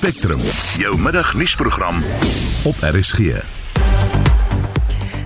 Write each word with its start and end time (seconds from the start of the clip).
Spectrum, 0.00 0.40
jou 0.80 0.98
middagnuusprogram 0.98 1.96
op 2.64 2.74
RSG. 2.80 3.18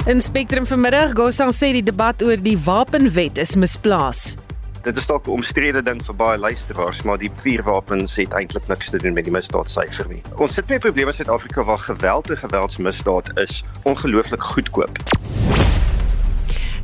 In 0.06 0.20
Spectrum 0.20 0.66
vanmiddag, 0.66 1.12
Gosang 1.14 1.52
sê 1.54 1.68
die 1.76 1.82
debat 1.86 2.22
oor 2.26 2.40
die 2.42 2.56
wapenwet 2.58 3.38
is 3.38 3.54
misplaas. 3.54 4.34
Dit 4.82 4.98
is 4.98 5.06
dalk 5.06 5.28
'n 5.30 5.36
omstrede 5.38 5.82
ding 5.82 6.02
vir 6.02 6.16
baie 6.18 6.38
luisteraars, 6.38 7.02
maar 7.02 7.18
die 7.22 7.30
vuurwapens 7.34 8.16
het 8.16 8.34
eintlik 8.34 8.66
niks 8.66 8.90
te 8.90 8.98
doen 8.98 9.14
met 9.14 9.24
die 9.24 9.32
misdaadsyfer 9.32 10.08
nie. 10.08 10.22
Ons 10.42 10.54
sit 10.54 10.66
met 10.68 10.80
probleme 10.80 11.10
in 11.10 11.14
Suid-Afrika 11.14 11.62
waar 11.62 11.78
geweld 11.78 12.30
en 12.30 12.36
geweldsmisdaad 12.36 13.30
is 13.38 13.62
ongelooflik 13.82 14.42
goedkoop. 14.42 14.98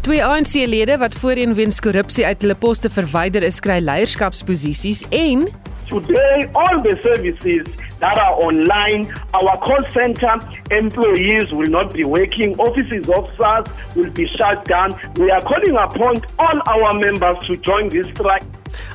Twee 0.01 0.25
ANC-lede 0.25 0.99
wat 0.99 1.15
voorheen 1.15 1.55
weens 1.55 1.81
korrupsie 1.81 2.27
uit 2.27 2.41
hulle 2.41 2.55
poste 2.55 2.91
verwyder 2.91 3.43
is, 3.43 3.61
kry 3.61 3.81
leierskapsposisies 3.81 5.03
en 5.11 5.51
Today, 5.91 6.49
all 6.55 6.81
the 6.83 6.97
services 7.03 7.67
that 7.99 8.17
are 8.17 8.35
online, 8.47 9.13
our 9.35 9.59
call 9.59 9.83
center 9.91 10.39
employees 10.71 11.51
will 11.51 11.67
not 11.67 11.93
be 11.93 12.05
working, 12.05 12.55
offices 12.59 13.09
of 13.09 13.29
SARS 13.37 13.67
will 13.97 14.11
be 14.11 14.29
shut 14.29 14.65
down. 14.67 14.95
We 15.17 15.31
are 15.33 15.41
calling 15.41 15.75
upon 15.75 16.23
all 16.39 16.59
our 16.69 16.95
members 16.95 17.39
to 17.47 17.57
join 17.57 17.89
this 17.89 18.07
strike. 18.15 18.47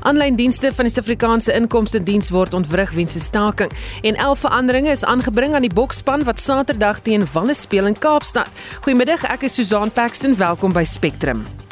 Aanlyn 0.05 0.37
dienste 0.37 0.69
van 0.71 0.85
die 0.85 0.93
Suid-Afrikaanse 0.93 1.51
Inkomste 1.57 1.99
Diens 2.03 2.29
word 2.31 2.53
ontwrig 2.53 2.91
weens 2.95 3.15
'n 3.15 3.19
staking 3.19 3.71
en 4.01 4.15
11 4.15 4.39
veranderinge 4.39 4.91
is 4.91 5.03
aangebring 5.03 5.53
aan 5.53 5.67
die 5.67 5.73
boksspan 5.73 6.23
wat 6.23 6.39
Saterdag 6.39 6.99
teen 6.99 7.27
Wallis 7.33 7.61
speel 7.61 7.85
in 7.85 7.99
Kaapstad. 7.99 8.47
Goeiemiddag, 8.81 9.23
ek 9.23 9.43
is 9.43 9.53
Susan 9.53 9.91
Paxton, 9.91 10.37
welkom 10.37 10.71
by 10.71 10.83
Spectrum. 10.83 11.64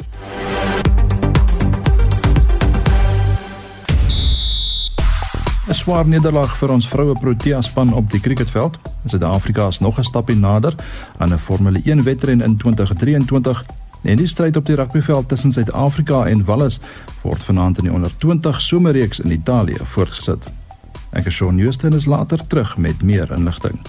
'n 5.64 5.74
Swaar 5.74 6.04
nederlaag 6.06 6.56
vir 6.60 6.72
ons 6.74 6.86
vroue 6.88 7.14
Protea 7.16 7.62
span 7.62 7.92
op 7.96 8.10
die 8.10 8.20
cricketveld. 8.20 8.76
Suid-Afrika 9.04 9.66
is 9.66 9.78
nog 9.80 9.98
'n 9.98 10.04
stapie 10.04 10.36
nader 10.36 10.74
aan 11.18 11.32
'n 11.32 11.38
Formule 11.38 11.80
1 11.84 12.02
wedren 12.02 12.40
in 12.40 12.56
2023 12.56 13.64
en 14.02 14.16
die 14.16 14.26
stryd 14.26 14.56
op 14.56 14.66
die 14.66 14.74
rugbyveld 14.76 15.28
tussen 15.28 15.52
Suid-Afrika 15.52 16.26
en 16.26 16.44
Wallis 16.44 16.80
word 17.22 17.44
vanaand 17.44 17.78
in 17.78 17.84
die 17.84 17.92
onder 17.92 18.16
20 18.18 18.60
somerreeks 18.60 19.20
in 19.20 19.30
Italië 19.30 19.76
voortgesit. 19.82 20.46
Ek 21.10 21.26
is 21.26 21.34
Shaun 21.34 21.56
Joosten 21.56 21.92
is 21.92 22.04
later 22.04 22.46
terug 22.46 22.76
met 22.76 23.02
meer 23.02 23.32
inligting. 23.32 23.80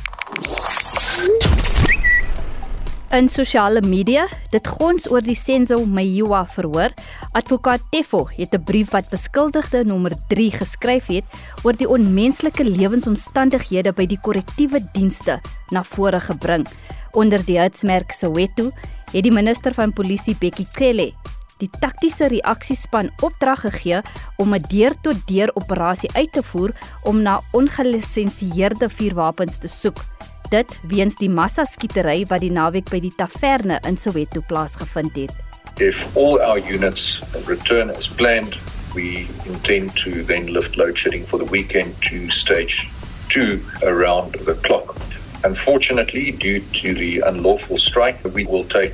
In 3.16 3.30
sosiale 3.32 3.80
media, 3.80 4.26
dit 4.52 4.68
gons 4.68 5.06
oor 5.08 5.24
die 5.24 5.38
Senzo 5.40 5.78
Mayiwa 5.88 6.42
verhoor. 6.52 6.92
Advokaat 7.40 7.86
Tefo 7.94 8.26
het 8.28 8.52
'n 8.54 8.64
brief 8.64 8.92
wat 8.92 9.08
beskuldigde 9.10 9.86
nommer 9.86 10.12
3 10.28 10.52
geskryf 10.52 11.06
het 11.08 11.24
oor 11.64 11.72
die 11.78 11.88
onmenslike 11.88 12.64
lewensomstandighede 12.64 13.94
by 13.94 14.06
die 14.06 14.20
korrektiewe 14.20 14.84
dienste 14.92 15.40
na 15.72 15.84
vore 15.84 16.20
gebring. 16.20 16.68
Onder 17.12 17.46
die 17.46 17.60
hitsmerk 17.60 18.12
Soweto 18.12 18.72
het 19.14 19.24
die 19.24 19.32
minister 19.32 19.74
van 19.74 19.94
polisie 19.94 20.36
Bekkie 20.36 20.68
Cele 20.72 21.14
die 21.58 21.70
taktiese 21.80 22.28
reaksiespan 22.28 23.12
opdrag 23.22 23.62
gegee 23.62 24.02
om 24.38 24.54
'n 24.54 24.66
deur-tot-deur 24.68 25.52
operasie 25.56 26.12
uit 26.14 26.32
te 26.32 26.44
voer 26.44 26.72
om 27.04 27.22
na 27.22 27.42
ongelisensieerde 27.52 28.90
vuurwapens 28.90 29.58
te 29.58 29.68
soek 29.68 30.04
dit 30.52 30.80
weens 30.88 31.16
die 31.20 31.30
massaskietery 31.30 32.26
wat 32.30 32.44
die 32.44 32.52
naweek 32.54 32.90
by 32.92 33.00
die 33.04 33.14
taverne 33.18 33.80
in 33.88 33.98
Soweto 33.98 34.44
plaasgevind 34.48 35.16
het. 35.16 35.34
If 35.80 36.06
all 36.16 36.40
our 36.40 36.60
units 36.60 37.20
return 37.48 37.90
as 37.90 38.08
planned, 38.08 38.56
we 38.96 39.28
intend 39.46 39.96
to 40.04 40.24
then 40.24 40.48
lift 40.54 40.78
load 40.78 40.98
shedding 40.98 41.26
for 41.28 41.38
the 41.38 41.50
weekend 41.52 41.96
to 42.10 42.30
stage 42.30 42.88
2 43.30 43.60
around 43.84 44.38
the 44.46 44.56
clock. 44.62 44.96
Unfortunately, 45.44 46.32
due 46.32 46.62
to 46.82 46.94
the 46.94 47.20
unlawful 47.20 47.78
strike, 47.78 48.24
we 48.34 48.46
will 48.46 48.66
take 48.66 48.94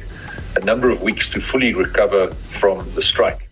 a 0.56 0.66
number 0.66 0.90
of 0.90 1.02
weeks 1.02 1.30
to 1.30 1.40
fully 1.40 1.74
recover 1.74 2.34
from 2.50 2.92
the 2.96 3.04
strike. 3.04 3.51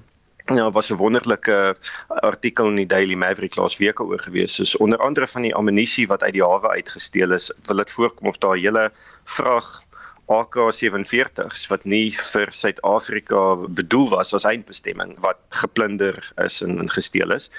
Ja, 0.53 0.71
was 0.71 0.91
'n 0.91 0.97
wonderlike 0.97 1.77
artikel 2.09 2.67
in 2.69 2.75
die 2.77 2.87
Daily 2.87 3.15
Maverick 3.15 3.57
laas 3.57 3.77
week 3.79 4.01
oor 4.01 4.19
gewees. 4.19 4.55
Soos 4.55 4.77
onder 4.77 4.99
andere 4.99 5.29
van 5.29 5.43
die 5.43 5.55
ammunisie 5.55 6.07
wat 6.07 6.23
uit 6.23 6.33
die 6.33 6.45
hawe 6.45 6.69
uitgesteel 6.69 7.33
is, 7.33 7.53
wil 7.67 7.77
dit 7.77 7.91
voorkom 7.91 8.29
of 8.29 8.39
daar 8.39 8.57
hele 8.57 8.93
vrag 9.25 9.83
AK47s 10.31 11.67
wat 11.71 11.85
nie 11.85 12.13
vir 12.15 12.53
Suid-Afrika 12.55 13.41
bedoel 13.67 14.09
was 14.13 14.33
as 14.37 14.47
eindbestemming 14.47 15.17
wat 15.25 15.41
geplunder 15.51 16.19
is 16.45 16.61
en, 16.63 16.79
en 16.79 16.91
gesteel 16.91 17.35
is. 17.35 17.51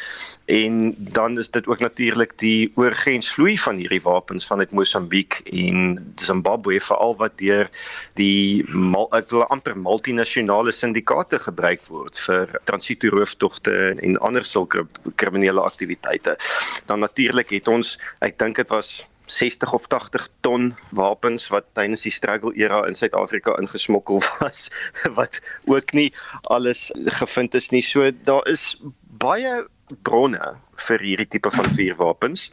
En 0.46 0.96
dan 0.98 1.38
is 1.40 1.52
dit 1.52 1.68
ook 1.68 1.84
natuurlik 1.84 2.38
die 2.40 2.72
oorgrensvloei 2.80 3.58
van 3.60 3.82
hierdie 3.82 4.02
wapens 4.06 4.48
vanuit 4.48 4.72
Mosambiek 4.72 5.42
en 5.52 6.00
Zimbabwe 6.16 6.80
veral 6.80 7.18
wat 7.20 7.38
deur 7.42 7.70
die 8.20 8.64
ek 9.12 9.30
wil 9.34 9.46
amper 9.54 9.78
multinasjonale 9.78 10.72
syndikaate 10.72 11.40
gebruik 11.44 11.84
word 11.92 12.18
vir 12.26 12.60
transitoerooftogte 12.70 13.76
en 14.00 14.20
ander 14.24 14.46
sulke 14.48 14.88
kriminele 15.20 15.62
aktiwiteite. 15.62 16.38
Dan 16.88 17.04
natuurlik 17.04 17.52
het 17.54 17.68
ons, 17.68 17.98
ek 18.24 18.40
dink 18.40 18.62
dit 18.62 18.72
was 18.72 19.02
60 19.26 19.74
of 19.74 19.88
80 19.88 20.28
ton 20.42 20.76
wapens 20.90 21.48
wat 21.48 21.66
tydens 21.74 22.02
die 22.02 22.12
struggle 22.12 22.54
era 22.56 22.84
in 22.88 22.96
Suid-Afrika 22.96 23.56
ingesmokkel 23.62 24.22
was 24.40 24.70
wat 25.16 25.40
ook 25.66 25.94
nie 25.94 26.12
alles 26.44 26.92
gevind 27.20 27.56
is 27.56 27.72
nie. 27.72 27.82
So 27.82 28.12
daar 28.24 28.48
is 28.48 28.78
baie 29.02 29.64
bronne 30.04 30.56
vir 30.88 31.00
hierdie 31.00 31.28
tipe 31.28 31.52
van 31.52 31.70
vuurwapens 31.76 32.50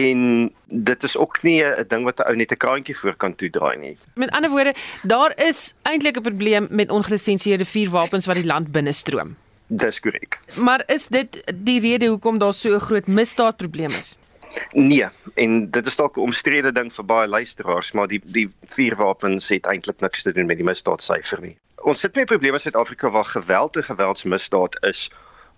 en 0.00 0.50
dit 0.66 1.02
is 1.04 1.16
ook 1.16 1.42
nie 1.42 1.62
'n 1.64 1.84
ding 1.88 2.04
wat 2.04 2.18
'n 2.18 2.28
ou 2.28 2.36
net 2.36 2.52
'n 2.52 2.56
kraantjie 2.56 2.96
voor 2.96 3.14
kan 3.16 3.34
toedraai 3.34 3.76
nie. 3.76 3.96
Met 4.14 4.30
ander 4.30 4.50
woorde, 4.50 4.74
daar 5.02 5.32
is 5.36 5.74
eintlik 5.82 6.16
'n 6.16 6.22
probleem 6.22 6.66
met 6.70 6.90
ongelisensieerde 6.90 7.64
vuurwapens 7.64 8.26
wat 8.26 8.36
die 8.36 8.46
land 8.46 8.72
binnestroom. 8.72 9.36
Dis 9.66 10.00
korrek. 10.00 10.40
Maar 10.54 10.82
is 10.86 11.08
dit 11.08 11.52
die 11.54 11.80
rede 11.80 12.06
hoekom 12.06 12.38
daar 12.38 12.54
so 12.54 12.74
'n 12.74 12.80
groot 12.80 13.06
misdaadprobleem 13.06 13.90
is? 13.90 14.16
Nee, 14.72 15.08
en 15.34 15.70
dit 15.70 15.86
is 15.86 15.96
dalk 15.96 16.16
'n 16.16 16.20
omstrede 16.20 16.72
ding 16.72 16.92
vir 16.92 17.04
baie 17.04 17.28
luisteraars, 17.28 17.92
maar 17.92 18.08
die 18.08 18.20
die 18.24 18.48
vuurwapens 18.68 19.48
het 19.48 19.66
eintlik 19.66 20.00
niks 20.00 20.22
te 20.22 20.32
doen 20.32 20.46
met 20.46 20.56
die 20.56 20.66
misdaadsyfer 20.66 21.40
nie. 21.40 21.56
Ons 21.82 22.00
sit 22.00 22.14
met 22.14 22.26
probleme 22.26 22.54
in 22.54 22.60
Suid-Afrika 22.60 23.10
waar 23.10 23.24
geweld 23.24 23.76
en 23.76 23.84
geweldsmisdaad 23.84 24.76
is 24.84 25.10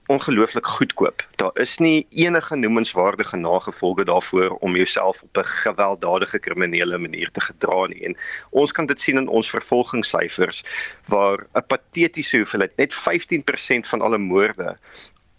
ongelooflik 0.07 0.67
goedkoop. 0.67 1.27
Daar 1.37 1.51
is 1.55 1.79
nie 1.79 2.07
enige 2.11 2.57
noemenswaardige 2.57 3.37
nagevolge 3.37 4.05
daarvoor 4.05 4.49
om 4.49 4.77
jouself 4.77 5.23
op 5.23 5.37
'n 5.37 5.45
gewelddadige 5.45 6.39
kriminele 6.39 6.99
manier 6.99 7.31
te 7.31 7.41
gedra 7.41 7.87
nie. 7.87 8.05
En 8.05 8.17
ons 8.51 8.73
kan 8.73 8.87
dit 8.87 9.01
sien 9.01 9.17
in 9.17 9.29
ons 9.29 9.51
vervolgingssyfers 9.51 10.65
waar 11.07 11.47
'n 11.53 11.67
patetiese 11.67 12.37
hoeveelheid 12.37 12.77
net 12.77 12.95
15% 12.95 13.89
van 13.89 14.01
alle 14.01 14.19
moorde 14.19 14.79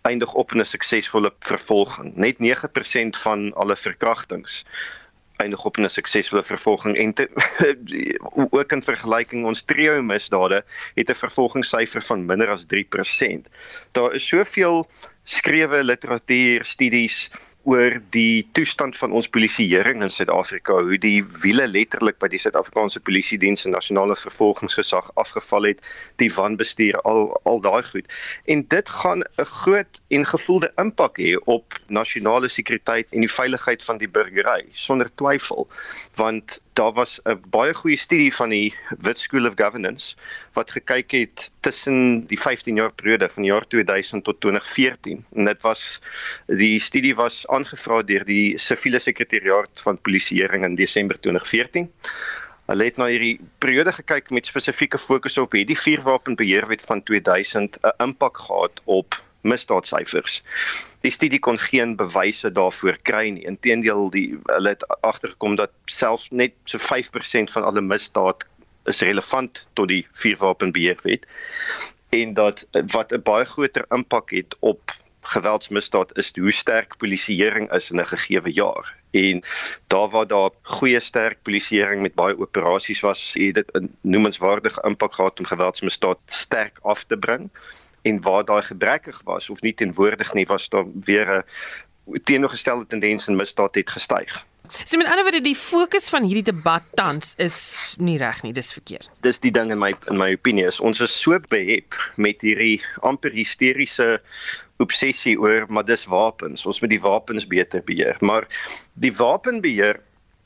eindig 0.06 0.34
op 0.34 0.54
'n 0.54 0.66
suksesvolle 0.66 1.34
vervolging. 1.40 2.16
Net 2.16 2.40
9% 2.40 3.18
van 3.18 3.54
alle 3.54 3.76
verkrachtings 3.76 4.64
eindig 5.36 5.66
op 5.66 5.78
'n 5.78 5.90
suksesvolle 5.90 6.44
vervolging 6.44 6.98
en 6.98 7.14
te, 7.14 7.30
ook 8.58 8.72
in 8.72 8.84
vergelyking 8.84 9.46
ons 9.46 9.62
trio 9.62 10.02
misdade 10.02 10.64
het 10.94 11.10
'n 11.10 11.22
vervolgingssyfer 11.24 12.02
van 12.02 12.26
minder 12.26 12.50
as 12.50 12.66
3%. 12.66 13.50
Daar 13.92 14.14
is 14.14 14.28
soveel 14.28 14.88
skrewe 15.24 15.84
literatuur, 15.84 16.66
studies 16.66 17.32
oor 17.66 17.98
die 18.14 18.46
toestand 18.54 18.98
van 18.98 19.14
ons 19.18 19.28
polisieering 19.30 20.04
in 20.06 20.12
Suid-Afrika, 20.14 20.78
hoe 20.86 20.98
die 21.02 21.24
wiele 21.42 21.66
letterlik 21.68 22.20
by 22.22 22.30
die 22.30 22.40
Suid-Afrikaanse 22.42 23.02
Polisie 23.02 23.40
Diens 23.42 23.66
en 23.66 23.74
Nasionale 23.74 24.16
Vervolgingsgesag 24.20 25.10
afgeval 25.22 25.72
het, 25.72 25.82
die 26.22 26.30
wanbestuur 26.34 27.00
al 27.04 27.32
al 27.50 27.62
daai 27.66 27.82
goed. 27.88 28.12
En 28.46 28.62
dit 28.70 28.90
gaan 28.90 29.24
'n 29.26 29.46
groot 29.46 30.02
en 30.10 30.26
gevoelde 30.26 30.72
impak 30.78 31.18
hê 31.18 31.34
op 31.46 31.80
nasionale 31.88 32.48
sekuriteit 32.48 33.08
en 33.12 33.26
die 33.26 33.32
veiligheid 33.32 33.84
van 33.84 33.98
die 33.98 34.10
burgery 34.10 34.66
sonder 34.72 35.10
twyfel, 35.16 35.68
want 36.16 36.62
daar 36.76 36.94
was 36.94 37.20
'n 37.24 37.40
baie 37.50 37.74
goeie 37.74 37.98
studie 37.98 38.34
van 38.36 38.50
die 38.50 38.76
Wit 39.00 39.20
School 39.20 39.48
of 39.48 39.54
Governance 39.56 40.16
wat 40.54 40.72
gekyk 40.72 41.12
het 41.12 41.52
tussen 41.60 42.26
die 42.28 42.40
15 42.40 42.76
jaar 42.76 42.94
periode 42.94 43.30
van 43.30 43.44
die 43.44 43.52
jaar 43.52 43.68
2000 43.68 44.24
tot 44.24 44.42
2014 44.42 45.26
en 45.34 45.46
dit 45.46 45.62
was 45.62 46.02
die 46.46 46.80
studie 46.80 47.16
was 47.16 47.48
aangevra 47.48 48.02
deur 48.04 48.26
die 48.26 48.58
siviele 48.58 49.00
sekretariaat 49.00 49.82
van 49.88 50.02
polisieering 50.02 50.64
in 50.64 50.76
Desember 50.76 51.20
2014 51.20 51.92
Hulle 52.66 52.84
het 52.84 52.96
na 52.98 53.06
hierdie 53.06 53.36
periode 53.62 53.92
gekyk 53.94 54.32
met 54.34 54.48
spesifieke 54.50 54.98
fokus 54.98 55.38
op 55.38 55.52
het 55.54 55.68
die 55.70 55.78
vuurwapenbeheerwet 55.78 56.82
van 56.82 57.04
2000 57.04 57.78
'n 57.82 57.94
impak 58.04 58.38
gehad 58.38 58.82
op 58.86 59.22
misdaadsyfers. 59.46 60.42
Die 61.06 61.14
studie 61.14 61.40
kon 61.40 61.60
geen 61.62 61.96
bewyse 62.00 62.52
daarvoor 62.52 62.98
kry 63.08 63.30
nie. 63.30 63.46
Inteendeel, 63.46 64.10
die 64.10 64.28
hulle 64.50 64.76
het 64.76 64.86
agtergekom 65.02 65.56
dat 65.62 65.72
selfs 65.86 66.30
net 66.32 66.54
so 66.66 66.82
5% 66.82 67.54
van 67.54 67.64
alle 67.64 67.82
misdaad 67.82 68.46
is 68.86 69.02
relevant 69.02 69.66
tot 69.74 69.90
die 69.90 70.04
vuurwapenbeheerwet 70.14 71.26
en 72.16 72.34
dat 72.34 72.66
wat 72.94 73.14
'n 73.14 73.22
baie 73.22 73.46
groter 73.46 73.86
impak 73.90 74.30
het 74.30 74.56
op 74.60 74.94
geweldsmisdaad 75.22 76.18
is 76.18 76.36
hoe 76.36 76.52
sterk 76.52 76.98
polisieering 76.98 77.72
is 77.72 77.92
in 77.92 78.00
'n 78.00 78.08
gegeewe 78.08 78.52
jaar. 78.54 78.94
En 79.12 79.44
daar 79.88 80.10
waar 80.10 80.28
daar 80.28 80.50
goeie 80.62 81.00
sterk 81.00 81.42
polisieering 81.42 82.02
met 82.02 82.14
baie 82.14 82.40
operasies 82.40 83.00
was, 83.00 83.34
het 83.34 83.56
dit 83.56 83.70
'n 83.74 83.98
noemenswaardige 84.02 84.82
impak 84.82 85.14
gehad 85.14 85.40
om 85.40 85.46
geweldsmisdaad 85.46 86.20
sterk 86.26 86.78
af 86.82 87.04
te 87.04 87.18
bring 87.18 87.50
en 88.06 88.22
waar 88.22 88.46
daai 88.46 88.62
gebrekkig 88.62 89.22
was 89.26 89.50
of 89.50 89.62
nie 89.66 89.74
teenwoordig 89.74 90.34
nie 90.38 90.46
was 90.46 90.70
daar 90.70 90.86
weer 91.08 91.30
'n 91.38 92.20
teenoorgestelde 92.24 92.88
tendens 92.88 93.28
in 93.28 93.36
misdaad 93.36 93.76
het 93.76 93.90
gestyg. 93.90 94.46
So 94.84 94.98
met 94.98 95.08
ander 95.08 95.24
woorde 95.24 95.42
die 95.42 95.56
fokus 95.56 96.10
van 96.10 96.24
hierdie 96.24 96.44
debat 96.44 96.84
tans 96.94 97.34
is 97.38 97.58
nie 97.98 98.18
reg 98.18 98.42
nie, 98.44 98.54
dis 98.54 98.74
verkeerd. 98.74 99.10
Dis 99.22 99.40
die 99.40 99.52
ding 99.52 99.72
in 99.72 99.80
my 99.80 99.94
in 100.10 100.18
my 100.18 100.32
opinie 100.34 100.66
is 100.66 100.80
ons 100.80 101.02
is 101.02 101.22
so 101.22 101.40
behep 101.50 101.98
met 102.16 102.42
hierdie 102.42 102.82
amper 103.02 103.32
hysteriese 103.32 104.20
obsessie 104.78 105.38
oor 105.40 105.66
maar 105.70 105.86
dis 105.86 106.06
wapens. 106.06 106.66
Ons 106.66 106.82
moet 106.82 106.90
die 106.90 107.02
wapens 107.02 107.48
beter 107.48 107.84
beheer, 107.84 108.18
maar 108.20 108.48
die 108.94 109.14
wapenbeheer 109.14 110.02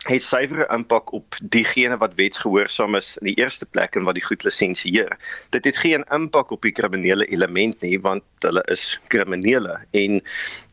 het 0.08 0.24
suiwere 0.24 0.68
impak 0.72 1.12
op 1.14 1.36
diegene 1.44 1.98
wat 2.00 2.14
wetsgehoorsaam 2.16 2.96
is 2.96 3.18
in 3.20 3.28
die 3.34 3.36
eerste 3.42 3.66
plek 3.66 3.98
en 4.00 4.06
wat 4.08 4.16
die 4.16 4.24
goed 4.24 4.46
lisensieer. 4.48 5.18
Dit 5.52 5.66
het 5.68 5.78
geen 5.78 6.06
impak 6.16 6.52
op 6.56 6.64
die 6.64 6.72
kriminele 6.72 7.28
element 7.28 7.82
nie 7.84 8.00
want 8.00 8.24
hulle 8.46 8.64
is 8.72 9.00
kriminele 9.12 9.82
en 9.92 10.22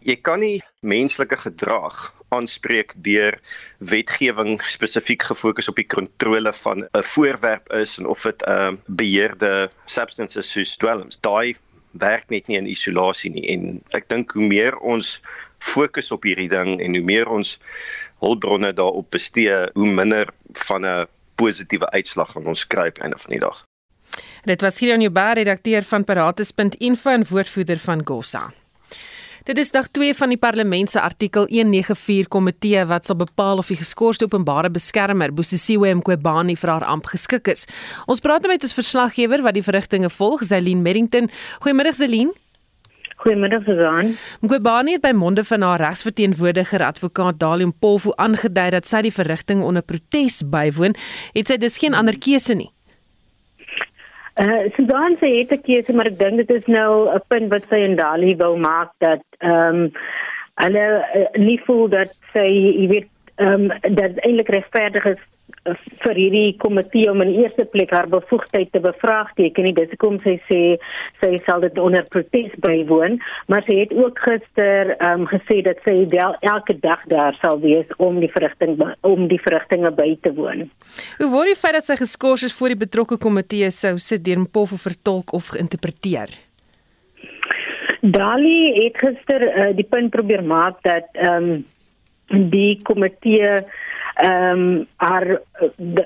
jy 0.07 0.17
kan 0.23 0.41
nie 0.41 0.61
menslike 0.87 1.41
gedrag 1.43 2.13
aanspreek 2.35 2.95
deur 3.03 3.39
wetgewing 3.79 4.61
spesifiek 4.63 5.27
gefokus 5.27 5.69
op 5.71 5.79
die 5.83 5.89
kontrole 5.91 6.53
van 6.53 6.87
'n 6.87 7.03
voorwerp 7.03 7.73
is 7.73 7.99
en 7.99 8.07
of 8.07 8.23
dit 8.23 8.43
'n 8.47 8.51
uh, 8.51 8.73
beheerde 8.87 9.71
substances 9.85 10.51
soos 10.51 10.77
dwelms. 10.77 11.19
Daai 11.21 11.57
werk 11.91 12.29
net 12.29 12.47
nie 12.47 12.59
in 12.59 12.67
isolasie 12.67 13.31
nie 13.31 13.49
en 13.49 13.83
ek 13.91 14.09
dink 14.09 14.31
hoe 14.33 14.47
meer 14.47 14.79
ons 14.79 15.21
fokus 15.59 16.13
op 16.13 16.23
hierdie 16.23 16.49
ding 16.49 16.81
en 16.81 16.95
hoe 16.95 17.05
meer 17.05 17.29
ons 17.29 17.59
hulpbronne 18.19 18.73
daarop 18.73 19.11
bestee, 19.11 19.71
hoe 19.75 19.87
minder 19.87 20.29
van 20.53 20.87
'n 20.87 21.07
positiewe 21.35 21.91
uitslag 21.91 22.31
gaan 22.33 22.47
ons 22.47 22.67
kry 22.67 22.87
aan 22.87 23.03
einde 23.03 23.19
van 23.19 23.31
die 23.31 23.41
dag. 23.41 23.65
Dit 24.45 24.61
was 24.61 24.79
hier 24.79 24.93
aan 24.93 25.01
jou 25.01 25.13
baie 25.13 25.35
redakteur 25.35 25.83
van 25.83 26.05
paratus.info 26.05 27.11
en 27.11 27.27
woordvoerder 27.29 27.79
van 27.79 28.07
Gosa. 28.07 28.53
Dit 29.47 29.59
is 29.63 29.71
dag 29.71 29.87
2 29.95 30.15
van 30.19 30.33
die 30.33 30.39
parlement 30.43 30.91
se 30.91 31.01
artikel 31.01 31.45
194 31.47 32.27
komitee 32.29 32.81
wat 32.91 33.07
sal 33.07 33.15
bepaal 33.17 33.61
of 33.63 33.69
die 33.71 33.79
geskorste 33.79 34.27
openbare 34.27 34.71
beskermer 34.75 35.31
Bosisiwe 35.31 35.93
Mqobani 35.95 36.57
vir 36.59 36.73
haar 36.73 36.87
amp 36.91 37.07
geskik 37.13 37.53
is. 37.53 37.63
Ons 38.11 38.21
praat 38.25 38.43
nou 38.43 38.51
met 38.51 38.67
ons 38.67 38.75
verslaggewer 38.75 39.45
wat 39.47 39.55
die 39.55 39.63
verrigtinge 39.63 40.11
volg, 40.11 40.43
Zelin 40.43 40.83
Merrington. 40.83 41.31
Goeiemôre 41.63 41.95
Zelin. 41.95 42.35
Goeiemiddag 43.17 43.65
Susan. 43.65 44.13
Mqobani 44.45 44.99
het 44.99 45.03
by 45.05 45.13
monde 45.17 45.45
van 45.45 45.63
haar 45.65 45.81
regsverteenwoordiger 45.81 46.83
advokaat 46.85 47.39
Dalium 47.41 47.73
Polfu 47.81 48.13
aangedui 48.21 48.71
dat 48.75 48.87
sy 48.87 49.01
die 49.07 49.13
verrigting 49.15 49.63
onder 49.65 49.83
protes 49.83 50.43
bywoon, 50.53 50.97
het 51.33 51.49
sy 51.49 51.57
dus 51.57 51.79
geen 51.81 51.97
ander 51.97 52.19
keuse 52.21 52.55
nie. 52.55 52.69
Uh 54.37 54.69
Susan 54.77 55.17
sê 55.17 55.33
het 55.39 55.53
'n 55.53 55.65
keuse, 55.65 55.95
maar 55.97 56.13
ek 56.13 56.19
dink 56.19 56.37
dit 56.37 56.51
is 56.51 56.67
nou 56.67 57.09
'n 57.09 57.23
punt 57.29 57.49
wat 57.51 57.65
sy 57.71 57.81
en 57.89 57.97
Dali 57.97 58.37
wou 58.37 58.57
maak 58.57 58.93
dat 58.99 59.25
ehm 59.39 59.89
um, 59.89 59.93
hulle 60.55 60.87
uh, 61.15 61.41
nie 61.41 61.61
voel 61.65 61.89
dat 61.89 62.13
sy, 62.33 62.49
jy 62.81 62.87
weet, 62.89 63.09
ehm 63.37 63.71
um, 63.71 63.95
dat 63.95 64.13
eintlik 64.21 64.49
regverdig 64.49 65.05
is 65.05 65.23
vir 66.05 66.19
hierdie 66.19 66.57
komitee 66.63 67.11
om 67.11 67.23
in 67.25 67.33
eerste 67.43 67.67
plek 67.73 67.93
haar 67.95 68.09
bevoegdheid 68.13 68.71
te 68.73 68.81
bevraagteken 68.85 69.67
nie. 69.67 69.75
Dis 69.77 69.93
hoekom 69.95 70.19
sy 70.25 70.37
sê 70.49 70.61
sy 71.21 71.33
sal 71.47 71.65
dit 71.65 71.79
onder 71.83 72.07
protes 72.13 72.55
bywoon, 72.65 73.19
maar 73.51 73.67
sy 73.69 73.81
het 73.83 73.95
ook 73.97 74.21
gister 74.27 74.95
ehm 74.97 75.25
um, 75.25 75.29
gesê 75.31 75.61
dat 75.67 75.81
sy 75.87 75.97
wel 76.13 76.37
elke 76.41 76.77
dag 76.81 77.03
daar 77.13 77.37
sal 77.43 77.61
wees 77.65 77.89
om 77.99 78.21
die 78.23 78.31
verrigting 78.33 78.79
om 79.07 79.29
die 79.31 79.41
verrigtinge 79.43 79.93
by 79.97 80.11
te 80.23 80.33
woon. 80.37 80.67
Hoe 81.21 81.31
word 81.33 81.53
die 81.53 81.59
feit 81.59 81.79
dat 81.79 81.87
sy 81.89 81.99
geskort 82.01 82.47
is 82.47 82.55
voor 82.57 82.75
die 82.75 82.83
betrokke 82.87 83.19
komitee 83.19 83.71
sou 83.75 83.97
sit 84.03 84.25
deur 84.25 84.43
Mpofu 84.47 84.79
vertolk 84.79 85.33
of 85.37 85.55
geïnterpreteer? 85.55 86.35
Dali 88.07 88.59
het 88.85 88.99
gister 89.01 89.43
uh, 89.49 89.71
die 89.75 89.87
punt 89.89 90.13
probeer 90.15 90.45
maak 90.45 90.83
dat 90.87 91.09
ehm 91.15 91.51
um, 91.57 91.65
die 92.27 92.83
komitee 92.83 93.59
ehm 94.17 94.61
um, 94.61 94.87
haar 94.97 95.43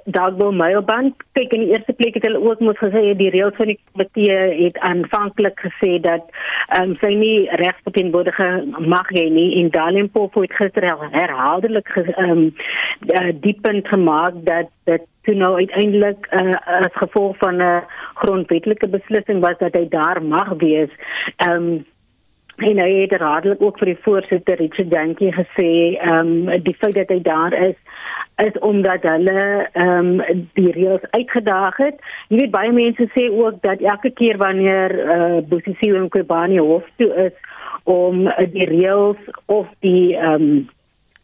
Dagbo 0.05 0.51
Mailband 0.51 1.15
kyk 1.39 1.53
in 1.55 1.61
die 1.63 1.75
eerste 1.77 1.93
plek 1.95 2.17
het 2.19 2.25
hulle 2.27 2.41
ook 2.43 2.61
moet 2.61 2.79
gesê 2.83 3.13
die 3.15 3.31
reëls 3.31 3.55
van 3.55 3.71
die 3.71 3.79
komitee 3.93 4.39
het 4.65 4.79
aanvanklik 4.89 5.63
gesê 5.63 5.93
dat 6.03 6.27
ehm 6.75 6.91
um, 6.91 6.97
sy 7.03 7.13
nie 7.21 7.47
regsverteenwoordige 7.63 8.49
mag 8.95 9.13
hê 9.15 9.29
nie 9.31 9.61
en 9.61 9.71
Dalimpo 9.71 10.27
het 10.35 10.57
gister 10.59 10.89
herhaaldelik 11.15 11.95
ehm 12.01 12.31
um, 12.31 12.43
die 13.47 13.57
punt 13.63 13.89
gemaak 13.89 14.43
dat 14.51 14.75
dat 14.91 15.07
toe 15.23 15.35
nou 15.35 15.55
uiteindelik 15.55 16.27
uh, 16.33 16.59
as 16.83 16.99
gevolg 16.99 17.37
van 17.39 17.57
'n 17.57 17.61
uh, 17.61 17.81
grondwetlike 18.15 18.89
beslissing 18.89 19.41
was 19.41 19.59
dat 19.59 19.75
hy 19.75 19.87
daar 19.89 20.23
mag 20.23 20.49
wees 20.59 20.91
ehm 21.37 21.51
um, 21.51 21.87
En 22.61 22.79
hy 22.79 22.91
het 23.01 23.13
radelik 23.13 23.63
ook 23.63 23.79
vir 23.81 23.95
die 23.95 24.01
voorsitter 24.05 24.59
Richard 24.61 24.93
Jantjie 24.93 25.33
gesê, 25.33 25.71
ehm 25.97 26.33
um, 26.49 26.63
die 26.65 26.77
feit 26.77 26.95
dat 26.99 27.09
hy 27.09 27.21
daar 27.25 27.57
is 27.57 27.79
is 28.45 28.59
omdat 28.59 29.03
hulle 29.09 29.69
ehm 29.73 30.21
um, 30.21 30.49
die 30.59 30.73
reëls 30.73 31.07
uitgedaag 31.11 31.77
het. 31.77 32.05
Jy 32.29 32.43
weet 32.43 32.53
baie 32.53 32.73
mense 32.73 33.09
sê 33.17 33.31
ook 33.33 33.63
dat 33.65 33.81
elke 33.81 34.11
keer 34.11 34.37
wanneer 34.37 34.99
eh 34.99 35.17
uh, 35.17 35.41
Bosisi 35.49 35.93
en 35.97 36.09
Kobani 36.09 36.59
hof 36.59 36.85
toe 36.97 37.11
is 37.27 37.33
om 37.85 38.27
uh, 38.27 38.37
die 38.53 38.69
reëls 38.69 39.33
of 39.47 39.67
die 39.81 40.17
ehm 40.17 40.35
um, 40.35 40.69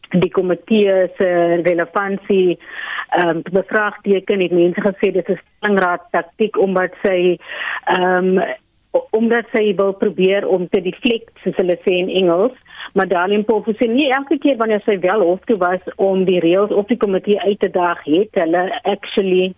die 0.09 0.31
komitee 0.31 1.09
se 1.17 1.29
relevantie 1.63 2.57
ehm 2.57 3.29
um, 3.29 3.41
bevraagteken 3.51 4.41
het 4.41 4.51
mense 4.51 4.81
gesê 4.81 5.11
dit 5.11 5.29
is 5.29 5.37
'n 5.37 5.45
stangraad 5.57 6.01
taktik 6.11 6.57
omdat 6.57 6.93
sy 7.03 7.37
ehm 7.85 8.37
um, 8.37 8.55
omdat 8.91 9.49
sy 9.51 9.73
wil 9.75 9.93
probeer 9.93 10.47
om 10.47 10.67
te 10.69 10.81
deflect 10.81 11.33
soos 11.43 11.55
hulle 11.59 11.77
sê 11.83 11.97
in 12.03 12.09
Engels. 12.21 12.55
Maar 12.93 13.07
Dalian 13.07 13.45
Pofu 13.45 13.73
sê 13.75 13.87
nie 13.89 14.07
elke 14.15 14.37
keer 14.41 14.57
wanneer 14.57 14.81
sy 14.85 14.97
wel 15.03 15.23
hof 15.25 15.43
toe 15.49 15.57
was 15.61 15.83
om 15.95 16.23
die 16.27 16.39
reëls 16.43 16.71
op 16.71 16.87
die 16.87 16.97
komitee 16.97 17.39
uit 17.41 17.59
te 17.59 17.69
daag 17.73 18.03
het 18.07 18.39
hulle 18.41 18.63
actually 18.83 19.51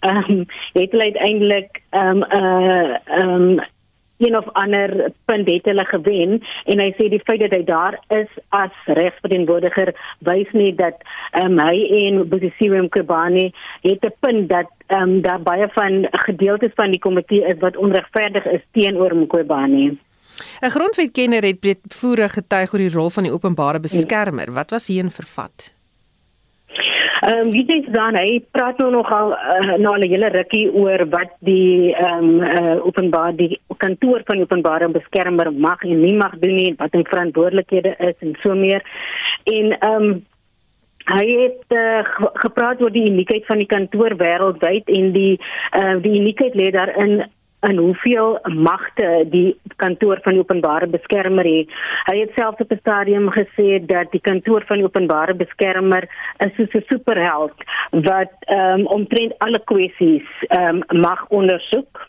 ehm 0.00 0.30
um, 0.30 0.44
het 0.76 0.94
hulle 0.94 1.10
uiteindelik 1.10 1.82
ehm 1.90 2.22
um, 2.22 2.24
uh, 2.42 2.94
ehm 3.18 3.34
um, 3.34 3.66
een 4.18 4.36
of 4.36 4.48
ander 4.52 5.12
punt 5.24 5.48
het 5.50 5.64
hulle 5.64 5.84
gewen 5.84 6.42
en 6.64 6.82
hy 6.82 6.88
sê 6.96 7.08
die 7.12 7.22
feit 7.24 7.40
dat 7.40 7.54
hy 7.54 7.62
daar 7.64 7.98
is 8.08 8.30
as 8.48 8.74
regsverteenwoordiger 8.86 9.94
wys 10.26 10.50
nie 10.52 10.72
dat 10.74 10.98
um, 11.42 11.58
hy 11.62 11.76
en 12.02 12.24
Bosisiwe 12.28 12.82
Mkhwebane 12.88 13.48
het 13.86 14.04
'n 14.04 14.14
punt 14.20 14.48
dat 14.48 14.70
um, 14.88 15.20
daar 15.22 15.42
baie 15.42 15.68
van 15.72 16.06
gedeeltes 16.10 16.74
van 16.74 16.90
die 16.90 17.00
komitee 17.00 17.46
is 17.46 17.58
wat 17.60 17.76
onregverdig 17.76 18.44
is 18.44 18.62
teenoor 18.72 19.14
Mkhwebane. 19.14 19.96
'n 20.60 20.70
Grondwetkenner 20.70 21.42
het 21.42 21.60
breedvoerig 21.60 22.32
getuig 22.32 22.72
oor 22.72 22.78
die 22.78 22.92
rol 22.92 23.10
van 23.10 23.22
die 23.22 23.32
openbare 23.32 23.80
beskermer. 23.80 24.52
Wat 24.52 24.70
was 24.70 24.86
hierin 24.86 25.10
vervat? 25.10 25.77
Ehm 27.20 27.46
um, 27.46 27.50
wie 27.50 27.64
sê 27.66 27.80
dan 27.90 28.14
hy 28.14 28.38
praat 28.54 28.78
nou 28.78 28.90
nogal 28.94 29.32
uh, 29.34 29.74
al 29.90 30.02
'n 30.02 30.10
hele 30.10 30.28
rukkie 30.30 30.70
oor 30.70 31.02
wat 31.10 31.32
die 31.40 31.90
ehm 31.94 32.24
um, 32.24 32.42
uh, 32.42 32.86
openbaar 32.86 33.34
die 33.36 33.58
kantoor 33.76 34.22
van 34.26 34.36
die 34.36 34.46
openbare 34.46 34.88
beskermer 34.88 35.52
mag 35.52 35.82
en 35.82 36.00
nie 36.00 36.14
mag 36.14 36.38
doen 36.38 36.54
nie 36.54 36.74
wat 36.78 36.94
'n 36.94 37.10
verantwoordelikhede 37.10 37.94
is 37.98 38.14
en 38.20 38.36
so 38.42 38.54
meer. 38.54 38.82
En 39.44 39.78
ehm 39.78 40.02
um, 40.02 40.26
hy 41.08 41.26
het 41.42 41.64
uh, 41.74 42.02
gepraat 42.44 42.82
oor 42.82 42.92
die 42.92 43.10
uniekheid 43.10 43.46
van 43.46 43.58
die 43.58 43.66
kantoor 43.66 44.14
wêreldwyd 44.16 44.86
en 44.86 45.12
die 45.12 45.40
uh, 45.74 45.96
die 46.02 46.20
uniekheid 46.20 46.54
lê 46.54 46.70
daarin 46.70 47.24
en 47.60 47.76
hoeveel 47.76 48.38
magte 48.42 49.26
die 49.30 49.56
kantoor 49.76 50.18
van 50.22 50.32
die 50.32 50.42
openbare 50.42 50.86
beskermer 50.86 51.44
het. 51.44 51.72
Hy 52.06 52.16
het 52.20 52.36
self 52.36 52.60
op 52.60 52.70
'n 52.72 52.78
stadium 52.80 53.30
gesê 53.30 53.80
dat 53.86 54.10
die 54.10 54.20
kantoor 54.20 54.62
van 54.66 54.76
die 54.76 54.86
openbare 54.86 55.34
beskermer 55.34 56.08
is 56.38 56.54
soos 56.56 56.74
'n 56.74 56.84
superheld 56.88 57.56
wat 57.90 58.32
um, 58.46 58.86
omtrent 58.86 59.38
alle 59.38 59.60
kwessies 59.64 60.28
um, 60.48 60.82
mag 60.88 61.26
ondersoek 61.28 62.08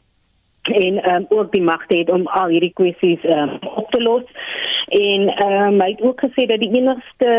en 0.61 1.11
um, 1.13 1.25
ook 1.29 1.51
die 1.51 1.61
magte 1.61 1.95
het 1.95 2.09
om 2.09 2.27
al 2.27 2.47
hierdie 2.47 2.73
kwessies 2.73 3.23
um, 3.23 3.57
op 3.75 3.91
te 3.91 4.01
los. 4.01 4.23
En 4.87 5.21
um, 5.45 5.81
hy 5.81 5.89
het 5.89 6.01
ook 6.01 6.21
gesê 6.25 6.45
dat 6.45 6.59
die 6.59 6.73
enigste, 6.73 7.29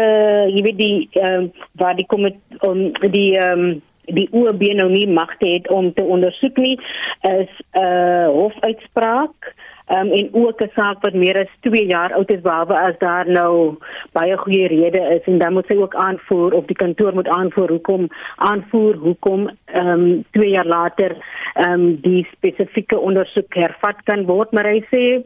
jy 0.54 0.62
weet 0.62 0.78
die 0.78 1.08
um, 1.12 1.52
waar 1.72 1.96
die 1.96 2.06
kom 2.06 2.26
om 2.60 2.92
die 3.10 3.38
um, 3.38 3.82
die 4.14 4.28
OB 4.30 4.62
nou 4.74 4.88
nie 4.90 5.08
magte 5.08 5.48
het 5.50 5.68
om 5.68 5.92
te 5.94 6.02
ondersoek 6.02 6.56
nie 6.56 6.78
is 7.20 7.52
'n 7.74 7.84
uh, 7.84 8.26
hofuitspraak 8.26 9.54
um, 9.90 10.10
en 10.12 10.28
ook 10.32 10.60
'n 10.62 10.70
saak 10.74 11.00
wat 11.00 11.14
meer 11.14 11.36
as 11.38 11.52
2 11.60 11.86
jaar 11.86 12.12
oud 12.12 12.30
is 12.30 12.40
behalwe 12.40 12.78
as 12.78 12.98
daar 12.98 13.30
nou 13.30 13.76
baie 14.12 14.36
goeie 14.36 14.66
redes 14.66 15.08
is 15.08 15.24
en 15.24 15.38
dan 15.38 15.52
moet 15.52 15.66
sy 15.66 15.74
ook 15.76 15.94
aanvoer 15.94 16.52
of 16.52 16.64
die 16.64 16.76
kantoor 16.76 17.14
moet 17.14 17.28
aanvoer 17.28 17.68
hoekom 17.68 18.08
aanvoer 18.36 18.94
hoekom 18.94 19.50
ehm 19.64 19.88
um, 19.88 20.24
2 20.30 20.48
jaar 20.50 20.66
later 20.66 21.16
ehm 21.54 21.72
um, 21.72 22.00
die 22.00 22.26
spesifieke 22.32 22.98
ondersoek 22.98 23.54
hervat 23.54 24.02
kan 24.04 24.24
word. 24.24 24.52
Maar 24.52 24.66
hy 24.66 24.80
sê 24.90 25.22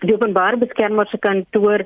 die 0.00 0.14
openbare 0.14 0.56
beskermer 0.56 1.06
se 1.06 1.18
kantoor 1.18 1.84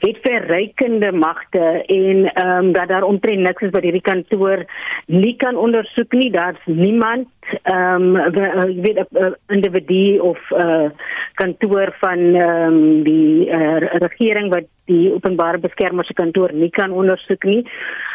het 0.00 0.18
verrykende 0.24 1.12
magte 1.12 1.66
en 1.86 2.24
ehm 2.34 2.64
um, 2.64 2.72
dat 2.72 2.88
daar 2.88 3.02
omtrent 3.02 3.40
niks 3.40 3.62
is 3.62 3.70
wat 3.70 3.82
hierdie 3.82 4.06
kantoor 4.06 4.64
nie 5.06 5.36
kan 5.36 5.56
ondersoek 5.56 6.12
nie 6.12 6.30
daar's 6.30 6.64
niemand 6.64 7.28
ehm 7.62 8.16
um, 8.16 8.80
weet 8.82 8.98
'n 9.12 9.34
individu 9.48 10.18
of 10.18 10.38
'n 10.50 10.66
uh, 10.66 10.90
kantoor 11.34 11.94
van 12.00 12.18
ehm 12.18 12.72
um, 12.72 13.02
die 13.02 13.48
uh, 13.48 13.76
regering 14.06 14.52
wat 14.54 14.64
die 14.84 15.12
openbare 15.12 15.58
beskermer 15.58 16.04
se 16.04 16.14
kantoor 16.14 16.52
nie 16.52 16.70
kan 16.70 16.92
ondersoek 16.92 17.44
nie. 17.44 17.62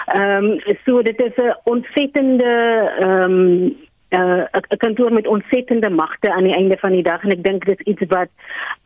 Ehm 0.06 0.46
um, 0.46 0.76
so 0.86 1.02
dit 1.02 1.22
is 1.22 1.36
'n 1.38 1.56
ontsettende 1.64 2.54
ehm 3.00 3.32
um, 3.32 3.76
'n 4.16 4.48
uh, 4.54 4.78
kantoor 4.78 5.14
met 5.14 5.28
ontsettende 5.28 5.90
magte 5.90 6.34
aan 6.34 6.44
die 6.44 6.54
einde 6.54 6.78
van 6.78 6.92
die 6.92 7.04
dag 7.04 7.24
en 7.24 7.32
ek 7.32 7.44
dink 7.44 7.66
dit 7.66 7.80
is 7.80 7.86
iets 7.94 8.06
wat 8.14 8.30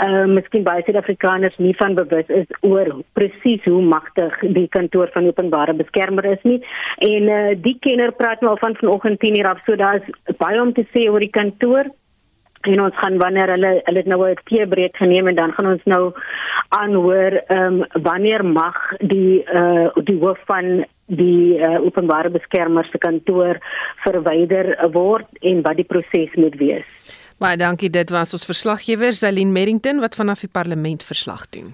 uh 0.05 0.25
miskien 0.25 0.63
baie 0.63 0.83
Suid-Afrikaners 0.83 1.57
nie 1.57 1.75
van 1.75 1.95
bewus 1.95 2.27
is 2.27 2.49
oor 2.61 3.03
presies 3.13 3.63
hoe 3.63 3.81
magtig 3.81 4.39
die 4.39 4.67
kantoor 4.67 5.09
van 5.13 5.27
openbare 5.27 5.73
beskermer 5.73 6.25
is 6.25 6.43
nie. 6.43 6.59
En 6.97 7.23
uh 7.23 7.55
die 7.61 7.77
kenner 7.79 8.11
praat 8.11 8.41
nou 8.41 8.57
van 8.59 8.75
vanoggend 8.75 9.19
10:00 9.25 9.45
af, 9.45 9.63
so 9.65 9.75
daar's 9.75 10.05
baie 10.37 10.61
om 10.61 10.73
te 10.73 10.85
sê 10.93 11.09
oor 11.09 11.19
die 11.19 11.35
kantoor 11.39 11.91
en 12.61 12.81
ons 12.83 12.95
gaan 12.99 13.17
wanneer 13.17 13.51
hulle 13.55 13.73
hulle 13.85 14.03
nou 14.05 14.21
'n 14.29 14.37
teebreek 14.43 14.97
geneem 14.97 15.27
en 15.27 15.35
dan 15.35 15.51
gaan 15.53 15.71
ons 15.73 15.85
nou 15.85 16.13
aanhoor 16.69 17.33
ehm 17.47 17.81
um, 17.81 18.03
wanneer 18.03 18.45
mag 18.45 18.77
die 18.99 19.43
uh 19.53 19.87
die 20.03 20.19
hoof 20.19 20.39
van 20.45 20.85
die 21.09 21.57
uh, 21.57 21.79
openbare 21.85 22.29
beskermer 22.29 22.87
se 22.91 23.01
kantoor 23.01 23.59
verwyder 24.05 24.75
word 24.93 25.27
en 25.41 25.63
wat 25.65 25.81
die 25.81 25.87
proses 25.87 26.33
moet 26.37 26.55
wees. 26.61 26.85
Baie 27.39 27.57
dankie 27.57 27.89
dit 27.89 28.09
was 28.11 28.33
ons 28.35 28.45
verslaggewer 28.45 29.15
Zelin 29.15 29.53
Merrington 29.55 30.01
wat 30.03 30.17
vanaf 30.19 30.43
die 30.45 30.51
parlement 30.51 31.03
verslag 31.07 31.47
doen. 31.55 31.73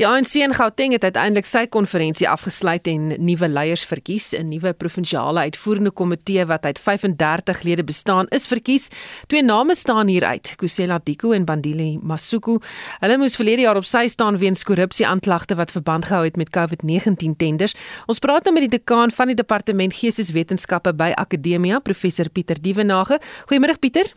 Die 0.00 0.06
ANC 0.08 0.38
in 0.40 0.54
Gauteng 0.56 0.94
het 0.94 1.02
uiteindelik 1.04 1.44
sy 1.44 1.66
konferensie 1.68 2.24
afgesluit 2.24 2.86
en 2.88 3.10
nuwe 3.20 3.48
leiers 3.52 3.82
verkies. 3.84 4.30
'n 4.32 4.48
Nuwe 4.48 4.72
provinsiale 4.72 5.40
uitvoerende 5.40 5.90
komitee 5.90 6.46
wat 6.46 6.64
uit 6.64 6.78
35 6.78 7.62
lede 7.62 7.84
bestaan, 7.84 8.26
is 8.28 8.46
verkies. 8.46 8.88
Twee 9.26 9.42
name 9.42 9.74
staan 9.74 10.06
hier 10.06 10.24
uit: 10.24 10.54
Kusela 10.56 11.00
Diko 11.04 11.32
en 11.32 11.44
Bandile 11.44 11.98
Masuku. 12.02 12.58
Hulle 13.00 13.18
moes 13.18 13.36
verlede 13.36 13.62
jaar 13.62 13.76
op 13.76 13.84
sy 13.84 14.08
staan 14.08 14.38
weens 14.38 14.64
korrupsie 14.64 15.06
aanklagte 15.06 15.54
wat 15.54 15.70
verband 15.70 16.04
gehou 16.04 16.24
het 16.24 16.36
met 16.36 16.48
COVID-19 16.48 17.36
tenders. 17.36 17.74
Ons 18.06 18.18
praat 18.18 18.44
nou 18.44 18.54
met 18.54 18.70
die 18.70 18.78
dekaan 18.78 19.10
van 19.10 19.26
die 19.26 19.36
departement 19.36 19.92
Geesteswetenskappe 19.92 20.94
by 20.94 21.12
Akademia, 21.14 21.78
professor 21.78 22.28
Pieter 22.30 22.56
Dievenage. 22.60 23.20
Goeiemôre 23.50 23.78
Pieter. 23.78 24.14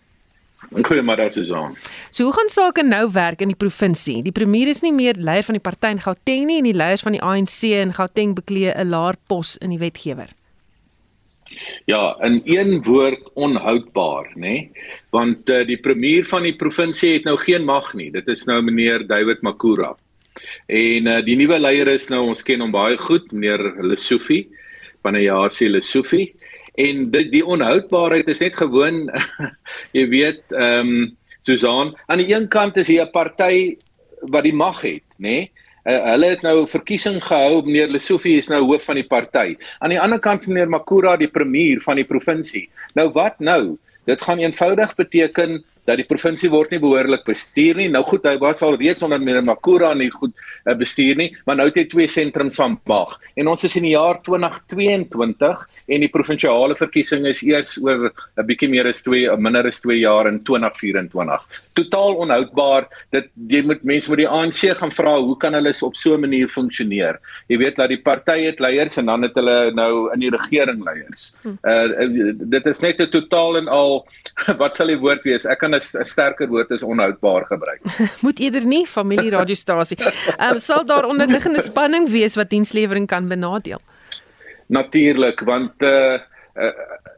Goeiemôre 0.72 1.32
Susan. 1.32 1.76
So 2.12 2.24
hoe 2.24 2.34
gaan 2.34 2.50
sake 2.50 2.84
nou 2.84 3.08
werk 3.12 3.42
in 3.42 3.52
die 3.54 3.60
provinsie? 3.60 4.22
Die 4.24 4.32
premier 4.36 4.68
is 4.68 4.82
nie 4.82 4.94
meer 4.94 5.18
leier 5.18 5.44
van 5.44 5.58
die 5.58 5.64
party 5.64 5.94
in 5.96 6.00
Gauteng 6.04 6.48
nie 6.48 6.62
en 6.62 6.70
die 6.70 6.78
leiers 6.78 7.04
van 7.06 7.18
die 7.18 7.22
ANC 7.22 7.60
in 7.70 7.94
Gauteng 7.94 8.36
beklee 8.36 8.74
'n 8.74 8.90
laer 8.90 9.16
pos 9.28 9.58
in 9.58 9.70
die 9.70 9.80
wetgewer. 9.80 10.30
Ja, 11.86 12.16
in 12.22 12.42
een 12.46 12.84
woord 12.84 13.34
onhoudbaar, 13.34 14.32
nê? 14.36 14.40
Nee? 14.40 14.72
Want 15.10 15.50
uh, 15.50 15.66
die 15.68 15.78
premier 15.78 16.26
van 16.26 16.44
die 16.44 16.56
provinsie 16.56 17.14
het 17.14 17.24
nou 17.24 17.38
geen 17.38 17.66
mag 17.66 17.94
nie. 17.94 18.10
Dit 18.12 18.28
is 18.28 18.46
nou 18.46 18.62
meneer 18.62 19.08
David 19.08 19.42
Makura. 19.42 19.94
En 20.68 21.08
uh, 21.08 21.20
die 21.26 21.36
nuwe 21.38 21.60
leier 21.60 21.88
is 21.88 22.10
nou 22.10 22.24
ons 22.28 22.42
ken 22.44 22.64
hom 22.64 22.72
baie 22.74 22.98
goed, 22.98 23.32
meneer 23.32 23.62
Lesofie 23.84 24.48
van 25.04 25.14
die 25.14 25.28
Jasie 25.28 25.70
Lesofie 25.70 26.34
en 26.76 27.10
dit 27.12 27.32
die 27.32 27.46
onhoudbaarheid 27.46 28.28
is 28.28 28.40
net 28.40 28.56
gewoon 28.58 29.10
jy 29.98 30.08
weet 30.10 30.42
ehm 30.52 30.96
um, 30.96 31.18
Susan 31.44 31.92
aan 32.08 32.22
die 32.24 32.32
een 32.32 32.48
kant 32.48 32.78
is 32.80 32.88
hy 32.88 33.02
'n 33.04 33.12
party 33.12 33.76
wat 34.32 34.44
die 34.44 34.56
mag 34.56 34.82
het 34.82 35.04
nê? 35.20 35.28
Nee? 35.28 35.52
uh, 35.84 36.00
hulle 36.12 36.32
het 36.34 36.44
nou 36.46 36.64
verkiesing 36.70 37.20
gehou 37.24 37.62
meneer 37.66 37.92
Lesofie 37.92 38.38
is 38.40 38.50
nou 38.52 38.62
hoof 38.64 38.88
van 38.88 39.00
die 39.00 39.08
party. 39.08 39.56
Aan 39.84 39.94
die 39.94 40.00
ander 40.00 40.22
kant 40.24 40.44
is 40.44 40.50
meneer 40.50 40.72
Makura 40.72 41.16
die 41.20 41.32
premier 41.32 41.82
van 41.84 42.00
die 42.00 42.08
provinsie. 42.08 42.68
Nou 42.98 43.10
wat 43.16 43.40
nou? 43.44 43.76
Dit 44.08 44.24
gaan 44.24 44.42
eenvoudig 44.44 44.96
beteken 45.00 45.62
dat 45.86 46.00
die 46.00 46.08
provinsie 46.08 46.50
word 46.52 46.72
nie 46.72 46.80
behoorlik 46.84 47.26
bestuur 47.28 47.80
nie. 47.80 47.90
Nou 47.92 48.04
goed, 48.08 48.26
hy 48.28 48.38
was 48.42 48.62
al 48.64 48.78
reeds 48.80 49.04
onder 49.04 49.20
meneer 49.20 49.44
Makura 49.44 49.94
nie 49.98 50.10
goed 50.14 50.32
uh, 50.66 50.76
bestuur 50.80 51.20
nie, 51.20 51.30
maar 51.48 51.60
nou 51.60 51.68
het 51.68 51.80
hy 51.80 51.86
twee 51.92 52.08
sentrums 52.08 52.58
van 52.60 52.78
mag. 52.90 53.18
En 53.40 53.50
ons 53.52 53.64
is 53.68 53.76
in 53.80 53.88
die 53.88 53.96
jaar 53.96 54.22
2022 54.24 55.66
en 55.88 56.06
die 56.06 56.12
provinsiale 56.12 56.78
verkiesing 56.80 57.28
is 57.30 57.44
eers 57.44 57.76
oor 57.84 58.10
'n 58.10 58.48
bietjie 58.48 58.70
meer 58.72 58.88
as 58.88 59.04
2 59.04 59.36
minder 59.38 59.68
as 59.68 59.82
2 59.84 60.00
jaar 60.00 60.28
in 60.28 60.40
2024. 60.44 61.62
Totaal 61.76 62.16
onhoudbaar. 62.24 62.88
Dit 63.12 63.30
jy 63.50 63.64
moet 63.64 63.84
mense 63.84 64.10
met 64.10 64.24
die 64.24 64.30
ANC 64.30 64.72
gaan 64.80 64.92
vra 64.92 65.18
hoe 65.20 65.38
kan 65.38 65.54
hulle 65.54 65.74
op 65.82 65.96
so 65.96 66.16
'n 66.16 66.22
manier 66.22 66.48
funksioneer? 66.48 67.20
Jy 67.50 67.58
weet 67.58 67.76
dat 67.76 67.90
die 67.90 68.02
party 68.02 68.46
het 68.46 68.60
leiers 68.60 68.98
en 68.98 69.06
dan 69.06 69.22
het 69.24 69.36
hulle 69.36 69.72
nou 69.74 70.14
in 70.14 70.20
die 70.20 70.30
regering 70.30 70.84
leiers. 70.84 71.36
Uh 71.44 71.88
dit 72.54 72.66
is 72.66 72.82
net 72.82 73.02
'n 73.02 73.10
totaal 73.10 73.58
en 73.58 73.68
al 73.68 74.06
wat 74.62 74.76
sal 74.76 74.88
die 74.88 75.00
woord 75.00 75.24
wees? 75.24 75.46
Ek 75.46 75.60
kan 75.60 75.73
'n 75.74 76.06
sterker 76.06 76.48
woord 76.48 76.70
is 76.72 76.84
onhoudbaar 76.84 77.46
gebruik. 77.46 77.82
Moet 78.26 78.40
eerder 78.40 78.66
nie 78.66 78.86
familie 78.88 79.32
radiostasie. 79.32 79.98
Ehm 80.38 80.54
um, 80.54 80.58
sal 80.58 80.86
daar 80.86 81.06
onderliggende 81.06 81.62
spanning 81.62 82.10
wees 82.10 82.36
wat 82.36 82.50
dienslewering 82.50 83.08
kan 83.08 83.28
benadeel? 83.28 83.82
Natuurlik, 84.68 85.40
want 85.40 85.82
uh, 85.82 86.20
uh 86.56 86.72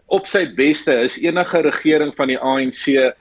op 0.08 0.28
sy 0.30 0.46
beste 0.54 0.94
is 1.02 1.18
enige 1.18 1.62
regering 1.66 2.14
van 2.16 2.28
die 2.28 2.38
ANC 2.38 2.88
'n 2.88 3.14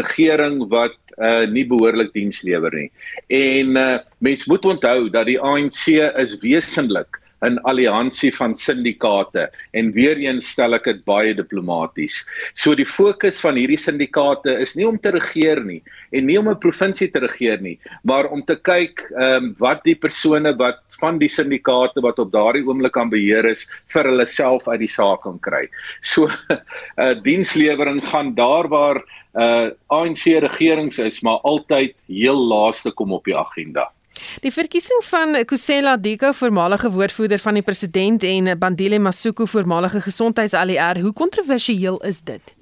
regering 0.00 0.68
wat 0.68 0.96
uh 1.18 1.46
nie 1.46 1.66
behoorlik 1.66 2.12
diens 2.12 2.42
lewer 2.42 2.74
nie. 2.74 2.90
En 3.28 3.76
uh 3.76 3.98
mens 4.18 4.46
moet 4.46 4.64
onthou 4.64 5.10
dat 5.10 5.26
die 5.26 5.40
ANC 5.40 5.86
is 6.16 6.38
wesentlik 6.40 7.20
'n 7.44 7.58
alliansie 7.70 8.32
van 8.34 8.54
syndikaate 8.54 9.50
en 9.72 9.92
weer 9.92 10.16
eens 10.16 10.50
stel 10.54 10.74
ek 10.74 10.84
dit 10.84 11.04
baie 11.04 11.34
diplomaties. 11.34 12.24
So 12.54 12.74
die 12.74 12.88
fokus 12.88 13.40
van 13.40 13.56
hierdie 13.60 13.80
syndikaate 13.80 14.56
is 14.60 14.74
nie 14.74 14.86
om 14.88 14.98
te 14.98 15.12
regeer 15.14 15.62
nie 15.64 15.82
en 16.12 16.26
nie 16.26 16.38
om 16.38 16.48
'n 16.48 16.58
provinsie 16.58 17.10
te 17.10 17.20
regeer 17.20 17.60
nie, 17.60 17.78
maar 18.02 18.30
om 18.30 18.42
te 18.42 18.56
kyk 18.56 19.04
ehm 19.16 19.44
um, 19.44 19.54
wat 19.58 19.84
die 19.84 19.94
persone 19.94 20.54
wat 20.58 20.80
van 21.00 21.18
die 21.18 21.28
syndikaate 21.28 22.00
wat 22.00 22.18
op 22.18 22.32
daardie 22.32 22.64
oomblik 22.66 22.96
aan 22.96 23.10
beheer 23.10 23.44
is 23.44 23.66
vir 23.92 24.04
hulle 24.04 24.26
self 24.26 24.68
uit 24.68 24.80
die 24.80 24.90
saak 24.90 25.22
kan 25.22 25.38
kry. 25.38 25.68
So 26.00 26.26
'n 26.26 26.60
uh, 27.02 27.14
dienslewering 27.22 28.02
gaan 28.04 28.34
daar 28.34 28.68
waar 28.68 29.02
uh 29.34 29.70
ANC 29.90 30.24
regerings 30.46 30.98
is, 30.98 31.20
maar 31.22 31.42
altyd 31.42 31.94
heel 32.06 32.38
laaste 32.38 32.90
kom 32.90 33.12
op 33.12 33.24
die 33.24 33.36
agenda. 33.36 33.90
Die 34.40 34.52
verkiesing 34.52 35.02
van 35.04 35.44
Kusela 35.44 35.96
Diko, 35.96 36.32
voormalige 36.32 36.90
woordvoerder 36.90 37.38
van 37.38 37.54
die 37.54 37.62
president 37.62 38.22
en 38.22 38.58
Bandile 38.58 38.98
Masuku, 38.98 39.46
voormalige 39.46 40.00
gesondheidsalier, 40.00 41.00
hoe 41.00 41.12
kontroversieel 41.12 41.98
is 42.02 42.20
dit? 42.20 42.54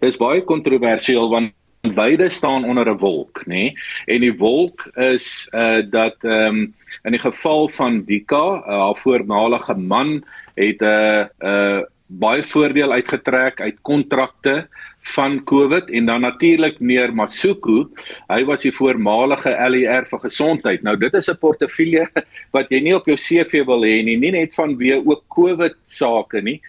Dis 0.00 0.16
baie 0.20 0.44
kontroversieel 0.44 1.28
want 1.30 1.52
beide 1.96 2.28
staan 2.30 2.64
onder 2.64 2.88
'n 2.88 2.98
wolk, 2.98 3.42
nê? 3.44 3.46
Nee? 3.46 3.74
En 4.04 4.20
die 4.20 4.36
wolk 4.36 4.86
is 4.94 5.48
uh 5.52 5.80
dat 5.90 6.24
ehm 6.24 6.46
um, 6.46 6.74
in 7.02 7.10
die 7.10 7.20
geval 7.20 7.68
van 7.68 8.04
Dika, 8.04 8.44
uh, 8.52 8.66
haar 8.66 8.96
voormalige 8.96 9.74
man 9.74 10.24
het 10.54 10.80
'n 10.80 10.84
uh, 10.84 11.24
uh 11.38 11.80
baie 12.06 12.42
voordeel 12.44 12.92
uitgetrek 12.92 13.60
uit 13.60 13.78
kontrakte 13.82 14.68
van 15.00 15.44
COVID 15.44 15.90
en 15.90 16.06
dan 16.06 16.20
natuurlik 16.20 16.80
meneer 16.80 17.14
Masuku, 17.14 17.86
hy 18.28 18.44
was 18.44 18.62
die 18.62 18.72
voormalige 18.72 19.54
LER 19.72 20.06
vir 20.06 20.20
gesondheid. 20.20 20.82
Nou 20.82 20.96
dit 20.96 21.14
is 21.14 21.28
'n 21.28 21.38
portefeulje 21.40 22.06
wat 22.56 22.68
jy 22.70 22.80
nie 22.80 22.94
op 22.94 23.06
jou 23.06 23.16
CV 23.16 23.64
wil 23.64 23.82
hê 23.82 24.04
nie, 24.04 24.16
nie 24.16 24.32
net 24.32 24.54
vanweë 24.54 25.02
ook 25.06 25.24
COVID 25.28 25.76
sake 25.82 26.42
nie 26.42 26.60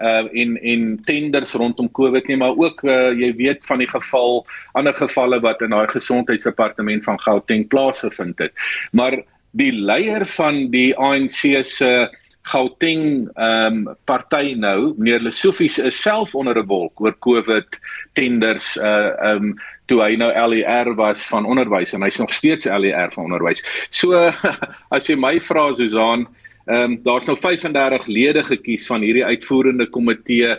uh 0.00 0.24
en 0.32 0.56
en 0.56 1.00
tenders 1.04 1.52
rondom 1.52 1.90
COVID 1.92 2.28
nie 2.28 2.36
maar 2.36 2.56
ook 2.56 2.82
uh, 2.84 3.12
jy 3.12 3.34
weet 3.36 3.66
van 3.66 3.78
die 3.78 3.88
geval 3.88 4.46
ander 4.72 4.94
gevalle 4.94 5.40
wat 5.40 5.60
in 5.62 5.70
daai 5.70 5.88
gesondheidsdepartement 5.88 7.04
van 7.04 7.20
Gauteng 7.20 7.68
plaasgevind 7.68 8.38
het. 8.38 8.52
Maar 8.92 9.20
die 9.50 9.72
leier 9.72 10.26
van 10.26 10.70
die 10.70 10.96
ANC 10.96 11.64
se 11.66 11.84
uh, 11.84 12.08
Gauteng 12.50 13.28
ehm 13.34 13.86
um, 13.86 13.96
party 14.10 14.54
nou, 14.58 14.94
meneer 14.98 15.22
Lesofies 15.22 15.78
is 15.78 16.00
self 16.02 16.34
onder 16.34 16.58
'n 16.58 16.66
wolk 16.66 17.00
oor 17.00 17.14
COVID 17.18 17.78
tenders 18.18 18.76
uh 18.76 19.12
ehm 19.18 19.36
um, 19.36 19.54
toe 19.86 20.00
hy 20.02 20.16
nou 20.16 20.30
LER 20.30 20.94
was 20.94 21.22
van 21.26 21.46
onderwys 21.46 21.94
en 21.94 22.02
hy's 22.02 22.18
nog 22.18 22.32
steeds 22.34 22.64
LER 22.64 23.10
van 23.14 23.24
onderwys. 23.30 23.62
So 23.90 24.14
as 24.96 25.06
jy 25.06 25.16
my 25.16 25.38
vra 25.40 25.72
Susan, 25.74 26.26
ehm 26.66 26.82
um, 26.82 26.98
daar's 27.02 27.26
nou 27.26 27.36
35 27.36 28.06
lede 28.06 28.42
gekies 28.44 28.86
van 28.86 29.02
hierdie 29.02 29.24
uitvoerende 29.24 29.86
komitee 29.86 30.56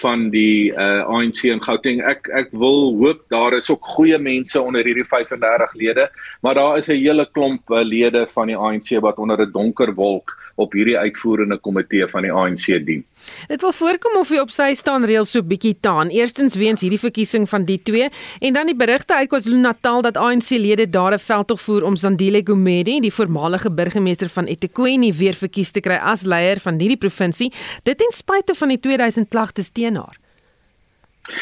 van 0.00 0.30
die 0.30 0.72
uh, 0.72 1.04
ANC 1.06 1.44
in 1.46 1.62
Gauteng. 1.62 2.00
Ek 2.02 2.28
ek 2.34 2.50
wil 2.52 2.96
hoop 2.98 3.20
daar 3.30 3.54
is 3.54 3.70
ook 3.70 3.84
goeie 3.94 4.18
mense 4.18 4.60
onder 4.60 4.84
hierdie 4.84 5.06
35 5.06 5.76
lede, 5.78 6.08
maar 6.42 6.54
daar 6.54 6.78
is 6.78 6.88
'n 6.88 6.98
hele 6.98 7.28
klomp 7.32 7.70
uh, 7.70 7.84
lede 7.84 8.26
van 8.26 8.46
die 8.46 8.56
ANC 8.56 8.96
wat 9.00 9.18
onder 9.18 9.40
'n 9.40 9.52
donker 9.52 9.94
wolk 9.94 10.34
op 10.54 10.72
hierdie 10.72 10.96
uitvoerende 10.98 11.58
komitee 11.58 12.06
van 12.10 12.22
die 12.22 12.32
ANC 12.32 12.66
dien. 12.86 13.04
Dit 13.48 13.60
wil 13.64 13.72
voorkom 13.72 14.18
of 14.20 14.30
hy 14.30 14.40
op 14.42 14.52
sy 14.54 14.70
staan 14.78 15.06
reël 15.08 15.26
so 15.28 15.42
bietjie 15.42 15.74
taan. 15.80 16.12
Eerstens 16.14 16.56
weens 16.60 16.84
hierdie 16.84 17.00
verkiesing 17.00 17.48
van 17.50 17.64
die 17.68 17.80
twee 17.82 18.08
en 18.40 18.56
dan 18.56 18.70
die 18.70 18.76
berigte 18.76 19.14
uit 19.14 19.30
KwaZulu-Natal 19.32 20.02
dat 20.06 20.20
ANC-lede 20.20 20.88
daar 20.90 21.14
'n 21.14 21.18
veldtog 21.18 21.60
voer 21.60 21.84
om 21.84 21.96
Zandile 21.96 22.42
Gumede, 22.44 23.00
die 23.00 23.12
voormalige 23.12 23.70
burgemeester 23.70 24.28
van 24.28 24.46
eThekwini, 24.46 25.12
weer 25.12 25.34
verkies 25.34 25.70
te 25.70 25.80
kry 25.80 25.96
as 25.96 26.22
leier 26.22 26.60
van 26.60 26.78
hierdie 26.78 27.00
provinsie, 27.00 27.52
dit 27.82 27.98
ten 27.98 28.10
spyte 28.10 28.54
van 28.54 28.68
die 28.68 28.80
2000 28.80 29.28
klagtes 29.28 29.70
teen 29.70 29.96
haar. 29.96 30.18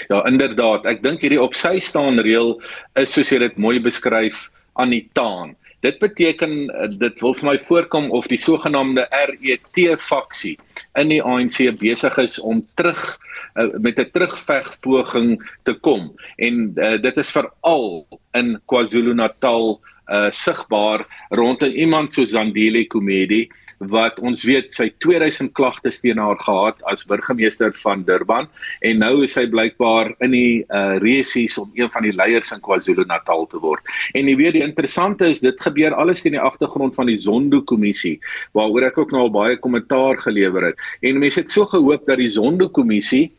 Ja, 0.09 0.23
inderdaad. 0.27 0.87
Ek 0.87 1.03
dink 1.03 1.25
hierdie 1.25 1.41
op 1.43 1.55
sy 1.59 1.79
staan 1.83 2.21
reël 2.23 2.55
is 3.01 3.13
soos 3.13 3.33
jy 3.33 3.41
dit 3.43 3.57
mooi 3.57 3.81
beskryf 3.83 4.51
aan 4.79 4.91
die 4.95 5.09
taan. 5.13 5.57
Dit 5.83 5.99
beteken 5.99 6.71
eh, 6.71 6.89
dit 6.99 7.21
wil 7.21 7.35
vir 7.35 7.49
my 7.51 7.59
voorkom 7.59 8.11
of 8.15 8.29
die 8.31 8.39
sogenaamde 8.39 9.07
RET 9.11 9.81
faksie 9.99 10.57
in 10.99 11.11
die 11.11 11.23
ANC 11.23 11.59
besig 11.81 12.19
is 12.23 12.39
om 12.41 12.63
terug 12.79 13.03
uh, 13.55 13.69
met 13.83 13.99
'n 13.99 14.11
terugvegpoging 14.15 15.43
te 15.63 15.75
kom. 15.75 16.13
En 16.37 16.73
uh, 16.77 16.97
dit 17.03 17.17
is 17.17 17.33
veral 17.35 18.07
in 18.33 18.61
KwaZulu-Natal 18.67 19.81
uh, 20.09 20.31
sigbaar 20.31 21.07
rondom 21.31 21.73
iemand 21.73 22.13
soos 22.13 22.31
Zandile 22.31 22.87
Komedi 22.87 23.49
wat 23.91 24.19
ons 24.23 24.45
weet 24.47 24.71
sy 24.71 24.89
2000 25.03 25.53
klagtes 25.59 26.01
teen 26.03 26.21
haar 26.21 26.39
gehad 26.39 26.79
as 26.91 27.05
burgemeester 27.09 27.73
van 27.81 28.05
Durban 28.07 28.49
en 28.87 28.99
nou 29.03 29.23
is 29.27 29.35
hy 29.39 29.47
blykbaar 29.51 30.13
in 30.25 30.35
die 30.37 30.63
uh, 30.69 30.99
resies 31.03 31.59
om 31.59 31.71
een 31.79 31.91
van 31.91 32.07
die 32.07 32.15
leiers 32.15 32.53
in 32.55 32.63
KwaZulu-Natal 32.63 33.47
te 33.51 33.61
word. 33.63 33.83
En 34.15 34.29
jy 34.29 34.37
weet 34.39 34.59
die 34.59 34.65
interessante 34.65 35.27
is 35.27 35.43
dit 35.43 35.59
gebeur 35.61 35.95
alles 35.95 36.23
teen 36.23 36.37
die 36.37 36.43
agtergrond 36.43 36.95
van 36.99 37.11
die 37.11 37.19
Zondo 37.19 37.63
kommissie 37.67 38.19
waaroor 38.57 38.91
ek 38.91 38.99
ook 39.03 39.15
nou 39.15 39.27
al 39.27 39.35
baie 39.35 39.59
kommentaar 39.59 40.21
gelewer 40.23 40.71
het. 40.71 40.83
En 41.03 41.23
mense 41.23 41.43
het 41.43 41.51
so 41.51 41.67
gehoop 41.67 42.07
dat 42.07 42.21
die 42.23 42.31
Zondo 42.31 42.69
kommissie 42.69 43.31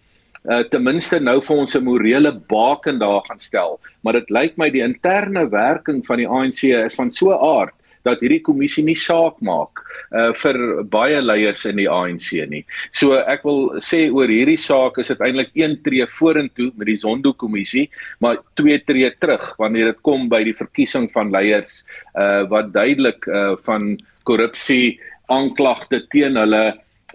uh, 0.49 0.63
ten 0.67 0.83
minste 0.83 1.19
nou 1.19 1.39
vir 1.41 1.61
ons 1.63 1.75
'n 1.75 1.83
morele 1.83 2.33
baken 2.49 2.99
daar 2.99 3.21
gaan 3.27 3.39
stel, 3.39 3.79
maar 4.01 4.13
dit 4.13 4.29
lyk 4.29 4.57
my 4.57 4.69
die 4.69 4.83
interne 4.83 5.47
werking 5.49 6.05
van 6.05 6.17
die 6.17 6.27
ANC 6.27 6.63
is 6.63 6.95
van 6.95 7.09
so 7.09 7.31
'n 7.31 7.39
aard 7.39 7.73
dat 8.07 8.21
hierdie 8.23 8.41
kommissie 8.43 8.83
nie 8.85 8.97
saak 8.99 9.39
maak 9.45 9.81
uh 10.13 10.31
vir 10.37 10.57
baie 10.93 11.21
leiers 11.21 11.65
in 11.65 11.79
die 11.79 11.89
ANC 11.89 12.31
nie. 12.49 12.63
So 12.91 13.17
ek 13.17 13.45
wil 13.47 13.79
sê 13.81 14.05
oor 14.11 14.29
hierdie 14.29 14.59
saak 14.59 14.99
is 15.01 15.09
dit 15.11 15.23
eintlik 15.23 15.53
een 15.57 15.77
tree 15.85 16.05
vorentoe 16.17 16.69
met 16.77 16.89
die 16.91 16.99
Zondo 16.99 17.33
kommissie, 17.33 17.87
maar 18.19 18.41
twee 18.59 18.77
tree 18.79 19.09
terug 19.23 19.45
wanneer 19.61 19.93
dit 19.93 20.03
kom 20.05 20.27
by 20.29 20.43
die 20.45 20.57
verkiesing 20.57 21.09
van 21.15 21.31
leiers 21.33 21.81
uh 22.19 22.43
wat 22.51 22.73
duidelik 22.75 23.27
uh 23.27 23.55
van 23.65 23.95
korrupsie 24.27 24.99
aanklagte 25.31 26.03
teen 26.13 26.37
hulle 26.39 26.65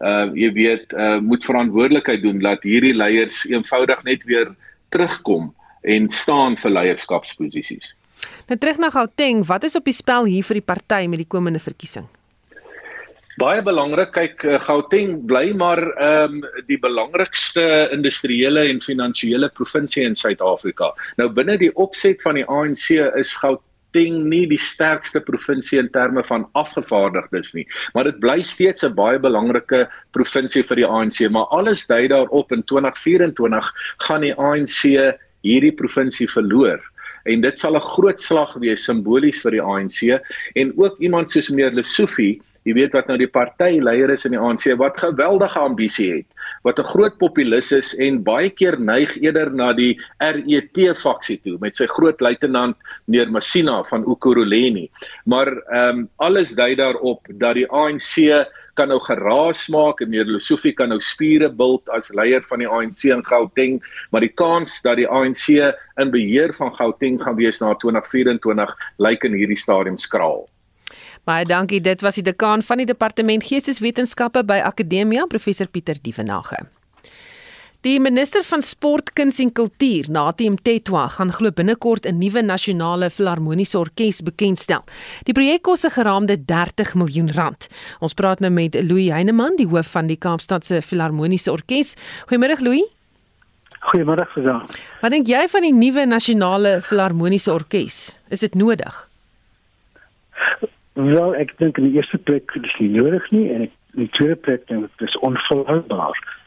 uh 0.01 0.27
jy 0.35 0.51
weet 0.57 0.96
uh 0.96 1.18
moet 1.20 1.44
verantwoordelikheid 1.44 2.24
doen 2.24 2.42
dat 2.42 2.64
hierdie 2.66 2.96
leiers 2.96 3.44
eenvoudig 3.51 4.03
net 4.09 4.24
weer 4.24 4.51
terugkom 4.94 5.53
en 5.83 6.09
staan 6.11 6.57
vir 6.59 6.74
leierskapsposisies. 6.74 7.94
Nou 8.49 8.59
terug 8.59 8.79
na 8.79 8.91
Gauteng, 8.91 9.45
wat 9.47 9.64
is 9.64 9.77
op 9.77 9.85
die 9.85 9.97
spel 9.97 10.25
hier 10.25 10.45
vir 10.45 10.61
die 10.61 10.69
party 10.75 11.07
met 11.07 11.19
die 11.19 11.29
komende 11.29 11.61
verkiesing? 11.61 12.09
Baie 13.38 13.61
belangrik, 13.62 14.11
kyk 14.17 14.43
eh, 14.49 14.57
Gauteng 14.67 15.21
bly 15.31 15.53
maar 15.55 15.79
ehm 16.03 16.41
um, 16.41 16.64
die 16.67 16.79
belangrikste 16.83 17.62
industriële 17.95 18.64
en 18.67 18.81
finansiële 18.83 19.51
provinsie 19.55 20.03
in 20.03 20.17
Suid-Afrika. 20.19 20.91
Nou 21.21 21.29
binne 21.31 21.55
die 21.61 21.71
opset 21.79 22.25
van 22.27 22.41
die 22.41 22.47
ANC 22.51 22.88
is 23.21 23.31
Gauteng 23.38 24.25
nie 24.33 24.43
die 24.51 24.59
sterkste 24.59 25.23
provinsie 25.23 25.79
in 25.79 25.93
terme 25.95 26.25
van 26.27 26.49
afgevaardigdes 26.59 27.55
nie, 27.55 27.67
maar 27.95 28.11
dit 28.11 28.19
bly 28.25 28.41
steeds 28.43 28.83
'n 28.83 28.97
baie 28.99 29.23
belangrike 29.23 29.87
provinsie 30.19 30.64
vir 30.67 30.83
die 30.83 30.88
ANC, 30.88 31.23
maar 31.31 31.47
alles 31.55 31.87
dui 31.87 32.09
daarop 32.09 32.51
in 32.53 32.67
2024 32.67 33.73
gaan 34.09 34.27
die 34.27 34.35
ANC 34.35 34.83
hierdie 35.47 35.77
provinsie 35.79 36.27
verloor 36.27 36.83
en 37.29 37.41
dit 37.45 37.59
sal 37.59 37.77
'n 37.77 37.88
groot 37.95 38.19
slag 38.19 38.55
wees 38.64 38.85
simbolies 38.85 39.43
vir 39.45 39.59
die 39.59 39.62
ANC 39.62 40.21
en 40.55 40.73
ook 40.77 40.99
iemand 41.01 41.31
soos 41.31 41.51
meneer 41.51 41.73
Lesofie 41.73 42.41
Jy 42.69 42.75
weet 42.77 42.93
wat 42.93 43.07
nou 43.09 43.17
die 43.17 43.31
partyleier 43.31 44.11
is 44.12 44.27
in 44.29 44.35
die 44.35 44.41
ANC 44.41 44.67
wat 44.81 44.99
geweldige 45.01 45.61
ambisie 45.62 46.09
het, 46.19 46.27
wat 46.67 46.79
'n 46.79 46.91
groot 46.93 47.17
populis 47.19 47.73
is 47.73 47.95
en 47.97 48.23
baie 48.23 48.51
keer 48.51 48.77
neig 48.81 49.14
eerder 49.23 49.51
na 49.51 49.73
die 49.73 49.97
RET 50.21 50.77
faksie 50.99 51.38
toe 51.45 51.57
met 51.61 51.75
sy 51.75 51.87
groot 51.87 52.21
luitenant 52.21 52.77
meneer 53.07 53.31
Masina 53.31 53.83
van 53.85 54.05
Ukuruleni. 54.05 54.91
Maar 55.25 55.49
ehm 55.49 55.99
um, 55.99 56.09
alles 56.17 56.53
dui 56.53 56.75
daarop 56.75 57.25
dat 57.38 57.55
die 57.55 57.69
ANC 57.71 58.45
kan 58.79 58.93
nou 58.93 59.01
geraas 59.03 59.64
maak 59.75 60.03
en 60.03 60.12
meneer 60.12 60.29
Lesofie 60.31 60.75
kan 60.79 60.93
nou 60.93 61.01
spiere 61.03 61.51
bult 61.51 61.91
as 61.95 62.12
leier 62.14 62.45
van 62.47 62.62
die 62.62 62.69
ANC 62.69 63.05
in 63.11 63.25
Gauteng, 63.27 63.81
maar 64.14 64.23
die 64.25 64.33
kans 64.41 64.79
dat 64.87 65.01
die 65.01 65.09
ANC 65.09 65.51
in 65.99 66.14
beheer 66.14 66.55
van 66.55 66.71
Gauteng 66.79 67.19
gaan 67.23 67.38
wees 67.41 67.61
na 67.64 67.75
2024 67.83 68.77
lyk 69.03 69.27
in 69.27 69.37
hierdie 69.37 69.59
stadium 69.59 69.99
skraal. 69.99 70.47
Baie 71.29 71.45
dankie. 71.45 71.83
Dit 71.85 72.01
was 72.01 72.17
die 72.17 72.25
dekaan 72.25 72.62
van 72.64 72.81
die 72.81 72.88
departement 72.88 73.45
Geesteswetenskappe 73.45 74.47
by 74.49 74.62
Akademia, 74.64 75.27
professor 75.29 75.69
Pieter 75.69 75.99
Dievenage. 76.01 76.78
Die 77.87 78.01
minister 78.03 78.43
van 78.43 78.59
Sport, 78.59 79.12
Kuns 79.14 79.37
en 79.38 79.53
Kultuur, 79.55 80.09
Natie 80.11 80.49
Mtetwa, 80.51 81.05
gaan 81.14 81.31
glo 81.31 81.53
binnekort 81.55 82.07
'n 82.07 82.19
nuwe 82.19 82.43
nasionale 82.43 83.09
filharmoniese 83.11 83.79
orkes 83.79 84.21
bekendstel. 84.23 84.83
Die 85.23 85.33
projek 85.33 85.62
kos 85.62 85.85
'n 85.85 85.91
geraamde 85.91 86.45
30 86.45 86.95
miljoen 86.95 87.31
rand. 87.31 87.69
Ons 88.01 88.14
praat 88.14 88.41
nou 88.41 88.51
met 88.51 88.75
Louis 88.75 89.11
Heineman, 89.11 89.57
die 89.57 89.67
hoof 89.67 89.87
van 89.91 90.07
die 90.07 90.17
Kaapstadse 90.17 90.83
Filharmoniese 90.83 91.53
Orkees. 91.53 91.95
Goeiemôre 92.27 92.61
Louis. 92.61 92.85
Goeiemôre 93.81 94.27
Susan. 94.35 94.67
Wat 95.01 95.11
dink 95.11 95.27
jy 95.29 95.49
van 95.49 95.62
die 95.62 95.73
nuwe 95.73 96.05
nasionale 96.05 96.81
filharmoniese 96.83 97.53
orkes? 97.53 98.21
Is 98.29 98.41
dit 98.41 98.55
nodig? 98.55 99.09
Wel, 100.93 101.35
ek 101.35 101.59
dink 101.59 101.79
in 101.79 101.85
die 101.85 101.95
eerste 101.97 102.19
plek 102.19 102.51
is 102.55 102.62
dit 102.62 102.81
nie 102.81 103.01
nodig 103.01 103.31
nie 103.31 103.53
en 103.53 103.61
in 103.61 103.71
die 103.93 104.11
tweede 104.11 104.37
plek 104.37 104.67
dink 104.67 104.85
ek 104.85 104.99
dit 104.99 105.09
is 105.09 105.19
onvolhoubaar. 105.19 106.38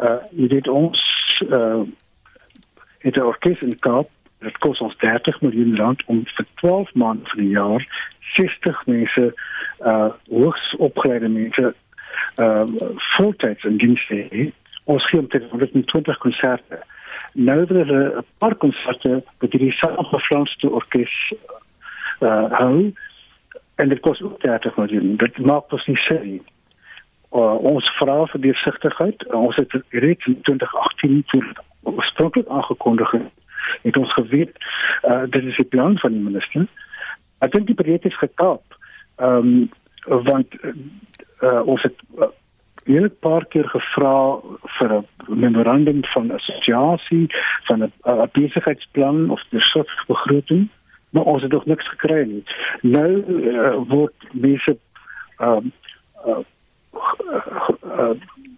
Uh 0.00 0.20
jy 0.30 0.48
weet 0.48 0.68
ons 0.68 1.00
uh 1.48 1.82
het 3.00 3.16
'n 3.16 3.20
orkes 3.32 3.60
in 3.60 3.78
Kaap, 3.78 4.08
dit 4.38 4.58
kos 4.58 4.78
ons 4.78 4.96
30 4.96 5.40
miljoen 5.40 5.76
rand 5.76 6.02
om 6.06 6.22
vir 6.24 6.46
12 6.54 6.94
maande 6.94 7.28
van 7.28 7.38
die 7.38 7.48
jaar 7.48 8.08
60 8.36 8.86
mense 8.86 9.34
uh 9.80 10.10
hoogs 10.28 10.74
opgeleide 10.76 11.28
mense 11.28 11.74
uh 12.36 12.64
voltyds 13.16 13.64
in 13.64 13.76
diens 13.76 14.06
te 14.06 14.26
hê. 14.30 14.52
Ons 14.84 15.08
gee 15.08 15.20
omtrent 15.20 15.50
120 15.50 16.18
konserte. 16.18 16.82
Nou 17.32 17.62
is 17.62 17.70
er 17.70 18.16
'n 18.16 18.24
paar 18.38 18.54
konserte 18.54 19.22
met 19.40 19.50
die 19.50 19.72
samengeflanste 19.72 20.70
orkes 20.70 21.32
uh 22.20 22.52
hou 22.52 22.92
en 23.74 23.88
dit 23.88 24.00
kos 24.00 24.22
ook 24.22 24.40
30 24.40 24.76
miljoen. 24.76 25.16
Dit 25.16 25.38
maak 25.38 25.72
ons 25.72 25.86
nie 25.86 25.96
sin. 25.96 26.40
Uh, 27.30 27.54
ons 27.62 27.90
vra 27.98 28.24
vir 28.32 28.40
deursigtigheid. 28.40 29.26
Ons 29.34 29.56
het 29.56 29.74
reeds 29.88 30.26
in 30.26 30.40
2018 30.42 31.22
toe 31.30 31.42
oorspronklik 31.82 32.48
aangekondig 32.48 33.12
het 33.82 33.96
ons 33.96 34.12
geweet 34.12 34.56
uh, 35.06 35.22
dit 35.30 35.44
is 35.44 35.56
die 35.56 35.68
plan 35.68 35.98
van 35.98 36.12
die 36.12 36.22
minister. 36.22 36.66
Ek 37.38 37.52
dink 37.54 37.68
die 37.70 37.78
projek 37.78 38.08
is 38.10 38.18
gekaap. 38.18 38.78
Ehm 39.22 39.52
um, 39.52 39.70
want 40.24 40.54
uh, 40.64 41.60
ons 41.68 41.82
het 41.82 41.96
uh, 42.18 42.30
'n 42.88 43.10
paar 43.20 43.44
keer 43.52 43.68
gevra 43.68 44.40
vir 44.78 44.94
'n 44.96 45.06
memorandum 45.28 46.00
van 46.14 46.32
assosiasie 46.32 47.26
van 47.68 47.84
'n 47.84 47.92
uh, 48.04 48.26
besigheidsplan 48.32 49.30
of 49.30 49.40
'n 49.52 49.84
begroting 50.06 50.68
maar 51.10 51.22
ons 51.22 51.42
het 51.42 51.52
nog 51.52 51.66
niks 51.66 51.88
gekry 51.88 52.26
nie. 52.26 52.44
Nou 52.80 53.24
uh, 53.26 53.74
word 53.88 54.14
mense 54.32 54.78
ehm 55.36 55.70
uh, 56.26 56.32
uh, 56.32 56.44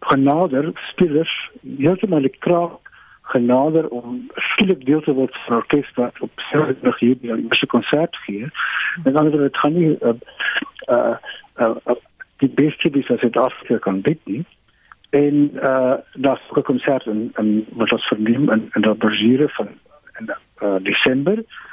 genader 0.00 0.70
spelers 0.90 1.50
heeltemal 1.78 2.20
die 2.20 2.36
kraak 2.38 2.90
genader 3.32 3.88
om 3.88 4.30
skielik 4.34 4.84
deel 4.86 5.00
te 5.00 5.12
word 5.12 5.36
van 5.44 5.56
'n 5.56 5.58
orkes 5.58 5.90
wat 5.94 6.20
op 6.20 6.30
selfde 6.50 6.94
hier 6.98 7.16
by 7.16 7.26
die 7.36 7.44
eerste 7.48 7.66
konsert 7.66 8.16
gee. 8.16 8.50
En 9.04 9.12
dan 9.12 9.32
het 9.32 9.56
gaan 9.56 9.72
nie 9.72 9.96
uh, 10.00 10.12
uh, 10.88 11.16
uh, 11.56 11.94
die 12.36 12.48
beste 12.48 12.90
wie 12.90 13.02
se 13.02 13.16
dit 13.20 13.36
afskeer 13.36 13.78
kan 13.78 14.00
bied. 14.00 14.44
En 15.10 15.50
uh 15.54 15.94
dat 16.14 16.40
ook 16.48 16.68
'n 16.72 16.80
en 16.84 17.30
en 17.34 17.66
wat 17.72 18.02
verneem 18.02 18.50
in 18.50 18.70
in 18.72 19.48
van 19.48 19.68
in 20.18 20.34
uh, 20.62 20.76
Desember 20.82 21.44
Eh, 21.44 21.71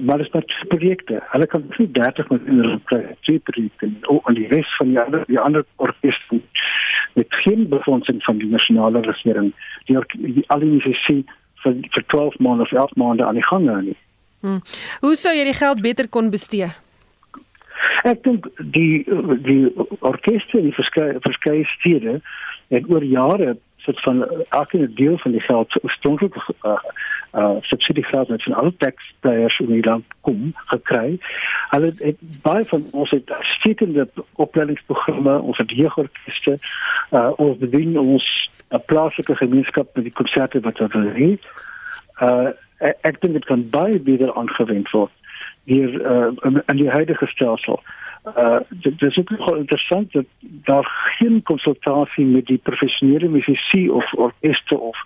maar 0.00 0.18
dit 0.18 0.34
is 0.34 0.64
projekte. 0.68 1.22
Hulle 1.32 1.46
kan 1.46 1.64
nie 1.76 1.90
30 1.90 2.28
miljoen 2.28 2.62
rand 2.62 2.84
kry 2.84 3.00
vir 3.26 3.38
projekte 3.50 3.88
en 4.08 4.34
die 4.38 4.48
res 4.52 4.76
van 4.76 4.92
die 4.92 5.00
ander 5.00 5.24
die 5.26 5.40
ander 5.40 5.64
orkeste 5.76 6.40
met 7.18 7.38
geen 7.44 7.68
befondsing 7.68 8.22
van 8.24 8.38
die 8.38 8.48
nasionale 8.48 9.00
regering. 9.00 9.52
Die, 9.86 9.98
die 10.18 10.44
al 10.46 10.64
die 10.64 10.74
ICC 10.78 11.24
vir 11.62 11.78
vir 11.94 12.04
12 12.14 12.38
maande 12.38 12.68
of 12.68 12.72
11 12.72 12.94
maande 12.94 13.24
aan 13.24 13.40
die 13.40 13.48
gang 13.48 13.68
hou 13.68 13.80
nie. 13.82 13.96
Hmm. 14.40 14.60
Hoe 15.00 15.16
sou 15.16 15.34
jy 15.34 15.44
die 15.48 15.56
geld 15.60 15.82
beter 15.82 16.08
kon 16.08 16.30
bestee? 16.30 16.68
Ek 18.06 18.22
dink 18.22 18.46
die 18.74 19.04
die 19.46 19.62
orkeste 20.00 20.60
in 20.60 20.70
verskeie 20.76 21.18
verskeie 21.24 21.64
stede 21.78 22.20
het 22.68 22.86
oor 22.90 23.04
jare 23.04 23.56
sit 23.88 24.00
van 24.04 24.26
elke 24.48 24.92
deel 24.94 25.18
van 25.18 25.30
die 25.36 25.40
geld 25.40 25.78
oorspronklik 25.82 26.34
uh, 26.62 26.76
uh 27.32 27.56
subsidie 27.60 28.04
geld 28.04 28.28
wat 28.28 28.42
van 28.42 28.54
alle 28.54 28.74
taxpayers 28.76 29.58
in 29.58 29.72
die 29.72 29.84
land 29.84 30.04
kom 30.20 30.52
gekry. 30.72 31.18
Hulle 31.70 31.92
het 31.98 32.20
baie 32.42 32.64
van 32.64 32.86
ons 32.90 33.10
het 33.10 33.32
stekende 33.40 34.08
opleidingsprogramme, 34.44 35.38
ons 35.40 35.58
het 35.58 35.70
jeugorkeste, 35.70 36.58
uh 37.10 37.30
ons 37.36 37.58
bedien 37.64 37.98
ons 37.98 38.26
uh, 38.68 38.78
plaaslike 38.92 39.36
gemeenskap 39.36 39.94
met 39.94 40.08
die 40.08 40.16
konserte 40.22 40.60
wat 40.60 40.80
hulle 40.84 41.12
het. 41.16 41.52
Uh 42.20 42.48
ek 42.78 43.16
dink 43.20 43.34
dit 43.34 43.44
kan 43.44 43.64
baie 43.74 43.98
beter 43.98 44.30
aangewend 44.38 44.90
word 44.94 45.14
hier 45.68 45.90
uh 46.00 46.62
in 46.66 46.76
die 46.76 46.90
huidige 46.90 47.26
stelsel. 47.26 47.82
Uh 48.24 48.60
dit 48.68 49.02
is 49.02 49.16
ook 49.16 49.30
nogal 49.30 49.56
interessant 49.56 50.12
dat 50.12 50.24
daar 50.42 50.88
geen 51.18 51.42
konsultasie 51.42 52.24
met 52.26 52.46
die 52.46 52.60
professionele 52.62 53.28
musisië 53.28 53.90
of 53.90 54.12
orkeste 54.12 54.78
of 54.78 54.96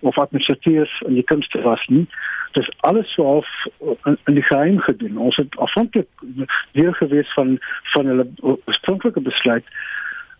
of 0.00 0.18
administrateurs 0.18 1.00
in 1.06 1.14
die 1.14 1.22
kunste 1.22 1.62
was 1.62 1.86
nie. 1.86 2.06
Dit 2.52 2.62
is 2.62 2.74
alles 2.80 3.12
so 3.12 3.24
half 3.24 3.48
in, 4.04 4.18
in 4.24 4.34
die 4.34 4.42
geheim 4.42 4.78
gedoen. 4.78 5.16
Ons 5.16 5.36
het 5.36 5.56
afhanklik 5.56 6.08
deel 6.72 6.92
gewees 6.92 7.32
van 7.32 7.58
van 7.82 8.06
hulle 8.06 8.26
oorspronklike 8.40 9.20
besluit. 9.20 9.64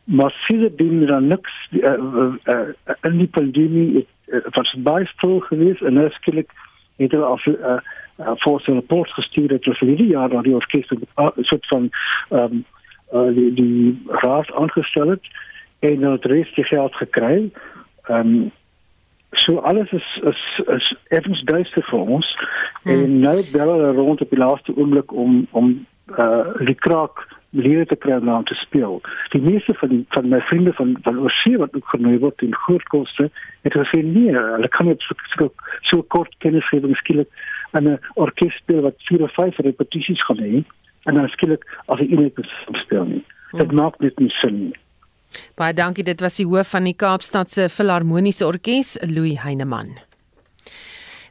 Maar 0.04 0.44
dit 0.46 0.78
dan 1.06 1.26
niks 1.26 1.68
uh, 1.70 1.82
uh, 1.82 2.34
uh, 2.44 2.68
in 3.00 3.18
die 3.18 3.28
pandemie 3.28 3.94
het, 3.94 4.10
uh, 4.26 4.40
was 4.50 4.74
baie 4.78 5.06
stil 5.06 5.40
gewees 5.40 5.80
en 5.80 5.92
nou 5.92 6.10
skielik 6.10 6.50
het 6.96 7.10
hulle 7.10 7.24
af 7.24 7.46
uh, 7.46 7.78
uh, 8.20 8.30
voor 8.34 8.60
zijn 8.60 8.76
rapport 8.76 9.10
gestuurd 9.10 9.50
het 9.50 9.78
voor 9.78 9.88
ieder 9.88 10.06
jaar 10.06 10.28
dat 10.28 10.44
die 10.44 10.54
orkest 10.54 10.90
een 10.90 11.44
soort 11.44 11.66
van 11.66 11.90
um, 12.30 12.64
uh, 13.12 13.34
die, 13.34 13.52
die 13.52 14.02
raad 14.06 14.52
aangesteld 14.52 15.20
en 15.78 16.02
het 16.02 16.24
rest 16.24 16.54
die 16.54 16.64
geld 16.64 16.94
gekregen. 16.94 17.52
Um, 18.10 18.50
so 19.30 19.56
alles 19.56 19.90
is 19.90 20.20
is 20.22 20.62
is 20.66 20.96
effens 21.08 21.42
duister 21.42 21.82
vir 21.82 21.98
ons 21.98 22.36
hmm. 22.82 22.92
en 22.92 23.18
nou 23.20 23.36
bel 23.52 23.72
hulle 23.72 23.92
rond 23.92 24.20
op 24.20 24.30
die 24.30 24.38
laaste 24.38 24.76
oomblik 24.76 25.12
om 25.12 25.46
om 25.50 25.86
uh 26.18 26.66
die 26.66 26.74
kraak 26.74 27.26
leer 27.50 27.86
te 27.86 27.96
kry 27.96 28.16
om 28.18 28.44
te 28.44 28.54
speel. 28.54 29.00
Die 29.30 29.40
meeste 29.42 29.74
van 29.74 29.88
die, 29.88 30.04
van 30.14 30.28
my 30.28 30.40
vriende 30.40 30.72
van 30.72 30.96
van 31.02 31.18
oorsee 31.18 31.58
wat 31.58 31.74
ook 31.74 31.88
genooi 31.94 32.18
word 32.18 32.42
in 32.42 32.54
groot 32.54 32.82
koste, 32.82 33.30
het 33.62 33.74
gesê 33.74 34.02
nee, 34.02 34.34
hulle 34.34 34.68
kan 34.68 34.86
net 34.86 35.02
so, 35.06 35.14
so, 35.36 35.50
so 35.90 36.02
kort 36.02 36.34
kennisgewing 36.38 36.96
skielik 36.96 37.30
aan 37.72 37.88
'n 37.88 37.98
orkes 38.14 38.54
speel 38.56 38.80
wat 38.80 38.94
4 38.98 39.22
of 39.22 39.34
5 39.34 39.56
repetisies 39.56 40.24
gaan 40.24 40.38
hê 40.38 40.64
en 41.04 41.14
dan 41.14 41.28
skielik 41.28 41.64
as 41.86 42.00
'n 42.00 42.10
eenheid 42.12 42.34
speel 42.72 43.04
nie. 43.04 43.24
Dit 43.52 43.66
hmm. 43.66 43.76
maak 43.76 43.98
net 43.98 44.18
nie 44.18 44.30
sin 44.30 44.56
nie. 44.64 44.76
Baie 45.54 45.74
dankie, 45.74 46.04
dit 46.04 46.20
was 46.20 46.36
die 46.36 46.46
hoof 46.46 46.70
van 46.74 46.84
die 46.84 46.94
Kaapstadse 46.94 47.68
Filharmoniese 47.68 48.46
Orkees, 48.46 48.98
Louis 49.02 49.42
Heineman. 49.42 49.98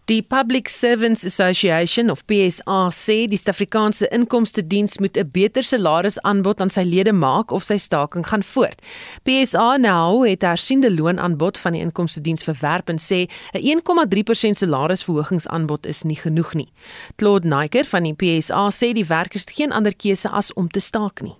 Die 0.10 0.24
Public 0.24 0.70
Servants 0.70 1.24
Association 1.24 2.10
of 2.10 2.26
PSA 2.26 2.88
sê 2.90 3.28
die 3.30 3.38
Suid-Afrikaanse 3.38 4.08
Inkomste 4.10 4.64
Diens 4.66 4.98
moet 4.98 5.16
'n 5.18 5.30
beter 5.32 5.62
salaris 5.64 6.18
aanbod 6.22 6.62
aan 6.62 6.72
sy 6.74 6.82
lede 6.82 7.14
maak 7.14 7.52
of 7.52 7.62
sy 7.64 7.78
staking 7.78 8.26
gaan 8.26 8.42
voort. 8.42 8.82
PSA 9.24 9.78
nou 9.78 10.28
het 10.28 10.42
hersiende 10.42 10.90
loonaanbod 10.90 11.60
van 11.60 11.74
die 11.74 11.82
Inkomste 11.82 12.22
Diens 12.22 12.44
verwerp 12.44 12.90
en 12.90 12.98
sê 12.98 13.30
'n 13.54 13.62
1,3% 13.62 14.58
salarisverhogingsaanbod 14.58 15.86
is 15.86 16.04
nie 16.04 16.18
genoeg 16.18 16.54
nie. 16.54 16.72
Claude 17.16 17.48
Naiker 17.48 17.86
van 17.86 18.04
die 18.04 18.16
PSA 18.16 18.70
sê 18.72 18.94
die 18.94 19.06
werkers 19.06 19.46
het 19.46 19.58
geen 19.58 19.72
ander 19.72 19.96
keuse 19.96 20.30
as 20.30 20.54
om 20.54 20.70
te 20.70 20.80
staak 20.80 21.22
nie. 21.22 21.36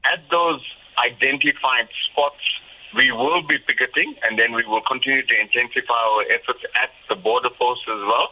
At 0.00 0.20
those 0.30 0.64
identified 0.96 1.88
spots, 1.92 2.62
we 2.96 3.10
will 3.10 3.42
be 3.42 3.58
picketing 3.58 4.14
and 4.22 4.38
then 4.38 4.52
we 4.52 4.64
will 4.64 4.82
continue 4.82 5.22
to 5.22 5.40
intensify 5.40 5.94
our 5.94 6.22
efforts 6.30 6.64
at 6.80 6.90
the 7.08 7.16
border 7.16 7.50
posts 7.50 7.84
as 7.88 8.00
well. 8.00 8.30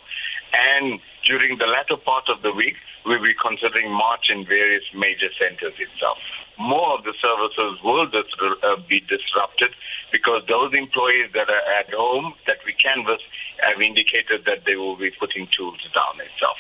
And 0.55 1.01
during 1.25 1.59
the 1.59 1.67
latter 1.67 1.97
part 1.97 2.29
of 2.29 2.43
the 2.43 2.53
week, 2.53 2.77
we'll 3.05 3.23
be 3.23 3.35
considering 3.35 3.91
March 3.91 4.29
in 4.31 4.45
various 4.45 4.85
major 4.95 5.29
centers 5.39 5.73
itself. 5.79 6.19
More 6.59 6.99
of 6.99 7.05
the 7.05 7.15
services 7.21 7.83
will 7.83 8.07
dis- 8.07 8.25
uh, 8.63 8.77
be 8.89 9.01
disrupted 9.01 9.71
because 10.13 10.43
those 10.47 10.75
employees 10.75 11.31
that 11.35 11.49
are 11.49 11.73
at 11.81 11.93
home 11.93 12.35
that 12.47 12.59
we 12.67 12.73
canvass 12.75 13.21
have 13.59 13.81
indicated 13.81 14.45
that 14.45 14.65
they 14.67 14.77
will 14.77 14.97
be 14.97 15.11
putting 15.11 15.47
tools 15.49 15.81
down 15.95 16.21
itself. 16.21 16.57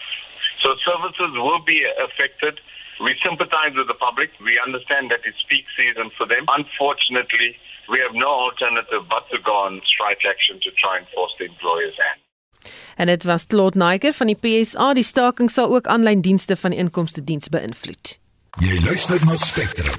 So 0.61 0.75
services 0.85 1.33
will 1.35 1.61
be 1.61 1.85
affected 2.03 2.61
We 3.03 3.17
sympathize 3.25 3.75
with 3.75 3.89
the 3.89 3.95
public. 3.95 4.31
We 4.39 4.61
understand 4.65 5.11
that 5.11 5.21
it's 5.25 5.43
peak 5.49 5.65
season 5.77 6.11
for 6.17 6.25
them. 6.25 6.45
Unfortunately, 6.47 7.57
we 7.93 7.99
have 8.05 8.15
no 8.15 8.33
alternative 8.49 9.03
but 9.09 9.25
to 9.31 9.39
go 9.49 9.55
on 9.67 9.81
strike 9.85 10.23
action 10.33 10.57
to 10.65 10.71
try 10.83 10.95
and 10.99 11.07
force 11.15 11.35
the 11.39 11.45
employers 11.45 11.97
hand. 12.05 12.21
En 12.97 13.07
dit 13.07 13.23
was 13.25 13.47
Claude 13.47 13.79
Naiker 13.79 14.13
van 14.13 14.27
die 14.27 14.37
PSA. 14.37 14.93
Die 14.95 15.05
staking 15.05 15.51
sal 15.51 15.75
ook 15.75 15.87
aanlyn 15.87 16.21
dienste 16.21 16.57
van 16.57 16.71
die 16.71 16.79
inkomste 16.79 17.25
diens 17.25 17.49
beïnvloed. 17.49 18.19
Jy 18.61 18.81
luister 18.85 19.21
na 19.27 19.37
Spectrum. 19.37 19.95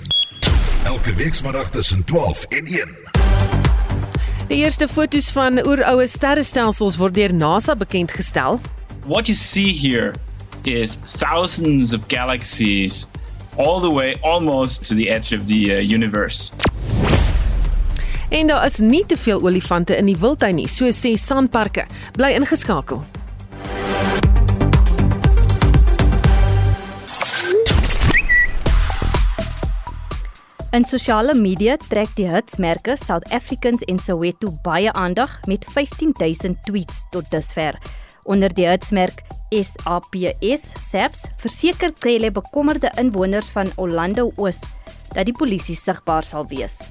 Elke 0.86 1.14
weekmiddag 1.14 1.70
tussen 1.70 2.04
12 2.06 2.46
en 2.50 2.66
1. 2.66 2.98
Die 4.48 4.58
eerste 4.58 4.88
foto's 4.88 5.32
van 5.32 5.62
oeroue 5.66 6.08
sterrestelsels 6.08 6.98
word 6.98 7.18
deur 7.18 7.34
NASA 7.34 7.76
bekend 7.76 8.12
gestel. 8.12 8.62
What 9.06 9.28
you 9.28 9.38
see 9.38 9.74
here 9.74 10.14
is 10.64 10.96
thousands 11.18 11.94
of 11.94 12.08
galaxies 12.08 13.08
all 13.58 13.80
the 13.82 13.92
way 13.92 14.16
almost 14.22 14.86
to 14.88 14.96
the 14.96 15.10
edge 15.10 15.36
of 15.36 15.48
the 15.48 15.78
uh, 15.78 15.80
universe. 15.80 16.52
En 18.34 18.48
daar 18.48 18.66
is 18.66 18.80
nie 18.80 19.06
te 19.06 19.18
veel 19.18 19.42
olifante 19.42 19.94
in 19.96 20.08
die 20.10 20.16
wildtuin 20.18 20.56
nie, 20.58 20.66
so 20.66 20.90
sê 20.90 21.12
Sanparke. 21.22 21.84
Bly 22.18 22.32
ingeskakel. 22.34 23.04
In 30.74 30.88
sosiale 30.90 31.36
media 31.38 31.76
trek 31.78 32.16
die 32.18 32.26
hitsmerke 32.26 32.96
South 32.98 33.30
Africans 33.30 33.86
en 33.86 34.02
Soweto 34.02 34.50
baie 34.66 34.90
aandag 34.98 35.38
met 35.46 35.70
15000 35.76 36.58
tweets 36.66 37.04
tot 37.14 37.30
dusver. 37.30 37.78
Onder 38.26 38.50
die 38.50 38.66
hitsmerk 38.66 39.22
SAPS 39.54 40.66
SAPS 40.82 41.30
verseker 41.38 41.94
Cele 42.02 42.34
bekommerde 42.34 42.90
inwoners 42.98 43.54
van 43.54 43.70
Orlando 43.76 44.32
Oos 44.42 44.66
dat 45.14 45.30
die 45.30 45.38
polisie 45.38 45.78
sigbaar 45.78 46.26
sal 46.26 46.50
wees. 46.50 46.82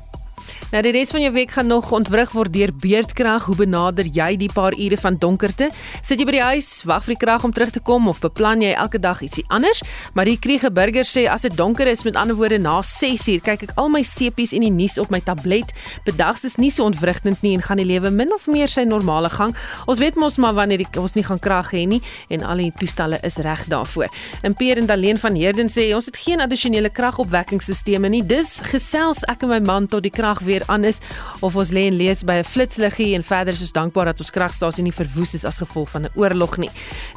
Nou 0.72 0.80
die 0.80 0.94
res 0.96 1.10
van 1.12 1.20
jou 1.20 1.28
week 1.34 1.50
gaan 1.52 1.66
nog 1.68 1.90
ontwrig 1.92 2.30
word 2.32 2.48
deur 2.54 2.70
beerdkrag. 2.80 3.44
Hoe 3.44 3.56
benader 3.58 4.06
jy 4.08 4.38
die 4.40 4.48
paar 4.48 4.72
ure 4.72 4.96
van 4.96 5.18
donkerte? 5.20 5.66
Sit 6.00 6.22
jy 6.22 6.24
by 6.24 6.32
die 6.32 6.46
huis, 6.46 6.68
wag 6.88 7.02
vir 7.04 7.12
die 7.12 7.20
krag 7.20 7.42
om 7.44 7.52
terug 7.52 7.74
te 7.74 7.82
kom 7.84 8.06
of 8.08 8.22
beplan 8.22 8.62
jy 8.64 8.70
elke 8.72 8.96
dag 8.96 9.20
ietsie 9.20 9.44
anders? 9.52 9.82
Maar 10.16 10.30
hier 10.30 10.40
Kriege 10.40 10.70
Burger 10.72 11.04
sê 11.04 11.26
as 11.28 11.44
dit 11.44 11.52
donker 11.58 11.90
is, 11.92 12.06
met 12.08 12.16
ander 12.16 12.38
woorde 12.38 12.56
na 12.56 12.78
6uur, 12.88 13.42
kyk 13.44 13.66
ek 13.66 13.74
al 13.82 13.92
my 13.92 14.00
sepies 14.00 14.54
en 14.56 14.64
die 14.64 14.70
nuus 14.72 14.96
op 14.96 15.12
my 15.12 15.20
tablet. 15.20 15.74
Bedags 16.06 16.46
is 16.48 16.56
nie 16.56 16.70
so 16.72 16.88
ontwrigtend 16.88 17.44
nie 17.44 17.52
en 17.58 17.66
gaan 17.68 17.82
die 17.82 17.86
lewe 17.90 18.08
min 18.08 18.32
of 18.32 18.48
meer 18.48 18.72
sy 18.72 18.86
normale 18.88 19.28
gang. 19.36 19.52
Ons 19.84 20.00
weet 20.00 20.16
mos 20.16 20.40
maar 20.40 20.56
wanneer 20.56 20.86
die, 20.86 20.88
ons 20.96 21.12
nie 21.18 21.26
gaan 21.28 21.42
krag 21.50 21.74
hê 21.76 21.84
nie 21.84 22.00
en 22.32 22.48
al 22.48 22.64
die 22.64 22.70
toestelle 22.80 23.20
is 23.28 23.36
reg 23.44 23.66
daarvoor. 23.68 24.08
En 24.40 24.56
Pierre 24.56 24.80
en 24.80 24.88
Daleen 24.88 25.20
van 25.20 25.36
Herden 25.36 25.68
sê 25.68 25.90
ons 25.92 26.08
het 26.08 26.16
geen 26.16 26.40
addisionele 26.40 26.88
kragopwekkingsstelsels 26.88 28.08
nie. 28.16 28.24
Dis 28.24 28.56
gesels 28.72 29.20
ek 29.28 29.44
en 29.44 29.52
my 29.52 29.60
man 29.68 29.92
tot 29.92 30.08
die 30.08 30.16
krag 30.16 30.40
weer 30.40 30.61
aan 30.66 30.84
is 30.84 31.00
of 31.40 31.56
ons 31.56 31.70
lê 31.70 31.86
en 31.86 31.96
lees 31.96 32.24
by 32.24 32.40
'n 32.40 32.44
flitsliggie 32.44 33.14
en 33.14 33.22
verder 33.22 33.54
is 33.54 33.60
ons 33.60 33.72
dankbaar 33.72 34.04
dat 34.04 34.18
ons 34.18 34.30
kragstasie 34.30 34.82
nie 34.82 34.92
verwoes 34.92 35.34
is 35.34 35.44
as 35.44 35.58
gevolg 35.58 35.88
van 35.90 36.04
'n 36.04 36.10
oorlog 36.14 36.56
nie. 36.56 36.70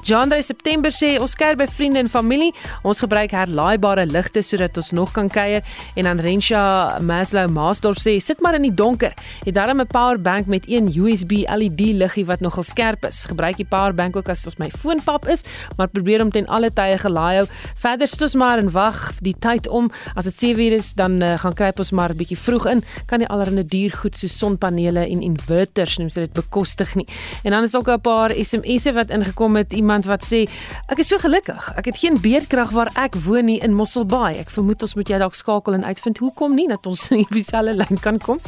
Jandre 0.03 0.41
September 0.41 0.91
sê 0.91 1.19
ons 1.19 1.35
kuier 1.35 1.55
by 1.55 1.67
vriende 1.67 1.99
en 1.99 2.09
familie. 2.09 2.53
Ons 2.83 2.99
gebruik 2.99 3.31
herlaaibare 3.31 4.05
ligte 4.05 4.41
sodat 4.41 4.77
ons 4.77 4.91
nog 4.91 5.11
kan 5.11 5.29
kuier 5.29 5.63
en 5.95 6.03
dan 6.03 6.19
Rensha 6.19 6.99
Maslow 6.99 7.49
Maasdorp 7.49 7.97
sê 7.97 8.19
sit 8.19 8.41
maar 8.41 8.55
in 8.55 8.61
die 8.61 8.73
donker. 8.73 9.13
Het 9.45 9.53
daarom 9.53 9.81
'n 9.81 9.87
power 9.87 10.21
bank 10.21 10.45
met 10.45 10.63
een 10.69 10.91
USB 10.95 11.31
LED 11.31 11.79
liggie 11.79 12.25
wat 12.25 12.39
nogal 12.39 12.63
skerp 12.63 13.05
is. 13.05 13.25
Gebruik 13.25 13.57
die 13.57 13.65
power 13.65 13.93
bank 13.93 14.15
ook 14.15 14.29
as 14.29 14.45
ons 14.45 14.57
my 14.57 14.69
foonpap 14.69 15.27
is, 15.27 15.43
maar 15.77 15.87
probeer 15.87 16.21
om 16.21 16.31
ten 16.31 16.47
alle 16.47 16.73
tye 16.73 16.97
gelaai 16.97 17.35
hou. 17.35 17.47
Verder 17.75 18.07
stos 18.07 18.35
maar 18.35 18.57
en 18.57 18.71
wag 18.71 19.11
die 19.21 19.35
tyd 19.39 19.67
om. 19.67 19.91
As 20.15 20.23
dit 20.23 20.37
7 20.37 20.63
uur 20.63 20.71
is, 20.71 20.93
dan 20.93 21.23
uh, 21.23 21.39
gaan 21.39 21.53
kruip 21.53 21.79
ons 21.79 21.91
maar 21.91 22.09
'n 22.09 22.17
bietjie 22.17 22.37
vroeg 22.37 22.65
in. 22.65 22.83
Kan 23.05 23.19
die 23.19 23.27
allerhande 23.35 23.65
diergoed 23.67 24.17
so 24.17 24.31
sonpanele 24.31 25.05
en 25.05 25.23
inverters 25.25 25.97
noem 25.99 26.09
sy 26.13 26.25
dit 26.25 26.35
bekostig 26.35 26.95
nie. 26.99 27.07
En 27.43 27.55
dan 27.55 27.67
is 27.67 27.75
ook 27.75 27.89
'n 27.89 28.01
paar 28.01 28.31
SMS'e 28.31 28.93
wat 28.93 29.09
ingekom 29.09 29.55
het 29.55 29.73
iemand 29.73 30.05
wat 30.05 30.23
sê 30.23 30.47
ek 30.87 30.99
is 30.99 31.07
so 31.07 31.17
gelukkig. 31.17 31.73
Ek 31.75 31.85
het 31.85 31.97
geen 31.97 32.17
beerdkrag 32.21 32.71
waar 32.71 32.91
ek 32.95 33.15
woon 33.15 33.45
nie 33.45 33.59
in 33.59 33.73
Mosselbaai. 33.73 34.39
Ek 34.39 34.49
vermoed 34.49 34.81
ons 34.81 34.95
moet 34.95 35.07
jou 35.07 35.19
dalk 35.19 35.35
skakel 35.35 35.73
en 35.73 35.85
uitvind 35.85 36.17
hoekom 36.17 36.55
nie 36.55 36.67
dat 36.67 36.85
ons 36.85 37.09
in 37.11 37.25
dieselfde 37.29 37.73
lyn 37.73 37.99
kan 38.01 38.17
kom. 38.17 38.39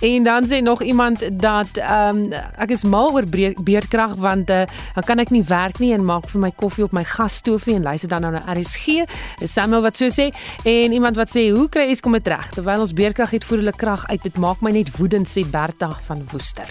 En 0.00 0.22
dan 0.22 0.44
sê 0.44 0.62
nog 0.62 0.82
iemand 0.82 1.40
dat 1.40 1.76
ehm 1.76 2.16
um, 2.16 2.32
ek 2.58 2.70
is 2.70 2.84
mal 2.84 3.12
oor 3.12 3.24
beerdkrag 3.62 4.14
want 4.14 4.50
uh, 4.50 4.64
dan 4.94 5.04
kan 5.04 5.18
ek 5.18 5.30
nie 5.30 5.42
werk 5.42 5.78
nie 5.78 5.92
en 5.92 6.04
maak 6.04 6.28
vir 6.28 6.40
my 6.40 6.50
koffie 6.50 6.84
op 6.84 6.92
my 6.92 7.04
gasstoofie 7.04 7.74
en 7.74 7.82
luister 7.82 8.08
dan 8.08 8.20
nou 8.20 8.32
na 8.32 8.42
RSG. 8.52 9.04
Samuel 9.46 9.82
wat 9.82 9.96
so 9.96 10.08
sê 10.08 10.30
en 10.64 10.92
iemand 10.92 11.16
wat 11.16 11.30
sê 11.32 11.48
hoe 11.50 11.68
kry 11.68 11.90
Eskom 11.90 12.12
dit 12.18 12.28
reg 12.28 12.50
terwyl 12.54 12.80
ons 12.80 12.92
beerdkrag 12.96 13.30
het 13.30 13.44
voer 13.44 13.62
hulle 13.62 13.76
krag 13.76 14.06
dit 14.22 14.36
maak 14.38 14.60
my 14.60 14.70
net 14.70 14.96
woedend 14.96 15.28
sê 15.28 15.42
Berta 15.50 15.90
van 16.06 16.22
Woester. 16.30 16.70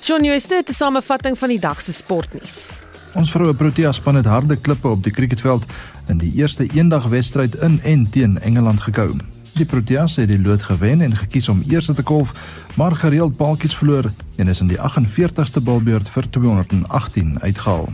Sjoe, 0.00 0.22
jy 0.22 0.34
is 0.38 0.46
dit 0.46 0.68
'n 0.68 0.72
samevatting 0.72 1.38
van 1.38 1.48
die 1.48 1.58
dag 1.58 1.80
se 1.82 1.92
sportnuus. 1.92 2.70
Ons 3.14 3.30
vroue 3.30 3.54
Protea 3.54 3.92
span 3.92 4.14
het 4.14 4.26
harde 4.26 4.56
klippe 4.56 4.88
op 4.88 5.02
die 5.02 5.12
cricketveld 5.12 5.64
in 6.06 6.18
die 6.18 6.32
eerste 6.34 6.66
eendagwedstryd 6.74 7.54
in 7.54 7.80
en 7.82 8.10
teen 8.10 8.38
Engeland 8.38 8.80
gekou. 8.80 9.16
Die 9.56 9.64
Proteas 9.64 10.16
het 10.16 10.28
die 10.28 10.40
lood 10.40 10.62
gewen 10.62 11.00
en 11.00 11.16
gekies 11.16 11.48
om 11.48 11.62
eers 11.68 11.86
te 11.86 12.02
kolf, 12.02 12.34
maar 12.76 12.94
gereeld 12.94 13.36
paaltjies 13.36 13.76
verloor 13.76 14.10
en 14.36 14.48
is 14.48 14.60
in 14.60 14.68
die 14.68 14.78
48ste 14.78 15.62
balbeurt 15.64 16.08
vir 16.08 16.30
218 16.30 17.40
uitgehaal. 17.40 17.88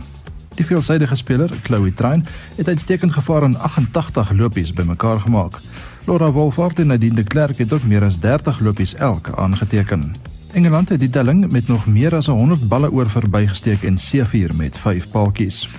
Die 0.55 0.65
veelsidige 0.65 1.15
speler, 1.15 1.49
Chloe 1.63 1.93
Train, 1.93 2.25
het 2.55 2.67
uitstekend 2.67 3.13
gevaar 3.13 3.43
in 3.43 3.57
88 3.57 4.31
lopies 4.31 4.73
bymekaar 4.73 5.19
gemaak. 5.19 5.59
Laura 6.05 6.31
Wolfhard 6.31 6.79
en 6.79 6.87
Nadine 6.87 7.15
de 7.15 7.23
Klerk 7.23 7.57
het 7.57 7.73
ook 7.73 7.83
meer 7.83 8.03
as 8.03 8.19
30 8.19 8.59
lopies 8.59 8.95
elk 8.95 9.29
aangeteken. 9.35 10.11
Engeland 10.53 10.89
het 10.89 10.99
die 10.99 11.09
telling 11.09 11.51
met 11.51 11.67
nog 11.67 11.85
meer 11.85 12.15
as 12.15 12.25
100 12.25 12.67
balle 12.67 12.91
oor 12.91 13.09
verbygesteek 13.09 13.83
en 13.83 13.97
seëvier 13.97 14.55
met 14.55 14.77
5 14.77 15.09
paaltjies. 15.09 15.69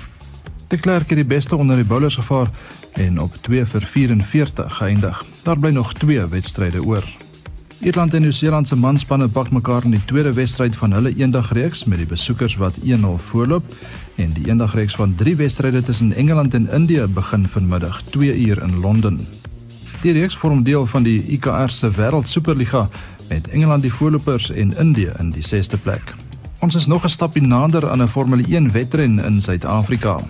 De 0.69 0.79
Klerk 0.79 1.09
het 1.09 1.19
die 1.19 1.27
beste 1.27 1.57
onder 1.57 1.77
die 1.77 1.85
bowlers 1.85 2.15
gevaar 2.15 2.51
en 2.93 3.21
op 3.21 3.35
2 3.35 3.67
vir 3.67 3.83
44 3.83 4.75
geëindig. 4.75 5.25
Daar 5.43 5.59
bly 5.59 5.71
nog 5.71 5.95
2 5.95 6.27
wedstryde 6.29 6.85
oor. 6.85 7.24
Ierland 7.81 8.15
en 8.15 8.21
Nieu-Seeland 8.21 8.69
se 8.69 8.77
manspanne 8.77 9.29
pak 9.29 9.51
mekaar 9.51 9.85
in 9.85 9.91
die 9.91 10.05
tweede 10.05 10.33
wedstryd 10.33 10.77
van 10.77 10.93
hulle 10.93 11.13
eendagreeks 11.17 11.85
met 11.85 11.99
die 11.99 12.07
besoekers 12.07 12.57
wat 12.57 12.77
1-0 12.85 13.17
voorloop 13.29 13.65
en 14.17 14.33
die 14.33 14.47
eendagreeks 14.49 14.95
van 14.95 15.15
3 15.15 15.37
wedstryde 15.37 15.83
tussen 15.83 16.13
Engeland 16.13 16.55
en 16.55 16.71
Indië 16.71 17.07
begin 17.07 17.49
vanmiddag 17.49 18.03
2 18.03 18.39
uur 18.39 18.63
in 18.63 18.81
Londen. 18.81 19.27
Die 20.03 20.13
reeks 20.13 20.37
vorm 20.37 20.63
deel 20.63 20.87
van 20.87 21.03
die 21.03 21.23
IKR 21.27 21.69
se 21.69 21.91
Wêreld 21.91 22.29
Superliga 22.29 22.89
met 23.29 23.49
Engeland 23.49 23.83
die 23.83 23.93
voorlopers 23.93 24.51
en 24.51 24.77
Indië 24.77 25.13
in 25.19 25.31
die 25.31 25.45
6ste 25.45 25.81
plek. 25.83 26.15
Ons 26.61 26.75
is 26.75 26.87
nog 26.87 27.05
'n 27.05 27.09
stapie 27.09 27.43
nader 27.43 27.91
aan 27.91 28.03
'n 28.03 28.09
Formule 28.09 28.45
1 28.49 28.71
wedren 28.73 29.19
in 29.19 29.43
Suid-Afrika. 29.43 30.21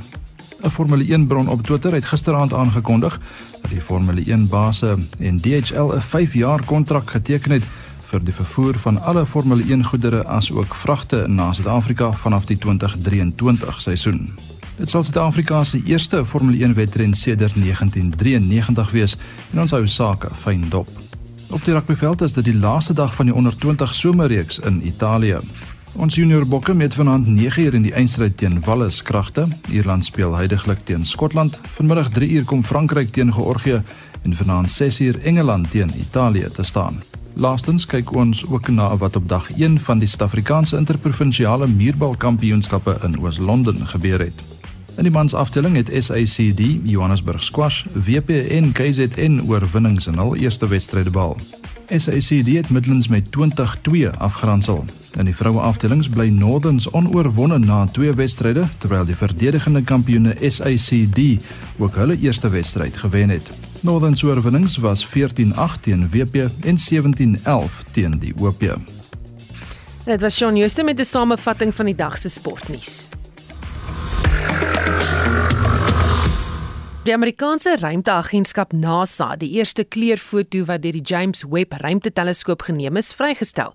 'n 0.64 0.70
Formule 0.70 1.05
1 1.05 1.27
bron 1.27 1.48
op 1.48 1.62
Twitter 1.62 1.92
het 1.92 2.05
gisteraand 2.05 2.53
aangekondig 2.55 3.20
dat 3.62 3.70
die 3.70 3.81
Formule 3.81 4.22
1 4.27 4.48
base 4.48 4.96
en 5.18 5.40
DHL 5.40 5.92
'n 5.92 6.00
5-jaar 6.00 6.64
kontrak 6.64 7.11
geteken 7.11 7.50
het 7.50 7.64
vir 8.09 8.24
die 8.24 8.35
vervoer 8.35 8.79
van 8.79 9.03
alle 9.03 9.27
Formule 9.27 9.64
1 9.68 9.85
goedere 9.85 10.27
asook 10.27 10.74
vragte 10.74 11.24
na 11.29 11.53
Suid-Afrika 11.53 12.12
vanaf 12.12 12.44
die 12.44 12.59
2023 12.59 13.81
seisoen. 13.81 14.35
Dit 14.77 14.90
sal 14.90 15.03
Suid-Afrika 15.03 15.64
se 15.64 15.83
eerste 15.85 16.27
Formule 16.27 16.64
1 16.64 16.74
wedren 16.74 17.14
sedert 17.14 17.55
1993 17.55 18.90
wees 18.90 19.16
en 19.53 19.61
ons 19.61 19.70
hou 19.70 19.87
sake 19.87 20.29
fyn 20.40 20.64
dop. 20.68 20.88
Op 21.50 21.64
die 21.64 21.74
rugbyveld 21.74 22.22
is 22.22 22.33
dit 22.33 22.44
die 22.44 22.59
laaste 22.59 22.92
dag 22.92 23.14
van 23.14 23.27
die 23.27 23.35
onder 23.35 23.57
20 23.59 23.94
somerreeks 23.94 24.59
in 24.59 24.87
Italië. 24.87 25.37
Ons 25.94 26.16
junior 26.18 26.42
bokke 26.46 26.74
met 26.74 26.94
vanaand 26.94 27.26
9uur 27.26 27.74
in 27.78 27.85
die 27.87 27.92
eindstryd 27.94 28.37
teen 28.37 28.57
Wallis 28.66 28.96
kragte. 29.02 29.44
Ierland 29.70 30.04
speel 30.04 30.33
heidaglik 30.35 30.80
teen 30.85 31.04
Skotland. 31.07 31.61
Vanmiddag 31.76 32.09
3uur 32.16 32.44
kom 32.44 32.64
Frankryk 32.66 33.12
teen 33.14 33.30
Georgië 33.33 33.83
en 34.22 34.35
vanaand 34.37 34.74
6uur 34.74 35.22
Engeland 35.22 35.70
teen 35.70 35.92
Italië 36.00 36.50
te 36.50 36.62
staan. 36.62 36.98
Laastens 37.35 37.87
kyk 37.87 38.11
ons 38.14 38.42
ook 38.46 38.68
na 38.68 38.96
wat 38.96 39.16
op 39.16 39.28
dag 39.28 39.46
1 39.54 39.80
van 39.80 40.02
die 40.02 40.09
Suid-Afrikaanse 40.09 40.76
Interprovinsiale 40.76 41.66
Muurbalkampioenskappe 41.66 42.98
in 43.02 43.18
Oos-London 43.22 43.87
gebeur 43.87 44.18
het. 44.18 44.42
In 44.96 45.07
die 45.07 45.14
mansafdeling 45.14 45.76
het 45.76 45.90
SACD, 45.94 46.78
Johannesburg 46.85 47.42
Squash, 47.42 47.85
WP 47.92 48.28
en 48.50 48.72
KZN 48.72 49.40
oorwinnings 49.46 50.07
in 50.07 50.18
hul 50.18 50.37
eerste 50.37 50.68
wedstryde 50.68 51.11
behaal. 51.11 51.38
SACD 51.88 52.47
het 52.57 52.70
Midlands 52.70 53.09
met 53.09 53.25
20-2 53.90 54.11
afgeronsel. 54.18 54.85
In 55.18 55.25
die 55.25 55.35
vroueafdelings 55.37 56.09
bly 56.09 56.29
Northerns 56.29 56.90
onoorwonde 56.90 57.59
na 57.59 57.87
twee 57.87 58.12
wedstryde, 58.12 58.64
terwyl 58.79 59.05
die 59.05 59.16
verdedigende 59.16 59.83
kampioene 59.83 60.35
SACD 60.40 61.42
ook 61.79 61.94
hulle 61.94 62.18
eerste 62.18 62.49
wedstryd 62.49 62.97
gewen 62.97 63.29
het. 63.29 63.51
Northern 63.81 64.16
se 64.16 64.27
oorwinnings 64.27 64.77
was 64.77 65.07
14-8 65.07 65.81
teen 65.81 66.09
WP 66.11 66.35
en 66.64 66.79
17-11 66.79 67.92
teen 67.92 68.18
die 68.18 68.35
OP. 68.38 68.64
Dit 70.05 70.20
was 70.20 70.37
Shaun 70.37 70.57
Jooste 70.57 70.83
met 70.83 70.99
'n 70.99 71.05
samevatting 71.05 71.75
van 71.75 71.85
die 71.85 71.94
dag 71.94 72.18
se 72.18 72.29
sportnuus. 72.29 73.09
Die 77.04 77.12
Amerikaanse 77.12 77.74
ruimteagentskap 77.82 78.70
NASA, 78.72 79.34
die 79.36 79.50
eerste 79.58 79.84
kleurfoto 79.84 80.62
wat 80.64 80.80
deur 80.86 80.96
die 80.96 81.02
James 81.04 81.42
Webb 81.52 81.74
ruimteteleskoop 81.82 82.64
geneem 82.64 82.96
is, 82.96 83.10
vrygestel. 83.12 83.74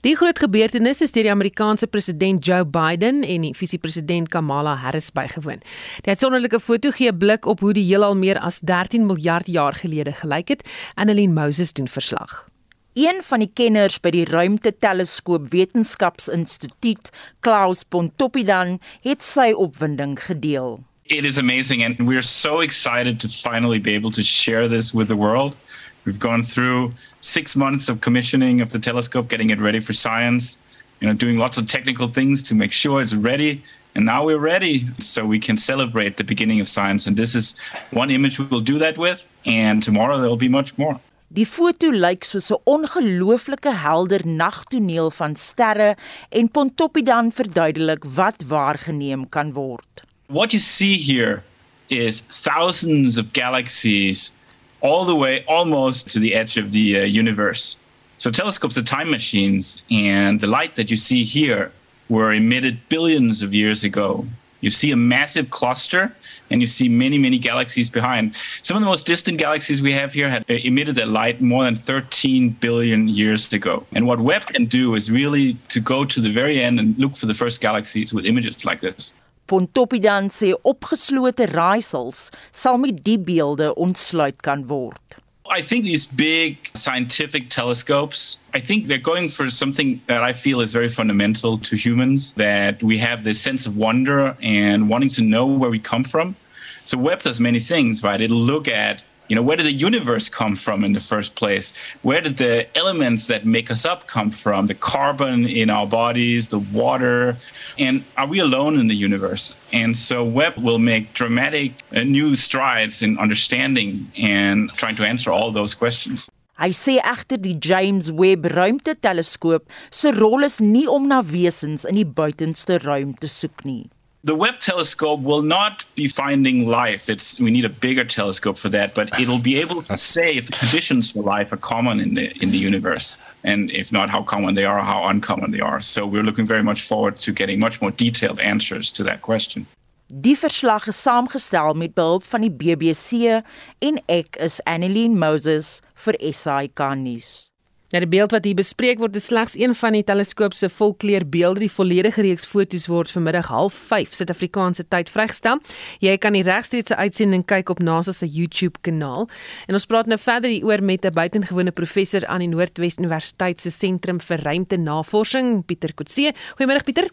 Die 0.00 0.14
groot 0.16 0.40
gebeurtenis 0.40 1.02
is 1.04 1.12
deur 1.12 1.28
die 1.28 1.34
Amerikaanse 1.34 1.90
president 1.92 2.40
Joe 2.48 2.64
Biden 2.64 3.20
en 3.20 3.44
die 3.44 3.52
visiepresident 3.52 4.32
Kamala 4.32 4.78
Harris 4.80 5.10
bygewoon. 5.12 5.60
Die 6.06 6.14
uitsonderlike 6.14 6.56
foto 6.60 6.88
gee 6.96 7.12
'n 7.12 7.18
blik 7.18 7.44
op 7.44 7.60
hoe 7.60 7.74
die 7.76 7.84
heelal 7.84 8.16
meer 8.16 8.40
as 8.40 8.60
13 8.60 9.04
miljard 9.06 9.46
jaar 9.46 9.74
gelede 9.76 10.12
gelyk 10.12 10.48
het, 10.48 10.68
Annelien 10.94 11.34
Moses 11.34 11.72
doen 11.72 11.88
verslag. 11.88 12.48
Een 12.94 13.20
van 13.22 13.40
die 13.40 13.50
kenners 13.54 14.00
by 14.00 14.10
die 14.10 14.24
Ruimteteleskoop 14.24 15.50
Wetenskapsinstituut, 15.50 17.10
Klaus 17.40 17.84
Pontoppidan, 17.84 18.80
het 19.02 19.22
sy 19.22 19.52
opwinding 19.52 20.18
gedeel. 20.18 20.80
It 21.10 21.24
is 21.24 21.36
amazing 21.38 21.82
and 21.82 22.06
we're 22.06 22.22
so 22.22 22.60
excited 22.60 23.20
to 23.20 23.28
finally 23.28 23.78
be 23.78 23.92
able 23.94 24.10
to 24.10 24.22
share 24.22 24.68
this 24.68 24.94
with 24.94 25.08
the 25.08 25.16
world 25.16 25.56
we've 26.04 26.20
gone 26.20 26.42
through 26.42 26.94
six 27.20 27.56
months 27.56 27.88
of 27.90 28.00
commissioning 28.00 28.60
of 28.60 28.70
the 28.70 28.78
telescope 28.78 29.28
getting 29.28 29.50
it 29.50 29.60
ready 29.60 29.80
for 29.80 29.92
science 29.92 30.58
you 31.00 31.08
know, 31.08 31.14
doing 31.14 31.38
lots 31.38 31.58
of 31.58 31.66
technical 31.66 32.08
things 32.08 32.42
to 32.44 32.54
make 32.54 32.72
sure 32.72 33.02
it's 33.02 33.14
ready. 33.14 33.62
And 33.94 34.04
now 34.04 34.24
we're 34.24 34.38
ready, 34.38 34.86
so 34.98 35.24
we 35.24 35.40
can 35.40 35.56
celebrate 35.56 36.16
the 36.16 36.24
beginning 36.24 36.60
of 36.60 36.68
science. 36.68 37.06
And 37.06 37.16
this 37.16 37.34
is 37.34 37.56
one 37.90 38.10
image 38.10 38.38
we 38.38 38.44
will 38.44 38.60
do 38.60 38.78
that 38.78 38.98
with. 38.98 39.26
And 39.44 39.82
tomorrow 39.82 40.18
there 40.18 40.28
will 40.28 40.36
be 40.36 40.48
much 40.48 40.76
more. 40.78 41.00
Die 41.32 41.44
foto 41.44 41.90
lyk 41.90 42.24
soos 42.24 42.50
'n 42.50 42.58
ongelooflike 42.66 43.70
helder 43.70 44.26
nagtoneel 44.26 45.10
van 45.10 45.36
sterre 45.36 45.96
en 46.28 46.50
Pontoppidan 46.50 47.30
verduidelik 47.32 48.04
wat 48.04 48.42
waargeneem 48.46 49.28
kan 49.28 49.52
word. 49.52 50.09
What 50.30 50.52
you 50.52 50.60
see 50.60 50.94
here 50.94 51.42
is 51.88 52.20
thousands 52.20 53.16
of 53.16 53.32
galaxies 53.32 54.32
all 54.80 55.04
the 55.04 55.16
way 55.16 55.44
almost 55.48 56.08
to 56.10 56.20
the 56.20 56.36
edge 56.36 56.56
of 56.56 56.70
the 56.70 57.00
uh, 57.00 57.02
universe. 57.02 57.76
So 58.18 58.30
telescopes 58.30 58.78
are 58.78 58.82
time 58.82 59.10
machines 59.10 59.82
and 59.90 60.38
the 60.38 60.46
light 60.46 60.76
that 60.76 60.88
you 60.88 60.96
see 60.96 61.24
here 61.24 61.72
were 62.08 62.32
emitted 62.32 62.78
billions 62.88 63.42
of 63.42 63.52
years 63.52 63.82
ago. 63.82 64.24
You 64.60 64.70
see 64.70 64.92
a 64.92 64.96
massive 64.96 65.50
cluster 65.50 66.14
and 66.48 66.60
you 66.60 66.68
see 66.68 66.88
many, 66.88 67.18
many 67.18 67.40
galaxies 67.40 67.90
behind. 67.90 68.36
Some 68.62 68.76
of 68.76 68.84
the 68.84 68.88
most 68.88 69.08
distant 69.08 69.38
galaxies 69.38 69.82
we 69.82 69.92
have 69.94 70.12
here 70.12 70.30
had 70.30 70.44
emitted 70.48 70.94
their 70.94 71.06
light 71.06 71.40
more 71.40 71.64
than 71.64 71.74
13 71.74 72.50
billion 72.60 73.08
years 73.08 73.52
ago. 73.52 73.84
And 73.96 74.06
what 74.06 74.20
Webb 74.20 74.46
can 74.46 74.66
do 74.66 74.94
is 74.94 75.10
really 75.10 75.54
to 75.70 75.80
go 75.80 76.04
to 76.04 76.20
the 76.20 76.30
very 76.30 76.62
end 76.62 76.78
and 76.78 76.96
look 77.00 77.16
for 77.16 77.26
the 77.26 77.34
first 77.34 77.60
galaxies 77.60 78.14
with 78.14 78.26
images 78.26 78.64
like 78.64 78.80
this. 78.80 79.12
Opgeslote 79.50 81.46
raaisels 81.50 82.28
sal 82.50 82.78
met 82.78 83.04
die 83.04 83.18
beelde 83.18 83.74
ontsluit 83.74 84.40
kan 84.46 84.66
word. 84.66 85.18
I 85.52 85.62
think 85.62 85.84
these 85.84 86.06
big 86.06 86.70
scientific 86.74 87.50
telescopes, 87.50 88.38
I 88.54 88.60
think 88.60 88.86
they're 88.86 88.98
going 88.98 89.28
for 89.28 89.50
something 89.50 90.00
that 90.06 90.22
I 90.22 90.32
feel 90.32 90.60
is 90.60 90.72
very 90.72 90.88
fundamental 90.88 91.58
to 91.58 91.76
humans 91.76 92.32
that 92.34 92.82
we 92.84 92.98
have 92.98 93.24
this 93.24 93.40
sense 93.40 93.66
of 93.66 93.76
wonder 93.76 94.36
and 94.40 94.88
wanting 94.88 95.10
to 95.10 95.22
know 95.22 95.46
where 95.46 95.70
we 95.70 95.80
come 95.80 96.04
from. 96.04 96.36
So 96.84 96.98
Webb 96.98 97.22
does 97.22 97.40
many 97.40 97.58
things, 97.58 98.04
right? 98.04 98.20
It'll 98.20 98.36
look 98.36 98.68
at 98.68 99.02
you 99.30 99.36
know 99.36 99.42
where 99.42 99.56
did 99.56 99.66
the 99.66 99.72
universe 99.72 100.28
come 100.28 100.56
from 100.56 100.82
in 100.82 100.92
the 100.92 101.00
first 101.00 101.36
place? 101.36 101.72
Where 102.02 102.20
did 102.20 102.36
the 102.38 102.66
elements 102.76 103.28
that 103.28 103.46
make 103.46 103.70
us 103.70 103.86
up 103.86 104.08
come 104.08 104.32
from? 104.32 104.66
The 104.66 104.74
carbon 104.74 105.46
in 105.46 105.70
our 105.70 105.86
bodies 105.86 106.48
the 106.48 106.58
water. 106.58 107.36
And 107.78 108.02
are 108.16 108.26
we 108.26 108.40
alone 108.40 108.76
in 108.76 108.88
the 108.88 108.96
universe? 108.96 109.54
And 109.72 109.96
so 109.96 110.24
webb 110.24 110.58
will 110.58 110.80
make 110.80 111.14
dramatic 111.14 111.74
uh, 111.94 112.02
new 112.02 112.34
strides 112.34 113.02
in 113.02 113.18
understanding 113.18 114.10
and 114.18 114.68
trying 114.76 114.96
to 114.96 115.06
answer 115.06 115.30
all 115.30 115.52
those 115.52 115.74
questions. 115.74 116.28
Hy 116.60 116.74
sê 116.76 116.98
egter 117.00 117.38
die 117.40 117.54
James 117.56 118.10
Webb 118.12 118.50
ruimteteleskoop 118.52 119.70
se 119.94 120.10
rol 120.18 120.44
is 120.44 120.58
nie 120.60 120.84
om 120.90 121.06
na 121.08 121.22
wesens 121.22 121.86
in 121.88 121.96
die 121.96 122.04
buitenste 122.04 122.82
ruim 122.82 123.14
te 123.16 123.30
soek 123.30 123.64
nie. 123.64 123.86
The 124.22 124.34
Webb 124.34 124.60
telescope 124.60 125.20
will 125.20 125.40
not 125.40 125.86
be 125.94 126.06
finding 126.06 126.68
life. 126.68 127.08
It's 127.08 127.40
we 127.40 127.50
need 127.50 127.64
a 127.64 127.70
bigger 127.70 128.04
telescope 128.04 128.58
for 128.58 128.68
that, 128.68 128.94
but 128.94 129.18
it'll 129.18 129.38
be 129.38 129.58
able 129.58 129.82
to 129.84 129.96
say 129.96 130.36
if 130.36 130.44
the 130.44 130.52
conditions 130.52 131.12
for 131.12 131.22
life 131.22 131.50
are 131.54 131.56
common 131.56 132.00
in 132.00 132.14
the 132.14 132.30
in 132.42 132.50
the 132.50 132.58
universe, 132.58 133.16
and 133.44 133.70
if 133.70 133.90
not, 133.90 134.10
how 134.10 134.22
common 134.22 134.56
they 134.56 134.66
are, 134.66 134.82
how 134.84 135.06
uncommon 135.06 135.52
they 135.52 135.60
are. 135.60 135.80
So 135.80 136.06
we're 136.06 136.22
looking 136.22 136.44
very 136.44 136.62
much 136.62 136.82
forward 136.82 137.16
to 137.24 137.32
getting 137.32 137.58
much 137.58 137.80
more 137.80 137.92
detailed 137.92 138.40
answers 138.40 138.92
to 138.92 139.02
that 139.04 139.22
question. 139.22 139.66
Die 140.12 140.36
verslag 140.36 140.86
is 140.86 141.02
saamgestel 141.02 141.72
met 141.74 141.94
behulp 141.94 142.24
van 142.24 142.40
die 142.42 142.50
BBC 142.50 143.40
en 143.78 144.00
ek 144.06 144.36
is 144.36 144.60
Annelien 144.66 145.16
Moses 145.16 145.80
vir 145.94 146.18
SAK 146.18 146.82
nuus. 146.96 147.49
Nou 147.90 148.00
die 148.04 148.10
beeld 148.10 148.30
wat 148.30 148.44
hier 148.46 148.54
bespreek 148.54 149.00
word 149.02 149.16
is 149.18 149.24
slegs 149.26 149.56
een 149.58 149.72
van 149.74 149.96
die 149.96 150.04
teleskoop 150.06 150.54
se 150.54 150.68
volkleur 150.70 151.24
beelde. 151.26 151.64
Die 151.64 151.72
volledige 151.72 152.22
reeks 152.22 152.46
fotos 152.46 152.86
word 152.86 153.10
vanmiddag 153.10 153.50
05:30 153.50 154.14
Suid-Afrikaanse 154.14 154.84
tyd 154.88 155.10
vrygestel. 155.10 155.58
Jy 155.98 156.16
kan 156.18 156.32
die 156.32 156.44
regstreekse 156.46 156.96
uitsending 156.96 157.44
kyk 157.44 157.68
op 157.74 157.82
NASA 157.82 158.12
se 158.12 158.26
YouTube 158.26 158.78
kanaal. 158.80 159.28
En 159.66 159.74
ons 159.74 159.86
praat 159.86 160.06
nou 160.06 160.18
verder 160.18 160.50
hieroor 160.50 160.82
met 160.82 161.04
'n 161.04 161.12
buitengewone 161.12 161.72
professor 161.72 162.26
aan 162.26 162.38
die 162.38 162.48
Noordwes 162.48 162.98
Universiteit 162.98 163.60
se 163.60 163.70
Sentrum 163.70 164.20
vir 164.20 164.38
Ruimtenavorsing, 164.38 165.64
Pieter 165.66 165.94
Kotse. 165.94 166.32
Goeiemôre 166.54 166.84
Pieter. 166.84 167.10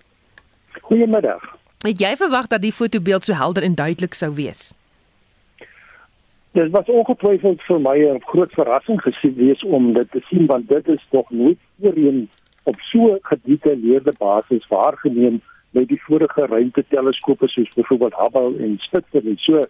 Goeiemiddag. 0.82 1.42
Het 1.82 2.00
jy 2.00 2.16
verwag 2.16 2.48
dat 2.48 2.62
die 2.62 2.72
fotobeeld 2.72 3.26
so 3.26 3.34
helder 3.34 3.63
en 3.63 3.76
duidelik 3.76 4.13
sou 4.13 4.34
wees? 4.36 4.74
Dit 6.58 6.72
was 6.74 6.88
ongetwyfeld 6.89 7.62
vir 7.62 7.80
my 7.80 7.98
'n 8.04 8.22
groot 8.30 8.52
verrassing 8.52 9.02
gesien 9.02 9.36
wees 9.36 9.63
om 9.63 9.91
dit 9.93 10.12
te 10.12 10.22
sien 10.30 10.46
want 10.46 10.67
dit 10.70 10.88
is 10.88 11.06
tog 11.10 11.30
nooit 11.30 11.60
voorheen 11.82 12.30
op 12.63 12.80
so 12.80 13.17
gedetailleerde 13.22 14.13
basis 14.17 14.67
waargeneem 14.67 15.41
met 15.72 15.88
die 15.88 16.02
vorige 16.02 16.46
ruimteteleskope 16.46 17.48
soos 17.48 17.74
byvoorbeeld 17.76 18.15
Hubble 18.15 18.63
en 18.63 18.76
Spitzer 18.78 19.28
en 19.28 19.38
so. 19.38 19.63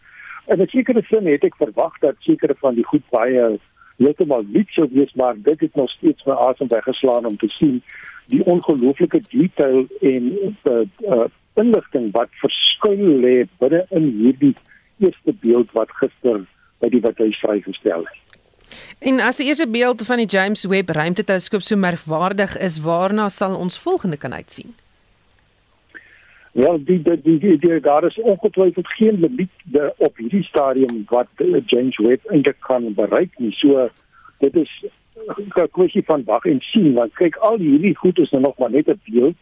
In 0.45 0.61
'n 0.61 0.67
sekere 0.67 1.01
sin 1.09 1.27
het 1.27 1.43
ek 1.43 1.55
verwag 1.55 1.99
dat 1.99 2.15
sekere 2.19 2.55
van 2.59 2.75
die 2.75 2.85
goed 2.85 3.05
baie 3.09 3.59
heeltemal 3.97 4.43
nie 4.47 4.65
sou 4.69 4.87
wees 4.91 5.13
maar 5.13 5.35
dit 5.37 5.59
het 5.59 5.75
nog 5.75 5.89
steeds 5.89 6.23
my 6.25 6.33
asem 6.33 6.67
weggeslaan 6.67 7.25
om 7.25 7.37
te 7.37 7.49
sien 7.49 7.81
die 8.25 8.43
ongelooflike 8.45 9.21
detail 9.29 9.85
en 10.01 10.23
uh, 10.63 10.81
uh, 11.11 11.25
inligting 11.53 12.11
wat 12.11 12.29
verskuil 12.31 13.07
lê 13.23 13.47
binne 13.57 13.85
in 13.89 14.03
hierdie 14.03 14.55
eerste 14.99 15.33
beeld 15.41 15.71
wat 15.71 15.91
gister 15.91 16.45
by 16.79 16.89
die 16.89 17.01
wat 17.01 17.17
hy 17.17 17.31
vrygestel 17.41 18.05
het. 18.05 18.23
En 18.99 19.19
as 19.19 19.37
die 19.37 19.47
eerste 19.47 19.67
beeld 19.67 20.01
van 20.05 20.17
die 20.17 20.27
James 20.27 20.65
Webb 20.65 20.89
ruimteteleskoop 20.89 21.61
so 21.61 21.77
merkwaardig 21.77 22.57
is, 22.57 22.81
waarna 22.81 23.29
sal 23.29 23.55
ons 23.55 23.79
volgende 23.79 24.17
kan 24.17 24.33
uitsien? 24.33 24.75
Wel, 26.57 26.79
die 26.83 27.01
die 27.01 27.21
die, 27.21 27.37
die, 27.39 27.57
die 27.61 27.79
daar 27.79 28.03
is 28.03 28.19
ongetwyfeld 28.19 28.87
geen 28.87 29.19
limiet 29.19 29.83
op 29.97 30.17
hierdie 30.17 30.43
stadium 30.43 31.03
wat 31.09 31.27
James 31.65 31.97
Webb 31.97 32.25
eintlik 32.33 32.57
kan 32.59 32.93
bereik 32.93 33.37
nie. 33.37 33.51
So 33.51 33.89
dit 34.39 34.55
is 34.55 34.71
'n 35.27 35.69
kwessie 35.71 36.03
van 36.05 36.23
wag 36.23 36.45
en 36.45 36.61
sien 36.61 36.93
want 36.93 37.13
kyk 37.13 37.35
al 37.35 37.57
hierdie 37.57 37.95
goed 37.95 38.19
is 38.19 38.29
nou 38.29 38.41
nog 38.41 38.57
maar 38.57 38.71
net 38.71 38.87
'n 38.87 39.01
beeld. 39.05 39.35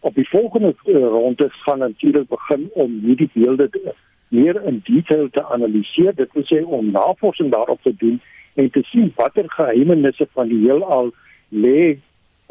Op 0.00 0.14
die 0.14 0.28
volgende 0.28 0.74
uh, 0.84 0.94
ronde 0.94 1.48
gaan 1.50 1.78
natuurlik 1.78 2.28
begin 2.28 2.70
om 2.72 3.00
hierdie 3.04 3.30
beelde 3.32 3.70
te 3.70 3.94
meer 4.32 4.60
in 4.64 4.80
detail 4.84 5.28
te 5.30 5.44
analiseer. 5.44 6.14
Dit 6.14 6.32
wil 6.32 6.46
sê 6.48 6.62
om 6.64 6.90
navorsing 6.90 7.50
daarop 7.52 7.82
te 7.82 7.94
doen 7.96 8.20
en 8.54 8.70
te 8.70 8.82
sien 8.90 9.12
watter 9.16 9.50
geheimenisse 9.50 10.26
van 10.32 10.48
die 10.48 10.62
heelal 10.64 11.12
lê 11.48 11.98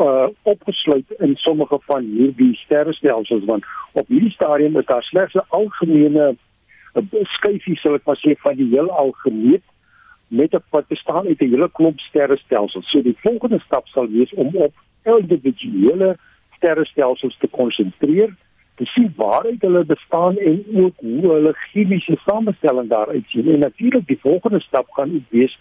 uh 0.01 0.27
opgesluit 0.49 1.11
in 1.19 1.35
sommige 1.35 1.77
van 1.85 2.05
hierdie 2.15 2.53
sterrestelsels 2.55 3.43
want 3.49 3.65
op 3.93 4.07
hierdie 4.07 4.33
stadium 4.33 4.77
is 4.79 4.85
daar 4.85 5.03
slegs 5.03 5.33
'n 5.33 5.45
algemene 5.49 6.35
skyfie 7.37 7.77
sal 7.79 7.95
ek 7.95 8.05
maar 8.05 8.21
sê 8.23 8.33
van 8.45 8.55
die 8.55 8.69
heelal 8.71 9.11
gemeet 9.23 9.63
met 10.27 10.53
'n 10.53 10.63
wat 10.69 10.87
bestaan 10.87 11.27
uit 11.27 11.41
'n 11.41 11.49
hele 11.49 11.69
klomp 11.71 11.99
sterrestelsels. 11.99 12.89
So 12.89 13.01
die 13.01 13.17
volgende 13.17 13.59
stap 13.59 13.87
sal 13.87 14.07
wees 14.07 14.33
om 14.33 14.55
op 14.55 14.73
individuele 15.03 16.17
sterrestelsels 16.55 17.37
te 17.37 17.47
konsentreer 17.47 18.35
te 18.75 18.85
sien 18.85 19.13
waaruit 19.15 19.61
hulle 19.61 19.83
bestaan 19.85 20.37
en 20.37 20.63
ook 20.73 20.93
hoe 20.99 21.31
hulle 21.33 21.53
chemiese 21.53 22.17
samestelling 22.25 22.89
daaruit 22.89 23.25
sien. 23.27 23.53
En 23.53 23.59
natuurlik 23.59 24.07
die 24.07 24.19
volgende 24.21 24.59
stap 24.59 24.89
gaan 24.91 25.25
wees 25.29 25.59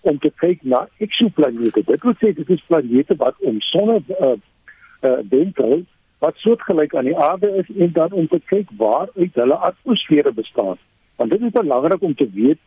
om 0.00 0.18
te 0.18 0.32
kyk 0.36 0.62
na 0.62 0.88
eksoplanete. 0.96 1.82
Dit 1.84 2.02
wil 2.02 2.14
sê 2.20 2.32
dit 2.34 2.50
is 2.50 2.64
planete 2.66 3.16
wat 3.16 3.34
om 3.38 3.60
sonne 3.60 4.00
uh 4.20 4.36
uh 5.00 5.18
denkel 5.22 5.82
wat 6.20 6.36
soortgelyk 6.36 6.94
aan 6.94 7.08
die 7.08 7.16
aarde 7.16 7.48
is 7.56 7.68
en 7.76 7.92
dan 7.92 8.12
om 8.12 8.28
te 8.28 8.40
kyk 8.52 8.68
waaruit 8.76 9.34
hulle 9.34 9.54
atmosfere 9.54 10.32
bestaan. 10.32 10.76
Want 11.16 11.30
dit 11.30 11.40
is 11.40 11.50
belangrik 11.56 12.02
om 12.02 12.14
te 12.14 12.28
weet 12.34 12.58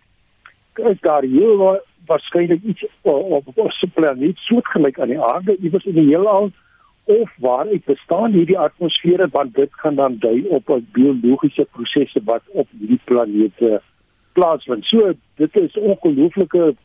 is 0.75 0.99
daar 1.01 1.21
heel 1.21 1.81
waarskynlik 2.05 2.63
iets 2.63 2.85
op 3.01 3.47
'n 3.57 3.91
planeet 3.93 4.37
soortgelyk 4.37 4.99
aan 4.99 5.07
die 5.07 5.21
aarde 5.21 5.57
iewers 5.57 5.85
in 5.85 5.93
die 5.93 6.07
heelal 6.07 6.51
of 7.03 7.31
waaruit 7.37 7.85
bestaan 7.85 8.31
hierdie 8.31 8.59
atmosfere 8.59 9.27
want 9.31 9.55
dit 9.55 9.69
gaan 9.71 9.95
dan 9.95 10.15
dui 10.19 10.45
op 10.49 10.69
'n 10.69 10.87
biologiese 10.91 11.67
prosesse 11.71 12.21
wat 12.23 12.43
op 12.47 12.67
hierdie 12.79 12.99
planeet 13.03 13.81
plaasvind. 14.33 14.85
So 14.85 15.13
dit 15.35 15.55
is 15.55 15.77
ongelooflike 15.77 16.75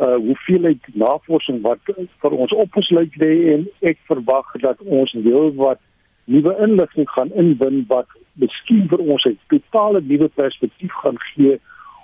uh 0.00 0.16
hoeveelheid 0.16 0.86
navorsing 0.92 1.60
wat 1.60 1.78
vir 2.22 2.30
ons 2.30 2.52
opgesluit 2.52 3.16
lê 3.20 3.32
en 3.54 3.66
ek 3.80 3.98
verwag 4.08 4.52
dat 4.64 4.80
ons 4.80 5.12
wil 5.12 5.52
wat 5.58 5.80
nuwe 6.24 6.54
inligting 6.66 7.08
gaan 7.10 7.32
inwin 7.42 7.84
wat 7.88 8.08
miskien 8.32 8.86
vir 8.88 8.98
ons 8.98 9.26
'n 9.28 9.38
totale 9.52 10.00
nuwe 10.00 10.28
perspektief 10.28 10.92
gaan 11.02 11.18
gee 11.18 11.58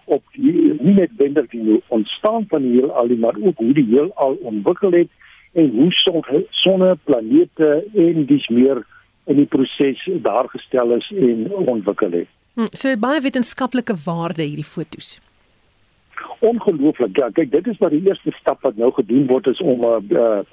op 0.05 0.23
die 0.33 0.77
nie 0.81 0.95
net 0.95 1.17
wender 1.17 1.47
die 1.51 1.83
ontstaan 1.89 2.45
van 2.49 2.63
die 2.63 2.75
heelal 2.81 3.17
maar 3.17 3.37
ook 3.41 3.57
hoe 3.57 3.73
die 3.73 3.89
heelal 3.95 4.37
ontwikkel 4.53 4.93
het 4.93 5.09
en 5.57 5.71
hoe 5.71 5.93
sonne, 6.51 6.97
planete 7.05 7.69
en 7.95 8.27
dis 8.29 8.49
meer 8.53 8.83
in 9.27 9.41
die 9.41 9.49
proses 9.51 10.03
daar 10.25 10.49
gestel 10.53 10.93
is 10.97 11.07
en 11.11 11.47
ontwikkel 11.53 12.13
het. 12.21 12.29
Hm, 12.57 12.69
so 12.73 12.93
baie 13.01 13.21
wetenskaplike 13.25 13.97
waarde 14.05 14.45
hierdie 14.45 14.69
fotos. 14.69 15.17
Ongelooflik. 16.45 17.17
Ja, 17.19 17.31
kyk, 17.33 17.51
dit 17.53 17.67
is 17.73 17.81
maar 17.81 17.93
die 17.93 18.05
eerste 18.05 18.33
stap 18.41 18.63
wat 18.65 18.77
nou 18.77 18.93
gedoen 18.97 19.27
word 19.33 19.49
is 19.53 19.61
om 19.61 19.85
'n 19.85 20.13
uh, 20.13 20.45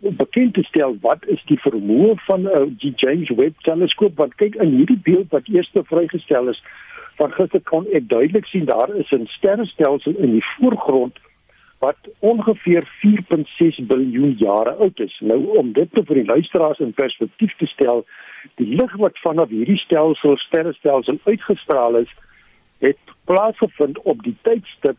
bekend 0.00 0.54
te 0.54 0.62
stel 0.62 0.96
wat 1.02 1.26
is 1.26 1.42
die 1.50 1.58
vermoë 1.58 2.14
van 2.26 2.46
uh, 2.46 2.66
die 2.82 2.92
James 2.96 3.30
Webb 3.34 3.58
teleskoop 3.66 4.16
want 4.16 4.34
kyk 4.38 4.54
in 4.62 4.76
hierdie 4.76 5.00
beeld 5.02 5.30
wat 5.34 5.48
eers 5.50 5.70
vrygestel 5.74 6.48
is 6.48 6.60
van 7.18 7.32
gister 7.34 7.62
kon 7.70 7.86
ek 7.98 8.06
duidelik 8.08 8.46
sien 8.46 8.64
daar 8.64 8.94
is 8.94 9.10
'n 9.10 9.26
sterrestelsel 9.26 10.14
in 10.16 10.38
die 10.38 10.44
voorgrond 10.56 11.18
wat 11.78 11.96
ongeveer 12.18 12.88
4.6 13.06 13.86
biljoen 13.86 14.34
jare 14.38 14.74
oud 14.74 15.00
is. 15.00 15.18
Nou 15.20 15.56
om 15.58 15.72
dit 15.72 15.92
te 15.92 16.02
vir 16.04 16.14
die 16.14 16.24
luisteraars 16.24 16.78
in 16.78 16.92
perspektief 16.92 17.54
te 17.56 17.66
stel, 17.66 18.04
die 18.54 18.74
lig 18.74 18.96
wat 18.96 19.18
vanaf 19.22 19.48
hierdie 19.48 19.78
stelsel 19.78 20.36
sterrestelsel 20.36 21.20
uitgestraal 21.24 22.02
is, 22.02 22.10
het 22.78 22.98
plaasgevind 23.24 24.02
op 24.02 24.22
die 24.22 24.36
tydstip 24.42 24.98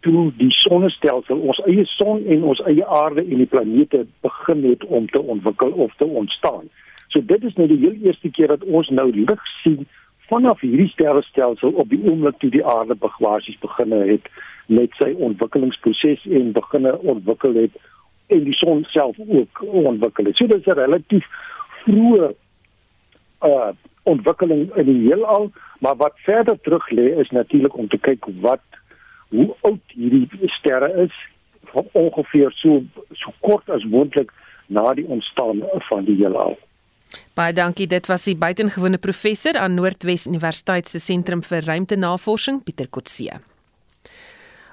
toe 0.00 0.32
die 0.36 0.52
sonnestelsel, 0.54 1.38
ons 1.50 1.60
eie 1.66 1.84
son 1.96 2.24
en 2.24 2.42
ons 2.48 2.60
eie 2.70 2.86
aarde 2.86 3.24
en 3.24 3.42
die 3.42 3.50
planete 3.52 4.04
begin 4.24 4.64
het 4.70 4.84
om 4.84 5.08
te 5.10 5.22
ontwikkel 5.22 5.70
of 5.70 5.94
te 5.96 6.04
ontstaan. 6.04 6.68
So 7.08 7.20
dit 7.20 7.44
is 7.44 7.54
nou 7.60 7.68
die 7.68 7.80
heel 7.84 7.96
eerste 8.08 8.30
keer 8.30 8.54
dat 8.54 8.64
ons 8.64 8.88
nou 8.88 9.10
lig 9.12 9.48
sien 9.62 9.86
vanaf 10.30 10.60
hierdie 10.60 10.88
sterrestelsel 10.88 11.70
op 11.70 11.88
die 11.88 12.00
oomblik 12.08 12.38
toe 12.38 12.50
die 12.50 12.64
aarde 12.64 12.96
basies 12.98 13.58
begin 13.62 13.92
het 13.92 14.30
met 14.66 14.94
sy 14.98 15.12
ontwikkelingsproses 15.18 16.24
en 16.30 16.52
begin 16.52 16.90
ontwikkel 16.94 17.54
het 17.54 17.76
en 18.26 18.44
die 18.44 18.54
son 18.58 18.84
self 18.90 19.18
ook 19.26 19.62
ontwikkel 19.62 20.24
het. 20.24 20.36
So 20.36 20.46
dit 20.46 20.60
is 20.60 20.66
'n 20.66 20.78
relatief 20.78 21.26
vroeë 21.84 22.34
uh 23.42 23.72
ontwikkeling 24.06 24.70
in 24.76 24.86
die 24.86 25.08
heelal, 25.08 25.50
maar 25.78 25.96
wat 25.96 26.14
verder 26.16 26.60
terug 26.60 26.90
lê 26.90 27.18
is 27.18 27.30
natuurlik 27.30 27.76
om 27.76 27.88
te 27.88 27.98
kyk 27.98 28.24
wat 28.40 28.62
hoe 29.28 29.54
oud 29.60 29.82
hierdie 29.86 30.28
sterre 30.58 30.92
is 31.04 31.14
van 31.72 31.88
ongeveer 31.92 32.52
so 32.54 32.82
so 33.12 33.32
kort 33.40 33.70
as 33.70 33.84
moontlik 33.84 34.30
na 34.66 34.94
die 34.94 35.06
ontstaan 35.06 35.62
van 35.88 36.04
die 36.04 36.16
heelal. 36.16 36.56
Baie 37.34 37.52
dankie. 37.52 37.86
Dit 37.86 38.06
was 38.06 38.24
die 38.24 38.36
buitengewone 38.36 38.98
professor 38.98 39.58
aan 39.58 39.74
Noordwes 39.74 40.26
Universiteit 40.26 40.88
se 40.88 40.98
sentrum 40.98 41.42
vir 41.42 41.66
ruimtenavorsing, 41.66 42.62
Pieter 42.64 42.88
Kotse. 42.88 43.40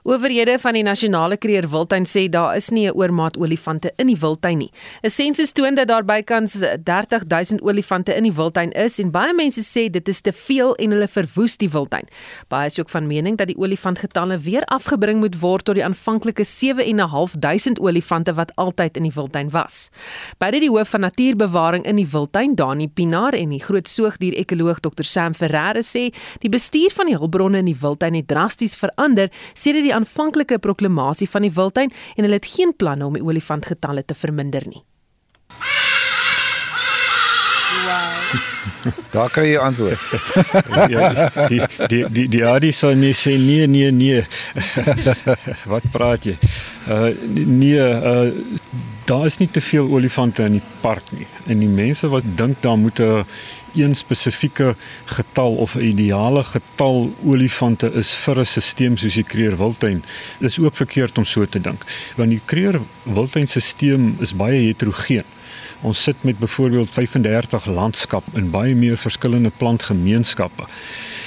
Owerhede 0.04 0.58
van 0.60 0.76
die 0.76 0.84
nasionale 0.84 1.38
kreer 1.40 1.64
wildtuin 1.72 2.04
sê 2.04 2.26
daar 2.28 2.58
is 2.60 2.70
nie 2.72 2.90
'n 2.90 2.92
oormaat 2.92 3.38
olifante 3.38 3.94
in 3.96 4.08
die 4.08 4.18
wildtuin 4.20 4.58
nie. 4.58 4.72
'n 5.02 5.10
Sensus 5.10 5.52
toon 5.52 5.76
dat 5.76 5.88
daar 5.88 6.04
bykans 6.04 6.60
30000 6.84 7.62
olifante 7.62 8.14
in 8.16 8.24
die 8.24 8.34
wildtuin 8.34 8.72
is 8.72 9.00
en 9.00 9.12
baie 9.12 9.34
mense 9.34 9.62
sê 9.62 9.90
dit 9.90 10.08
is 10.08 10.22
te 10.22 10.32
veel 10.32 10.76
en 10.76 10.92
hulle 10.92 11.08
verwoes 11.08 11.58
die 11.58 11.70
wildtuin. 11.70 12.04
Baie 12.50 12.66
is 12.66 12.80
ook 12.80 12.90
van 12.90 13.08
mening 13.08 13.38
dat 13.38 13.48
die 13.48 13.58
olifantgetalle 13.58 14.38
weer 14.40 14.66
afgebring 14.66 15.20
moet 15.20 15.40
word 15.40 15.66
tot 15.66 15.76
die 15.76 15.86
aanvanklike 15.86 16.44
7.500 16.44 17.80
olifante 17.80 18.34
wat 18.34 18.52
altyd 18.56 18.98
in 18.98 19.04
die 19.04 19.14
wildtuin 19.16 19.50
was. 19.50 19.90
Beide 20.38 20.60
die 20.60 20.70
hoof 20.70 20.90
van 20.90 21.00
natuurbewaring 21.00 21.86
in 21.86 21.96
die 21.96 22.08
wildtuin, 22.12 22.56
Dani 22.56 22.88
Pinaar 22.88 23.34
en 23.34 23.50
die 23.50 23.64
groot 23.64 23.88
soogdier-ekoloog 23.88 24.80
Dr 24.80 25.04
Sam 25.04 25.34
Ferreira 25.34 25.82
sê 25.82 26.14
die 26.40 26.50
bestuur 26.50 26.92
van 26.92 27.06
die 27.06 27.18
hulpbronne 27.18 27.58
in 27.58 27.66
die 27.66 27.80
wildtuin 27.80 28.14
het 28.14 28.28
drasties 28.28 28.76
verander 28.76 29.30
sedert 29.54 29.84
die 29.84 29.93
die 29.94 30.00
aanvanklike 30.00 30.60
proklamasie 30.60 31.30
van 31.30 31.46
die 31.46 31.54
wildtuin 31.54 31.94
en 32.16 32.26
hulle 32.26 32.42
het 32.42 32.50
geen 32.50 32.74
planne 32.76 33.06
om 33.06 33.14
die 33.18 33.24
olifantgetalle 33.24 34.06
te 34.06 34.18
verminder 34.18 34.66
nie. 34.68 34.84
Daar 39.10 39.30
kan 39.30 39.46
jy 39.48 39.58
antwoord. 39.58 40.00
ja, 40.90 41.30
die 41.48 41.62
die 41.88 42.04
die 42.10 42.28
die 42.30 42.46
Adi 42.46 42.72
sê 42.72 42.94
nee 42.96 43.14
sê 43.14 43.38
nee 43.38 43.68
nee 43.68 43.92
nee. 43.92 44.24
Wat 45.74 45.90
praat 45.92 46.26
jy? 46.26 46.38
Uh 46.90 47.12
nee, 47.34 47.80
uh 47.80 48.32
daar 49.06 49.26
is 49.26 49.38
nie 49.38 49.50
te 49.52 49.62
veel 49.62 49.90
olifante 49.92 50.44
in 50.48 50.58
die 50.58 50.64
park 50.82 51.12
nie. 51.12 51.28
En 51.52 51.60
die 51.60 51.70
mense 51.70 52.08
wat 52.08 52.24
dink 52.40 52.62
daar 52.64 52.78
moet 52.78 53.00
'n 53.00 53.26
een 53.74 53.96
spesifieke 53.96 54.76
getal 55.06 55.56
of 55.56 55.76
'n 55.76 55.82
ideale 55.82 56.44
getal 56.44 57.14
olifante 57.26 57.92
is 57.92 58.14
vir 58.14 58.40
'n 58.40 58.46
stelsel 58.46 58.98
soos 58.98 59.14
die 59.14 59.24
Kruger 59.24 59.58
Wildtuin, 59.58 60.04
is 60.40 60.60
ook 60.60 60.76
verkeerd 60.76 61.18
om 61.18 61.26
so 61.26 61.46
te 61.46 61.62
dink. 61.62 61.84
Want 62.16 62.30
die 62.30 62.42
Kruger 62.46 62.82
Wildtuin 63.04 63.48
stelsel 63.48 64.16
is 64.20 64.36
baie 64.36 64.60
heterogeen. 64.62 65.24
Ons 65.84 66.04
sit 66.04 66.24
met 66.24 66.40
byvoorbeeld 66.40 66.90
35 66.90 67.66
landskap 67.66 68.24
in 68.34 68.52
baie 68.52 68.76
meer 68.76 68.98
verskillende 68.98 69.52
plantgemeenskappe. 69.58 70.64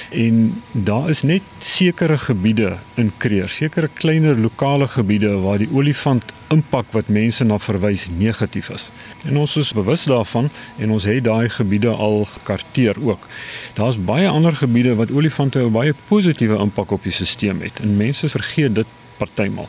En 0.09 0.63
daar 0.71 1.09
is 1.09 1.21
net 1.21 1.43
sekere 1.59 2.17
gebiede 2.17 2.77
in 2.95 3.11
Kreer, 3.17 3.49
sekere 3.49 3.89
kleiner 3.93 4.39
lokale 4.39 4.87
gebiede 4.87 5.35
waar 5.43 5.57
die 5.61 5.69
olifant 5.73 6.23
impak 6.49 6.89
wat 6.95 7.11
mense 7.11 7.43
na 7.43 7.59
verwys 7.59 8.07
negatief 8.17 8.69
is. 8.73 8.87
En 9.27 9.37
ons 9.37 9.55
is 9.59 9.73
bewus 9.75 10.07
daarvan 10.09 10.49
en 10.77 10.91
ons 10.95 11.05
het 11.05 11.23
daai 11.23 11.49
gebiede 11.49 11.91
al 11.91 12.25
gekarteer 12.25 12.97
ook. 13.03 13.27
Daar's 13.73 13.99
baie 13.99 14.29
ander 14.29 14.55
gebiede 14.55 14.95
wat 14.95 15.11
olifante 15.11 15.59
'n 15.59 15.71
baie 15.71 15.93
positiewe 16.07 16.57
impak 16.57 16.91
op 16.91 17.03
die 17.03 17.11
stelsel 17.11 17.61
het 17.61 17.79
en 17.79 17.97
mense 17.97 18.29
vergeet 18.29 18.75
dit 18.75 18.87
partymal. 19.17 19.67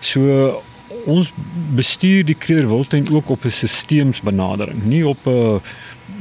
So 0.00 0.62
ons 1.04 1.32
bestuur 1.76 2.24
die 2.24 2.36
Kreer 2.38 2.68
Wildtuin 2.68 3.08
ook 3.12 3.30
op 3.30 3.44
'n 3.44 3.50
stelselsbenadering, 3.50 4.84
nie 4.84 5.06
op 5.06 5.26
'n 5.26 5.60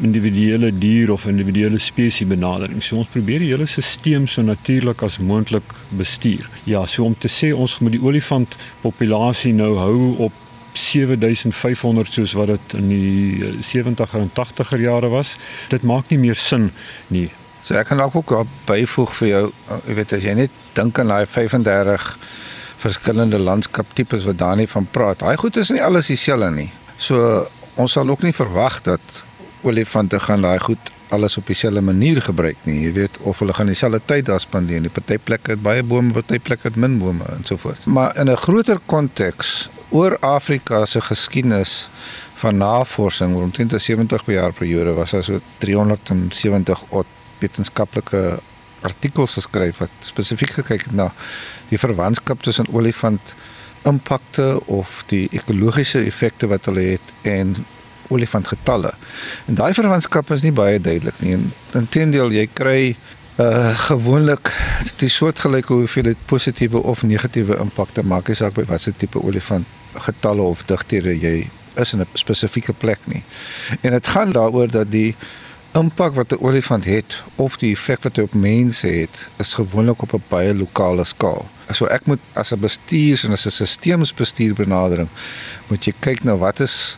individuele 0.02 0.72
dier 0.78 1.12
of 1.12 1.26
individuele 1.26 1.78
spesies 1.78 2.28
benadering. 2.28 2.84
So 2.84 2.96
ons 2.96 3.08
probeer 3.08 3.40
die 3.40 3.52
hele 3.52 3.66
stelsel 3.66 4.28
so 4.28 4.42
natuurlik 4.42 5.02
as 5.02 5.18
moontlik 5.18 5.74
bestuur. 5.90 6.50
Ja, 6.64 6.86
so 6.86 7.04
om 7.04 7.18
te 7.18 7.28
sê 7.28 7.54
ons 7.56 7.80
moet 7.80 7.92
die 7.92 8.04
olifant 8.04 8.56
populasie 8.82 9.54
nou 9.54 9.78
hou 9.78 10.16
op 10.28 10.32
7500 10.74 12.14
soos 12.14 12.34
wat 12.34 12.48
dit 12.48 12.78
in 12.78 12.90
die 12.90 13.54
70er 13.62 14.20
en 14.20 14.32
80er 14.34 14.82
jare 14.82 15.10
was. 15.10 15.36
Dit 15.70 15.84
maak 15.84 16.10
nie 16.10 16.20
meer 16.20 16.36
sin 16.36 16.72
nie. 17.08 17.30
So 17.62 17.76
ek 17.76 17.88
kan 17.88 18.02
ook 18.02 18.48
byvoeg 18.66 19.16
vir 19.16 19.28
jou, 19.28 19.52
jy 19.88 19.94
weet 19.94 20.14
as 20.14 20.24
jy 20.24 20.34
net 20.34 20.52
dink 20.74 21.00
aan 21.00 21.08
daai 21.08 21.26
35 21.26 22.18
verskillende 22.78 23.40
landskaptipes 23.40 24.26
wat 24.28 24.38
Dani 24.38 24.68
van 24.68 24.88
praat. 24.92 25.20
Daai 25.20 25.38
goed 25.38 25.58
is 25.58 25.72
nie 25.74 25.84
alles 25.84 26.12
dieselfde 26.12 26.52
nie. 26.52 26.70
So 26.98 27.48
ons 27.76 27.98
sal 27.98 28.10
ook 28.10 28.26
nie 28.26 28.34
verwag 28.34 28.82
dat 28.86 29.24
olifante 29.66 30.20
gaan 30.20 30.46
daai 30.46 30.60
goed 30.60 30.92
alles 31.10 31.38
op 31.38 31.48
dieselfde 31.48 31.82
manier 31.82 32.22
gebruik 32.22 32.66
nie. 32.68 32.82
Jy 32.84 32.94
weet 32.94 33.18
of 33.24 33.40
hulle 33.40 33.56
gaan 33.56 33.72
dieselfde 33.72 34.02
tyd 34.06 34.28
daar 34.28 34.42
spandeer. 34.44 34.82
Die 34.84 34.94
party 34.94 35.18
plekke 35.18 35.56
het 35.56 35.64
baie 35.64 35.84
bome, 35.84 36.14
party 36.14 36.40
plekke 36.40 36.70
het 36.70 36.80
min 36.80 36.98
bome 37.00 37.26
en 37.32 37.46
so 37.48 37.58
voort. 37.58 37.86
Maar 37.86 38.16
in 38.18 38.30
'n 38.30 38.38
groter 38.38 38.80
konteks 38.86 39.70
oor 39.90 40.18
Afrika 40.20 40.86
se 40.86 41.02
geskiedenis 41.02 41.90
van 42.34 42.58
navorsing 42.58 43.36
oor 43.36 43.44
omtrent 43.44 43.82
70 43.82 44.26
jaar 44.26 44.52
periode 44.52 44.94
was 44.94 45.12
daar 45.12 45.24
so 45.24 45.40
370 45.58 46.84
odd 46.90 47.08
wetenskaplike 47.40 48.40
artikels 48.82 49.34
geskryf 49.34 49.82
wat 49.84 49.90
spesifiek 50.00 50.52
gekyk 50.60 50.88
het 50.90 50.96
na 50.96 51.12
die 51.70 51.80
verwantskap 51.82 52.44
tussen 52.46 52.70
olifant 52.74 53.36
impakte 53.88 54.60
of 54.66 55.04
die 55.08 55.28
ekologiese 55.32 56.04
effekte 56.06 56.48
wat 56.52 56.66
hulle 56.66 56.84
het 56.98 57.14
en 57.22 57.56
olifantgetalle. 58.10 58.94
En 59.48 59.56
daai 59.60 59.74
verwantskap 59.74 60.32
is 60.32 60.44
nie 60.44 60.54
baie 60.56 60.80
duidelik 60.80 61.20
nie. 61.24 61.38
Inteendeel, 61.76 62.32
jy 62.32 62.48
kry 62.54 62.82
uh 63.38 63.74
gewoonlik 63.78 64.50
die 64.98 65.12
soortgelyke 65.14 65.74
hoeveelheid 65.74 66.18
positiewe 66.26 66.80
of 66.82 67.04
negatiewe 67.06 67.60
impakte 67.62 68.02
maak 68.02 68.32
nie 68.32 68.38
saak 68.40 68.56
by 68.58 68.64
watter 68.66 68.96
tipe 68.98 69.22
olifant 69.22 69.68
getalle 70.08 70.42
of 70.42 70.64
digthede 70.66 71.14
jy 71.14 71.50
is 71.78 71.94
in 71.94 72.02
'n 72.02 72.08
spesifieke 72.14 72.74
plek 72.74 73.00
nie. 73.06 73.24
En 73.82 73.92
dit 73.92 74.08
gaan 74.08 74.32
daaroor 74.32 74.72
dat 74.72 74.92
die 74.92 75.16
impak 75.74 76.14
wat 76.16 76.32
'n 76.32 76.42
olifant 76.42 76.86
het 76.86 77.24
of 77.36 77.58
die 77.58 77.72
effek 77.72 78.04
wat 78.04 78.16
hy 78.16 78.24
op 78.24 78.34
mense 78.34 78.88
het, 78.88 79.30
is 79.38 79.54
gewoonlik 79.54 80.02
op 80.02 80.14
'n 80.14 80.24
baie 80.30 80.56
lokale 80.56 81.04
skaal. 81.04 81.46
So 81.72 81.86
ek 81.86 82.06
moet 82.06 82.20
as 82.34 82.52
'n 82.52 82.60
bestuurs 82.60 83.24
en 83.24 83.32
as 83.32 83.46
'n 83.46 83.66
stelselsbestuur 83.66 84.54
benadering 84.54 85.10
moet 85.68 85.86
jy 85.86 85.94
kyk 86.00 86.24
na 86.24 86.36
wat 86.36 86.60
is 86.60 86.98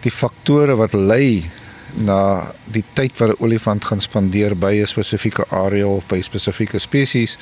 die 0.00 0.10
faktore 0.10 0.76
wat 0.76 0.92
lei 0.92 1.50
na 1.96 2.52
die 2.64 2.84
tyd 2.94 3.18
wat 3.18 3.30
'n 3.30 3.42
olifant 3.42 3.84
gaan 3.84 4.00
spandeer 4.00 4.58
by 4.58 4.72
'n 4.80 4.86
spesifieke 4.86 5.44
area 5.50 5.86
of 5.86 6.06
by 6.06 6.20
spesifieke 6.20 6.78
spesies 6.78 7.38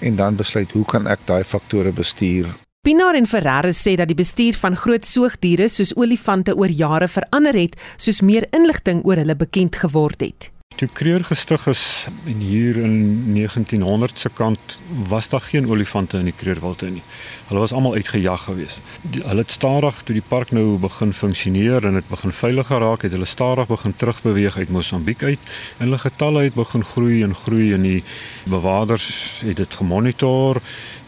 en 0.00 0.16
dan 0.16 0.36
besluit 0.36 0.72
hoe 0.72 0.84
kan 0.84 1.06
ek 1.06 1.18
daai 1.24 1.44
faktore 1.44 1.92
bestuur. 1.92 2.46
Pinaar 2.80 3.12
en 3.14 3.26
Ferreira 3.28 3.74
sê 3.76 3.92
dat 4.00 4.08
die 4.08 4.16
bestuur 4.16 4.56
van 4.56 4.72
groot 4.82 5.04
soogdiere 5.04 5.66
soos 5.68 5.90
olifante 6.00 6.54
oor 6.56 6.72
jare 6.72 7.10
verander 7.12 7.58
het 7.60 7.74
soos 8.00 8.22
meer 8.24 8.46
inligting 8.56 9.02
oor 9.04 9.20
hulle 9.20 9.36
bekend 9.36 9.76
geword 9.82 10.24
het. 10.24 10.46
Toe 10.80 10.88
Kreer 10.88 11.20
gestig 11.28 11.66
is 11.68 11.82
en 12.24 12.40
hier 12.40 12.78
in 12.80 13.34
1900 13.34 14.18
se 14.18 14.32
kant 14.32 14.78
was 15.12 15.28
daar 15.28 15.44
geen 15.44 15.68
olifante 15.68 16.16
in 16.16 16.30
die 16.30 16.32
Kreerwoud 16.32 16.86
nie. 16.88 17.02
Hulle 17.50 17.60
was 17.60 17.72
almal 17.72 17.96
uitgejag 17.98 18.44
geweest. 18.46 18.80
Hulle 19.10 19.42
het 19.42 19.50
stadig 19.50 20.02
toe 20.06 20.14
die 20.14 20.22
park 20.22 20.52
nou 20.54 20.76
begin 20.78 21.10
funksioneer 21.12 21.82
en 21.88 21.96
dit 21.98 22.06
begin 22.06 22.30
veiliger 22.30 22.78
raak, 22.78 23.02
het 23.02 23.16
hulle 23.16 23.26
stadig 23.26 23.66
begin 23.66 23.96
terugbeweeg 23.98 24.56
uit 24.56 24.70
Mosambiek 24.70 25.22
uit 25.22 25.48
en 25.78 25.88
hulle 25.88 25.98
getalle 25.98 26.44
het 26.46 26.54
begin 26.54 26.84
groei 26.86 27.24
en 27.26 27.34
groei 27.34 27.72
en 27.74 27.82
die 27.82 28.04
bewaarders 28.46 29.08
het 29.42 29.58
dit 29.58 29.74
gemonitor 29.74 30.60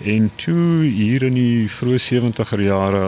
en 0.02 0.30
toe 0.42 0.82
hier 0.82 1.28
in 1.28 1.38
die 1.38 1.68
vroeë 1.70 2.00
70er 2.08 2.64
jare 2.66 3.04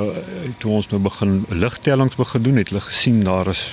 toe 0.62 0.76
ons 0.78 0.88
nou 0.92 1.02
begin 1.02 1.40
ligtellings 1.50 2.14
begin 2.20 2.46
doen 2.46 2.62
het 2.62 2.70
hulle 2.70 2.84
gesien 2.86 3.18
daar 3.26 3.50
is 3.50 3.64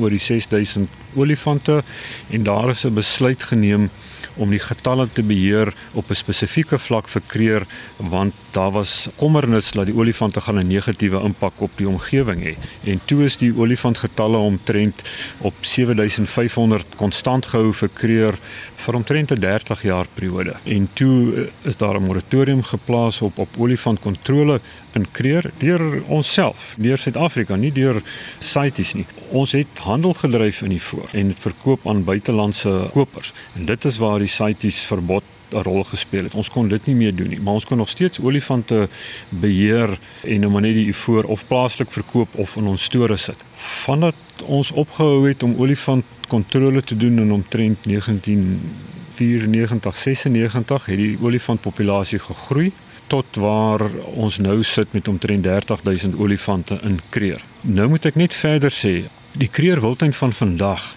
oor 0.00 0.16
die 0.16 0.22
6000 0.22 0.88
olifante 1.20 1.82
en 2.30 2.48
daar 2.48 2.70
is 2.70 2.86
'n 2.86 2.94
besluit 2.94 3.42
geneem 3.42 3.90
om 4.36 4.50
die 4.50 4.62
getalle 4.62 5.08
te 5.12 5.22
beheer 5.22 5.74
op 5.92 6.10
'n 6.10 6.14
spesifieke 6.14 6.78
vlak 6.78 7.08
vir 7.08 7.22
kreer 7.26 7.66
want 7.96 8.34
daar 8.52 8.72
was 8.72 9.09
kommernis 9.16 9.70
dat 9.72 9.86
die 9.86 9.94
olifante 9.94 10.40
gaan 10.40 10.58
'n 10.58 10.66
negatiewe 10.66 11.20
impak 11.22 11.60
op 11.60 11.70
die 11.76 11.88
omgewing 11.88 12.42
hê. 12.42 12.54
En 12.84 13.00
toe 13.04 13.24
is 13.24 13.36
die 13.36 13.52
olifantgetalle 13.56 14.36
omtrent 14.36 15.02
op 15.38 15.54
7500 15.60 16.86
konstant 16.96 17.46
gehou 17.46 17.72
vir 17.72 17.90
kreer 17.94 18.38
vir 18.76 18.94
omtrent 18.94 19.30
'n 19.30 19.40
30 19.40 19.82
jaar 19.82 20.06
periode. 20.14 20.54
En 20.64 20.88
toe 20.92 21.34
eh, 21.34 21.50
is 21.62 21.76
daar 21.76 22.00
'n 22.00 22.04
moratorium 22.04 22.62
geplaas 22.62 23.20
op 23.22 23.38
op 23.38 23.48
olifantkontrole 23.58 24.60
in 24.92 25.06
kreer 25.10 25.50
deur 25.58 26.02
onsself 26.06 26.74
deur 26.78 26.98
Suid-Afrika 26.98 27.56
nie 27.56 27.72
deur 27.72 28.02
CITES 28.38 28.94
nie. 28.94 29.06
Ons 29.30 29.52
het 29.52 29.78
handel 29.78 30.14
gedryf 30.14 30.62
in 30.62 30.68
die 30.68 30.82
voor 30.82 31.08
en 31.12 31.28
dit 31.28 31.40
verkoop 31.40 31.88
aan 31.88 32.04
buitelandse 32.04 32.88
kopers. 32.92 33.32
En 33.54 33.64
dit 33.64 33.84
is 33.84 33.98
waar 33.98 34.18
die 34.18 34.28
CITES 34.28 34.80
verbod 34.80 35.22
'n 35.52 35.62
rol 35.62 35.84
gespeel 35.84 36.22
het. 36.22 36.34
Ons 36.34 36.50
kon 36.50 36.68
dit 36.68 36.86
nie 36.86 36.94
meer 36.94 37.14
doen 37.14 37.28
nie, 37.28 37.40
maar 37.40 37.54
ons 37.54 37.64
kon 37.64 37.76
nog 37.76 37.88
steeds 37.88 38.20
olifante 38.20 38.88
beheer 39.28 39.98
en 40.24 40.40
nou 40.40 40.52
maar 40.52 40.62
net 40.62 40.74
die 40.74 40.94
voor 40.94 41.24
of 41.24 41.46
plaaslik 41.46 41.92
verkoop 41.92 42.28
of 42.34 42.56
in 42.56 42.66
ons 42.66 42.82
store 42.82 43.16
sit. 43.16 43.44
Vandat 43.54 44.14
ons 44.44 44.70
opgehou 44.70 45.28
het 45.28 45.42
om 45.42 45.54
olifant 45.58 46.04
kontrole 46.28 46.82
te 46.82 46.96
doen 46.96 47.18
in 47.18 47.32
omtrent 47.32 47.78
1994 47.84 49.98
96 49.98 50.86
het 50.86 50.96
die 50.96 51.18
olifantpopulasie 51.20 52.18
gegroei 52.18 52.72
tot 53.06 53.36
waar 53.36 53.90
ons 54.14 54.38
nou 54.38 54.64
sit 54.64 54.92
met 54.92 55.08
omtrent 55.08 55.42
30000 55.42 56.16
olifante 56.16 56.78
in 56.82 57.00
Kreer. 57.08 57.44
Nou 57.60 57.88
moet 57.88 58.06
ek 58.06 58.14
net 58.14 58.34
verder 58.34 58.70
sê, 58.70 59.02
die 59.38 59.50
Kreer 59.50 59.80
wildtuin 59.82 60.14
van 60.14 60.32
vandag 60.32 60.96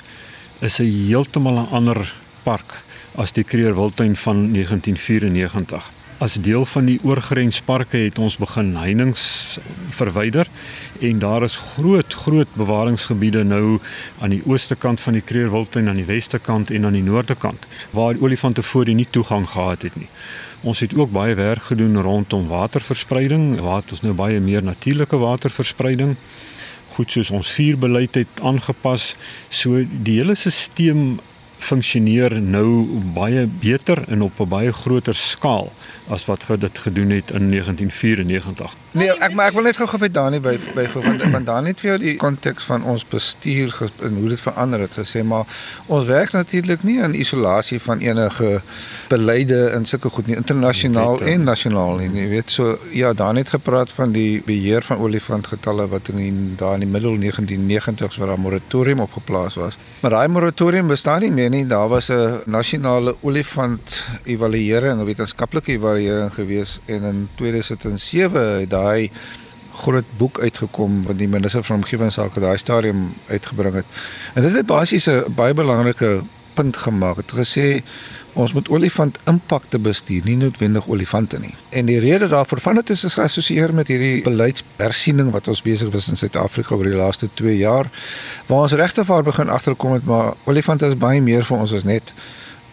is 0.61 0.79
'n 0.79 1.07
heeltemal 1.07 1.59
'n 1.59 1.67
ander 1.71 2.13
park 2.43 2.83
as 3.15 3.33
die 3.35 3.43
Kreer 3.43 3.75
Wildtuin 3.75 4.15
van 4.15 4.51
1994. 4.53 5.91
As 6.23 6.37
deel 6.39 6.65
van 6.65 6.85
die 6.87 6.99
oorgrensparke 7.03 7.97
het 8.05 8.19
ons 8.21 8.37
begin 8.39 8.75
heininge 8.79 9.17
verwyder 9.93 10.47
en 11.01 11.19
daar 11.19 11.43
is 11.43 11.57
groot 11.73 12.13
groot 12.13 12.53
bewaringsgebiede 12.55 13.43
nou 13.43 13.79
aan 14.21 14.33
die 14.33 14.41
ooste 14.45 14.75
kant 14.75 15.01
van 15.01 15.17
die 15.17 15.25
Kreer 15.25 15.51
Wildtuin 15.51 15.89
aan 15.89 15.99
die 15.99 16.07
weste 16.07 16.39
kant 16.39 16.71
en 16.71 16.85
aan 16.85 16.97
die 16.97 17.03
noorde 17.03 17.35
kant 17.35 17.67
waar 17.91 18.17
olifante 18.21 18.63
voorheen 18.63 19.01
nie 19.01 19.09
toegang 19.09 19.49
gehad 19.49 19.81
het 19.81 19.99
nie. 19.99 20.09
Ons 20.63 20.79
het 20.79 20.95
ook 20.95 21.11
baie 21.11 21.35
werk 21.35 21.69
gedoen 21.73 22.01
rondom 22.01 22.47
waterverspreiding, 22.47 23.59
waar 23.59 23.83
ons 23.91 24.01
nou 24.01 24.13
baie 24.13 24.39
meer 24.39 24.63
natuurlike 24.63 25.17
waterverspreiding 25.17 26.15
goed 26.93 27.11
soos 27.11 27.31
ons 27.33 27.51
vuurbeleid 27.57 28.15
het 28.21 28.41
aangepas. 28.45 29.13
So 29.49 29.81
die 29.81 30.19
hele 30.19 30.35
stelsel 30.37 31.17
funksioneer 31.63 32.41
nou 32.41 32.85
baie 33.15 33.47
beter 33.47 34.03
en 34.07 34.21
op 34.21 34.39
'n 34.39 34.47
baie 34.47 34.73
groter 34.73 35.15
skaal 35.15 35.71
as 36.09 36.25
wat 36.25 36.45
dit 36.59 36.77
gedoen 36.77 37.09
het 37.09 37.31
in 37.31 37.49
1994. 37.49 38.73
Nee, 38.91 39.09
ek 39.09 39.33
maar 39.33 39.47
ek 39.47 39.53
wil 39.53 39.63
net 39.63 39.77
gou-gou 39.77 39.99
by 39.99 40.09
Dani 40.11 40.39
by 40.39 40.57
by 40.75 40.85
want 40.93 41.23
want 41.31 41.45
Dani 41.45 41.67
het 41.73 41.79
vir 41.79 41.89
jou 41.89 41.99
die 41.99 42.15
konteks 42.15 42.63
van 42.63 42.83
ons 42.83 43.05
bestuur 43.07 43.73
en 44.03 44.17
hoe 44.19 44.29
dit 44.29 44.41
verander 44.41 44.79
het 44.79 44.97
gesê 44.99 45.23
maar 45.23 45.45
ons 45.87 46.05
werk 46.05 46.31
natuurlik 46.31 46.83
nie 46.83 46.99
in 47.01 47.15
isolasie 47.15 47.79
van 47.79 47.99
enige 47.99 48.61
beleide 49.09 49.71
in 49.75 49.85
sulke 49.85 50.09
goed 50.09 50.27
nie 50.27 50.35
internasionaal 50.35 51.21
en 51.21 51.43
nasionaal 51.43 51.95
nie 51.95 52.09
jy 52.21 52.27
weet. 52.29 52.51
So 52.51 52.77
ja 52.91 53.13
Dani 53.13 53.39
het 53.39 53.49
gepraat 53.49 53.91
van 53.91 54.11
die 54.11 54.41
beheer 54.45 54.83
van 54.83 54.97
olifantgetalle 54.97 55.87
wat 55.87 56.11
in 56.13 56.21
die, 56.21 56.33
daar 56.59 56.73
in 56.73 56.85
die 56.85 56.89
middel 56.89 57.17
1990s 57.17 58.17
waar 58.17 58.37
'n 58.37 58.41
moratorium 58.41 58.99
opgeplaas 58.99 59.55
was. 59.55 59.77
Maar 60.01 60.11
daai 60.11 60.27
moratorium 60.27 60.87
bestaan 60.87 61.21
nie 61.21 61.31
meer 61.31 61.49
nie 61.53 61.65
daar 61.69 61.87
was 61.87 62.09
'n 62.09 62.41
nasionale 62.45 63.15
olifant 63.21 64.09
evaluering 64.23 64.99
'n 64.99 65.05
wetenskaplike 65.05 65.71
evaluering 65.71 66.33
gewees 66.33 66.79
en 66.85 67.03
in 67.03 67.29
2007 67.35 68.59
het 68.59 68.69
daai 68.69 69.11
groot 69.73 70.05
boek 70.17 70.39
uitgekom 70.39 71.03
wat 71.03 71.17
die 71.17 71.27
minister 71.27 71.63
van 71.63 71.75
omgewingsake 71.75 72.39
daai 72.39 72.57
stadium 72.57 73.13
uitgebring 73.27 73.75
het. 73.75 73.85
En 74.33 74.41
dit 74.41 74.53
het 74.53 74.65
basies 74.65 75.07
'n 75.09 75.33
baie 75.35 75.53
belangrike 75.53 76.23
punt 76.53 76.77
gemaak. 76.77 77.15
Het 77.15 77.33
gesê 77.33 77.83
ons 78.33 78.53
moet 78.53 78.69
olifant 78.69 79.17
impakte 79.29 79.79
bestuur, 79.79 80.23
nie 80.25 80.37
noodwendig 80.37 80.87
olifante 80.87 81.39
nie. 81.39 81.53
En 81.69 81.85
die 81.85 81.99
rede 81.99 82.27
daarvoor 82.27 82.59
van 82.59 82.75
dit 82.75 82.89
is 82.89 83.05
geassosieer 83.13 83.73
met 83.73 83.87
hierdie 83.87 84.21
beleidshersiening 84.25 85.31
wat 85.31 85.47
ons 85.47 85.61
besig 85.61 85.91
was 85.93 86.09
in 86.09 86.17
Suid-Afrika 86.17 86.75
oor 86.75 86.89
die 86.89 86.97
laaste 86.97 87.29
2 87.33 87.57
jaar 87.57 87.89
waar 88.47 88.65
ons 88.67 88.77
regte 88.79 89.05
vaar 89.05 89.23
begin 89.23 89.49
agterkom 89.49 89.93
het 89.93 90.05
maar 90.05 90.33
olifante 90.45 90.87
is 90.89 90.97
baie 90.97 91.21
meer 91.21 91.45
vir 91.45 91.57
ons 91.57 91.73
as 91.73 91.83
net 91.83 92.13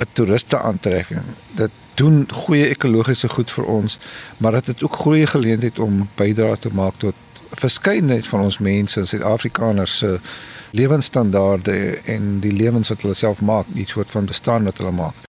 'n 0.00 0.08
toeriste 0.12 0.58
aantrekking. 0.58 1.24
Dit 1.54 1.70
doen 1.94 2.26
goeie 2.32 2.68
ekologiese 2.68 3.28
goed 3.28 3.50
vir 3.50 3.64
ons, 3.64 3.98
maar 4.38 4.52
dit 4.52 4.66
het 4.66 4.82
ook 4.82 4.96
goeie 4.96 5.26
geleentheid 5.26 5.78
om 5.78 6.08
bydrae 6.16 6.56
te 6.56 6.70
maak 6.72 6.94
tot 6.96 7.14
verskeidenheid 7.50 8.26
van 8.26 8.40
ons 8.40 8.58
mense 8.58 9.00
in 9.00 9.06
Suid-Afrikaners 9.06 9.98
se 9.98 10.20
lewensstandaarde 10.70 12.00
en 12.04 12.38
die 12.40 12.52
lewens 12.52 12.88
wat 12.88 13.02
hulle 13.02 13.14
self 13.14 13.40
maak, 13.40 13.66
die 13.74 13.86
soort 13.86 14.10
van 14.10 14.24
bestaan 14.24 14.64
wat 14.64 14.78
hulle 14.78 14.94
maak. 14.94 15.29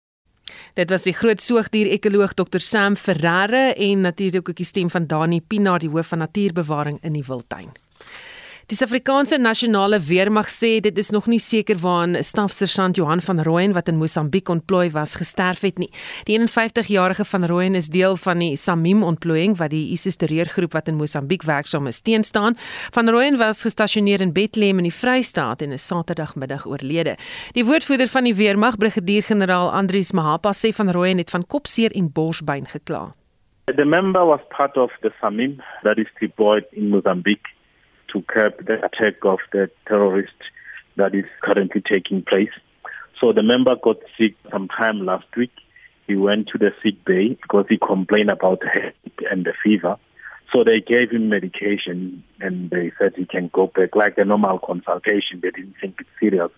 Dit 0.80 0.88
was 0.88 1.04
die 1.04 1.12
groot 1.12 1.42
soogdier-ekoloog 1.44 2.32
Dr 2.38 2.62
Sam 2.64 2.94
Ferreira 2.96 3.74
en 3.74 4.00
natuurlik 4.00 4.48
ook 4.48 4.56
die 4.56 4.64
stem 4.64 4.88
van 4.90 5.06
Dani 5.06 5.42
Pinaar, 5.44 5.82
die 5.82 5.90
hoof 5.92 6.14
van 6.14 6.24
natuurbewaring 6.24 6.96
in 7.04 7.12
die 7.12 7.24
Wildtuin. 7.26 7.68
Die 8.70 8.76
Suid-Afrikaanse 8.76 9.40
Nasionale 9.42 9.98
Weermag 9.98 10.46
sê 10.46 10.76
dit 10.78 10.98
is 11.02 11.08
nog 11.10 11.24
nie 11.26 11.40
seker 11.42 11.80
waaraan 11.82 12.12
stafsersant 12.22 13.00
Johan 13.00 13.18
van 13.26 13.42
Rooyen 13.42 13.72
wat 13.74 13.90
in 13.90 13.98
Mosambiek 13.98 14.46
ontplooi 14.54 14.92
was 14.94 15.16
gesterf 15.18 15.64
het 15.66 15.82
nie. 15.82 15.88
Die 16.28 16.38
51-jarige 16.38 17.26
van 17.32 17.48
Rooyen 17.50 17.74
is 17.74 17.90
deel 17.90 18.14
van 18.22 18.38
die 18.38 18.54
Samim 18.54 19.02
ontplooiing 19.02 19.58
wat 19.58 19.74
die 19.74 19.90
ISIS 19.90 20.20
terreurgroep 20.22 20.78
wat 20.78 20.86
in 20.86 21.00
Mosambiek 21.02 21.42
werksaam 21.50 21.90
is 21.90 21.98
teenstaan. 22.00 22.54
Van 22.94 23.10
Rooyen 23.10 23.42
was 23.42 23.66
gestasioneer 23.66 24.22
in 24.22 24.30
Bethlehem 24.38 24.78
in 24.78 24.86
die 24.86 24.94
Vrystaat 24.94 25.66
en 25.66 25.74
is 25.74 25.90
Saterdagmiddag 25.90 26.70
oorlede. 26.70 27.18
Die 27.58 27.66
woordvoerder 27.66 28.06
van 28.06 28.30
die 28.30 28.38
Weermag, 28.38 28.78
Brigadier-generaal 28.78 29.72
Andrius 29.74 30.14
Mahapa 30.14 30.54
sê 30.54 30.70
van 30.70 30.94
Rooyen 30.94 31.18
het 31.18 31.34
van 31.34 31.42
kopseer 31.42 31.90
en 31.90 32.12
borsbeen 32.12 32.70
gekla. 32.70 33.08
The 33.74 33.84
member 33.84 34.22
was 34.26 34.40
part 34.54 34.76
of 34.76 34.94
the 35.02 35.10
Samim 35.18 35.58
that 35.82 35.98
is 35.98 36.18
deployed 36.20 36.70
in 36.70 36.94
Mozambique 36.94 37.58
to 38.12 38.22
curb 38.22 38.64
the 38.66 38.84
attack 38.84 39.24
of 39.24 39.38
the 39.52 39.70
terrorist 39.86 40.32
that 40.96 41.14
is 41.14 41.24
currently 41.42 41.82
taking 41.82 42.22
place. 42.22 42.50
So 43.20 43.32
the 43.32 43.42
member 43.42 43.76
got 43.76 43.98
sick 44.18 44.34
sometime 44.50 45.04
last 45.04 45.26
week. 45.36 45.52
He 46.06 46.16
went 46.16 46.48
to 46.48 46.58
the 46.58 46.72
sick 46.82 47.04
bay 47.04 47.38
because 47.40 47.66
he 47.68 47.78
complained 47.78 48.30
about 48.30 48.60
the 48.60 48.68
headache 48.68 49.22
and 49.30 49.44
the 49.44 49.52
fever. 49.62 49.96
So 50.52 50.64
they 50.64 50.80
gave 50.80 51.10
him 51.10 51.28
medication 51.28 52.24
and 52.40 52.70
they 52.70 52.92
said 52.98 53.12
he 53.16 53.26
can 53.26 53.50
go 53.52 53.68
back 53.68 53.94
like 53.94 54.18
a 54.18 54.24
normal 54.24 54.58
consultation. 54.58 55.40
They 55.40 55.50
didn't 55.50 55.76
think 55.80 55.96
it's 56.00 56.10
serious. 56.18 56.50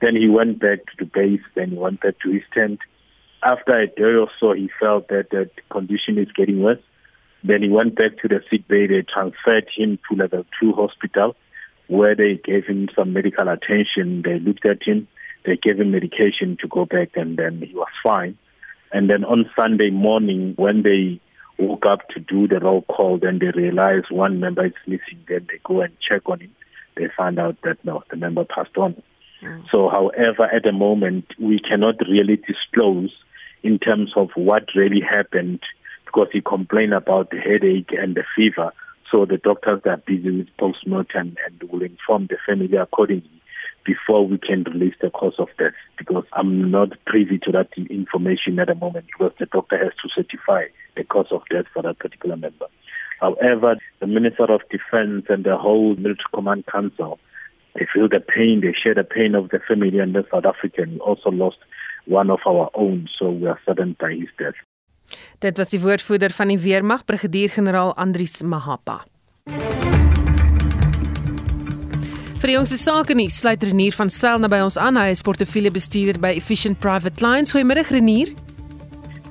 Then 0.00 0.16
he 0.16 0.28
went 0.28 0.60
back 0.60 0.86
to 0.86 0.92
the 0.98 1.04
base, 1.04 1.42
then 1.54 1.70
he 1.70 1.76
went 1.76 2.00
back 2.00 2.18
to 2.20 2.30
his 2.30 2.42
tent. 2.54 2.80
After 3.42 3.72
a 3.72 3.86
day 3.86 4.14
or 4.18 4.30
so, 4.40 4.52
he 4.52 4.70
felt 4.80 5.08
that 5.08 5.30
the 5.30 5.50
condition 5.70 6.18
is 6.18 6.28
getting 6.32 6.62
worse. 6.62 6.80
Then 7.44 7.62
he 7.62 7.68
went 7.68 7.94
back 7.94 8.16
to 8.22 8.28
the 8.28 8.40
sick 8.50 8.66
bay. 8.66 8.86
They 8.86 9.02
transferred 9.02 9.68
him 9.76 9.98
to 10.08 10.16
level 10.16 10.44
two 10.58 10.72
hospital 10.72 11.36
where 11.86 12.14
they 12.14 12.40
gave 12.42 12.64
him 12.64 12.88
some 12.96 13.12
medical 13.12 13.48
attention. 13.48 14.22
They 14.22 14.38
looked 14.38 14.64
at 14.64 14.82
him. 14.82 15.06
They 15.44 15.56
gave 15.56 15.78
him 15.78 15.92
medication 15.92 16.56
to 16.62 16.68
go 16.68 16.86
back 16.86 17.10
and 17.16 17.36
then 17.36 17.60
he 17.60 17.74
was 17.74 17.88
fine. 18.02 18.38
And 18.92 19.10
then 19.10 19.24
on 19.24 19.50
Sunday 19.54 19.90
morning, 19.90 20.54
when 20.56 20.82
they 20.82 21.20
woke 21.58 21.84
up 21.84 22.08
to 22.10 22.20
do 22.20 22.48
the 22.48 22.60
roll 22.60 22.82
call, 22.82 23.18
then 23.18 23.38
they 23.40 23.50
realized 23.50 24.06
one 24.10 24.40
member 24.40 24.64
is 24.64 24.72
missing. 24.86 25.22
Then 25.28 25.46
they 25.50 25.60
go 25.62 25.82
and 25.82 25.92
check 26.00 26.22
on 26.26 26.40
him. 26.40 26.50
They 26.96 27.08
find 27.14 27.38
out 27.38 27.56
that 27.64 27.84
no, 27.84 28.02
the 28.10 28.16
member 28.16 28.44
passed 28.44 28.76
on. 28.78 29.02
Mm. 29.42 29.64
So, 29.70 29.90
however, 29.90 30.44
at 30.44 30.62
the 30.62 30.72
moment, 30.72 31.26
we 31.38 31.58
cannot 31.58 31.96
really 32.08 32.36
disclose 32.36 33.12
in 33.62 33.78
terms 33.78 34.12
of 34.16 34.30
what 34.34 34.68
really 34.74 35.00
happened 35.00 35.60
because 36.14 36.28
he 36.32 36.40
complained 36.40 36.94
about 36.94 37.30
the 37.30 37.38
headache 37.38 37.90
and 37.90 38.14
the 38.14 38.22
fever. 38.36 38.72
So 39.10 39.26
the 39.26 39.36
doctors 39.38 39.82
are 39.84 39.96
busy 39.96 40.30
with 40.30 40.48
postmortem 40.58 41.36
and 41.44 41.70
will 41.70 41.82
inform 41.82 42.28
the 42.28 42.36
family 42.46 42.76
accordingly. 42.76 43.30
before 43.84 44.26
we 44.26 44.38
can 44.38 44.64
release 44.64 44.94
the 45.02 45.10
cause 45.10 45.34
of 45.38 45.48
death 45.58 45.74
because 45.98 46.24
I'm 46.32 46.70
not 46.70 46.92
privy 47.06 47.38
to 47.40 47.52
that 47.52 47.68
information 47.76 48.58
at 48.58 48.68
the 48.68 48.74
moment 48.74 49.06
because 49.06 49.32
the 49.38 49.44
doctor 49.44 49.76
has 49.76 49.92
to 50.02 50.08
certify 50.14 50.64
the 50.96 51.04
cause 51.04 51.26
of 51.30 51.42
death 51.50 51.66
for 51.74 51.82
that 51.82 51.98
particular 51.98 52.36
member. 52.36 52.66
However, 53.20 53.76
the 54.00 54.06
Minister 54.06 54.44
of 54.44 54.62
Defense 54.70 55.26
and 55.28 55.44
the 55.44 55.58
whole 55.58 55.96
Military 55.96 56.32
Command 56.32 56.64
Council, 56.66 57.18
they 57.74 57.86
feel 57.92 58.08
the 58.08 58.20
pain, 58.20 58.62
they 58.62 58.72
share 58.72 58.94
the 58.94 59.04
pain 59.04 59.34
of 59.34 59.50
the 59.50 59.60
family 59.68 59.98
and 59.98 60.14
the 60.14 60.24
South 60.30 60.46
African. 60.46 60.98
Also 61.00 61.30
lost 61.30 61.58
one 62.06 62.30
of 62.30 62.40
our 62.46 62.70
own, 62.74 63.08
so 63.18 63.30
we 63.30 63.46
are 63.46 63.60
saddened 63.66 63.98
by 63.98 64.12
his 64.14 64.28
death. 64.38 64.54
Dit 65.44 65.58
was 65.60 65.74
die 65.74 65.80
woordvoerder 65.80 66.32
van 66.32 66.48
die 66.48 66.58
weermag, 66.58 67.02
brigadier-generaal 67.04 67.90
Andries 68.00 68.38
Mahapa. 68.42 69.02
Vir 72.40 72.48
die 72.48 72.54
jongste 72.54 72.78
sake 72.80 73.12
nuus 73.12 73.42
sluit 73.42 73.60
Renier 73.68 73.92
van 73.92 74.08
Sail 74.08 74.40
naby 74.40 74.62
ons 74.64 74.78
aan. 74.80 74.96
Hy 74.96 75.12
is 75.12 75.20
portefeuljebestuurder 75.26 76.16
by 76.22 76.32
Efficient 76.40 76.80
Private 76.80 77.20
Clients. 77.20 77.52
Goeiemôre 77.52 77.84
Renier. 77.90 78.32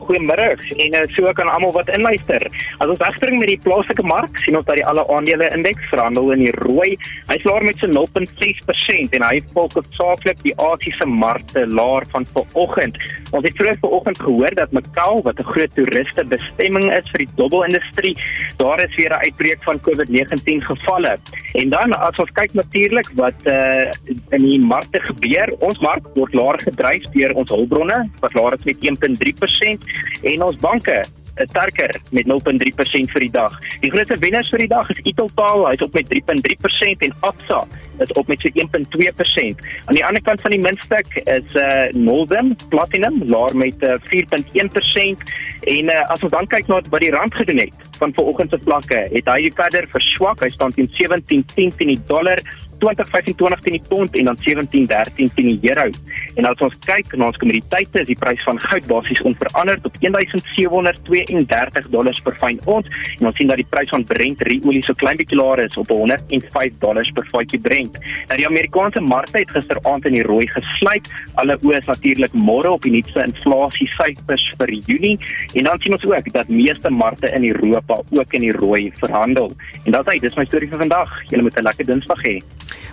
Goeiemôre 0.08 0.50
en 0.54 0.96
uh, 1.00 1.04
so 1.16 1.32
kan 1.38 1.50
almal 1.50 1.74
wat 1.76 1.90
inluister. 1.94 2.46
As 2.80 2.92
ons 2.92 3.02
wegspring 3.02 3.40
met 3.40 3.52
die 3.54 3.60
plaaslike 3.64 4.06
mark, 4.08 4.38
sien 4.44 4.58
ons 4.60 4.68
dat 4.68 4.80
die 4.80 4.86
alle 4.86 5.06
aandele 5.16 5.50
indeks 5.56 5.90
verhandel 5.92 6.32
in 6.36 6.46
die 6.46 6.56
rooi. 6.62 6.94
Hy 7.32 7.38
slaar 7.44 7.64
met 7.64 7.80
so 7.82 7.88
0.6% 7.88 9.18
en 9.18 9.28
hy 9.28 9.42
volg 9.54 9.78
saaklik 9.98 10.40
die 10.44 10.56
Asiëse 10.62 11.08
markte 11.10 11.66
laer 11.68 12.08
van 12.14 12.28
vanoggend. 12.34 13.00
Ons 13.34 13.48
het 13.48 13.58
vroeër 13.58 13.80
vanoggend 13.82 14.20
gehoor 14.22 14.56
dat 14.60 14.72
Macau, 14.72 15.22
wat 15.24 15.40
'n 15.40 15.52
groot 15.54 15.74
toeriste 15.76 16.24
bestemming 16.26 16.92
is 16.98 17.10
vir 17.12 17.26
die 17.26 17.34
dobbelindustrie, 17.36 18.16
daar 18.58 18.80
is 18.84 18.96
weer 18.96 19.14
'n 19.14 19.24
uitbreek 19.26 19.64
van 19.64 19.82
COVID-19 19.82 20.62
gevalle. 20.62 21.18
En 21.54 21.70
dan 21.70 21.94
as 21.94 22.20
ons 22.20 22.32
kyk 22.32 22.54
natuurlik 22.54 23.10
wat 23.16 23.38
uh, 23.46 23.92
in 24.30 24.42
die 24.42 24.60
markte 24.66 25.02
gebeur, 25.02 25.54
ons 25.60 25.80
mark 25.80 26.06
word 26.16 26.34
laer 26.34 26.60
gedryf 26.60 27.04
deur 27.14 27.34
ons 27.34 27.50
hulpbronne 27.50 28.10
wat 28.20 28.34
laer 28.34 28.54
is 28.58 28.64
met 28.64 28.78
1.3% 28.90 29.93
en 30.22 30.48
ons 30.50 30.64
banke 30.64 31.04
is 31.36 31.50
sterker 31.50 32.02
met 32.12 32.28
0.3% 32.30 33.14
vir 33.14 33.24
die 33.26 33.32
dag. 33.34 33.54
Die 33.82 33.92
grootste 33.92 34.18
wenners 34.22 34.50
vir 34.54 34.64
die 34.66 34.70
dag 34.72 34.90
is 34.94 35.02
Italtaal, 35.10 35.66
hy's 35.70 35.82
op 35.86 35.96
met 35.98 36.10
3.3% 36.12 37.08
en 37.08 37.16
Absa 37.26 37.64
is 38.04 38.12
op 38.20 38.28
met 38.30 38.44
so 38.44 38.50
1.2%. 38.54 39.64
Aan 39.86 39.98
die 39.98 40.06
ander 40.06 40.22
kant 40.26 40.42
van 40.42 40.54
die 40.54 40.62
muntstuk 40.62 41.10
is 41.24 41.58
uh 41.58 41.90
Northern 41.98 42.54
Platinum 42.70 43.22
laer 43.32 43.56
met 43.58 43.86
uh, 43.86 43.98
4.1% 44.12 45.26
en 45.74 45.90
uh, 45.90 46.00
as 46.14 46.22
ons 46.26 46.34
dan 46.34 46.50
kyk 46.52 46.70
na 46.70 46.82
wat 46.90 47.04
die 47.04 47.14
rand 47.14 47.36
gedoen 47.40 47.64
het 47.64 47.90
van 48.02 48.14
vanoggend 48.18 48.52
se 48.52 48.60
vlakke, 48.66 49.00
het 49.14 49.30
hy 49.32 49.50
verder 49.56 49.88
verswak. 49.94 50.44
Hy 50.44 50.52
staan 50.54 50.74
teen 50.76 50.90
17.10 50.92 51.46
teen 51.56 51.94
die 51.94 52.02
dollar 52.10 52.42
2025 52.84 53.64
teen 53.64 53.78
die 53.78 53.88
pond 53.88 54.12
en 54.20 54.26
dan 54.30 54.38
1713 54.44 55.32
teen 55.36 55.50
die 55.54 55.72
euro. 55.72 55.88
En 56.36 56.48
as 56.50 56.64
ons 56.66 56.76
kyk 56.86 57.14
na 57.16 57.30
ons 57.30 57.40
kommoditeite, 57.42 58.02
is 58.02 58.10
die 58.10 58.20
prys 58.20 58.44
van 58.48 58.60
goud 58.60 58.86
basies 58.92 59.22
onveranderd 59.30 59.86
op 59.88 59.96
1732 60.04 61.90
dollars 61.94 62.20
per 62.26 62.36
fyn 62.42 62.60
ons 62.66 62.88
en 63.20 63.30
ons 63.30 63.38
sien 63.38 63.50
dat 63.50 63.60
die 63.62 63.70
prys 63.70 63.92
van 63.94 64.04
Brent 64.10 64.42
olie 64.44 64.84
so 64.86 64.94
klein 65.00 65.18
bietjie 65.20 65.38
laer 65.40 65.64
is 65.64 65.78
op 65.80 65.90
105 65.94 66.80
dollars 66.84 67.12
per 67.16 67.26
vatjie 67.32 67.60
Brent. 67.64 67.98
Nou 68.30 68.38
die 68.40 68.48
Amerikaanse 68.50 69.02
markte 69.06 69.42
het 69.42 69.54
gisteraand 69.56 70.08
in 70.10 70.18
die 70.18 70.26
rooi 70.28 70.48
gesluit. 70.52 71.08
Alle 71.42 71.58
oë 71.62 71.80
is 71.80 71.90
natuurlik 71.90 72.36
môre 72.38 72.74
op 72.76 72.86
die 72.86 72.94
nuutste 72.96 73.24
inflasie 73.24 73.90
syfers 73.96 74.46
vir 74.60 74.74
Junie 74.90 75.16
en 75.54 75.70
dan 75.70 75.82
sien 75.84 75.96
ons 75.98 76.08
ook 76.10 76.32
dat 76.36 76.52
meeste 76.52 76.92
markte 76.92 77.32
in 77.38 77.48
Europa 77.52 78.02
ook 78.12 78.38
in 78.38 78.48
die 78.48 78.56
rooi 78.58 78.92
verhandel. 79.00 79.52
En 79.86 80.00
dit 80.04 80.24
is 80.24 80.38
my 80.38 80.46
storie 80.46 80.70
vir 80.70 80.84
vandag. 80.86 81.10
Julle 81.30 81.44
moet 81.44 81.58
'n 81.58 81.68
lekker 81.70 81.86
Dinsdag 81.86 82.22
hê. 82.28 82.40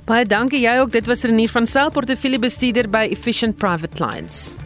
Baie 0.04 0.24
dankie 0.24 0.60
jy 0.60 0.78
ook. 0.80 0.92
Dit 0.92 1.06
was 1.06 1.22
Renier 1.22 1.50
van 1.50 1.66
Sail, 1.66 1.90
portefeuljebestuurder 1.90 2.90
by 2.90 3.08
Efficient 3.10 3.56
Private 3.56 3.96
Clients. 3.96 4.56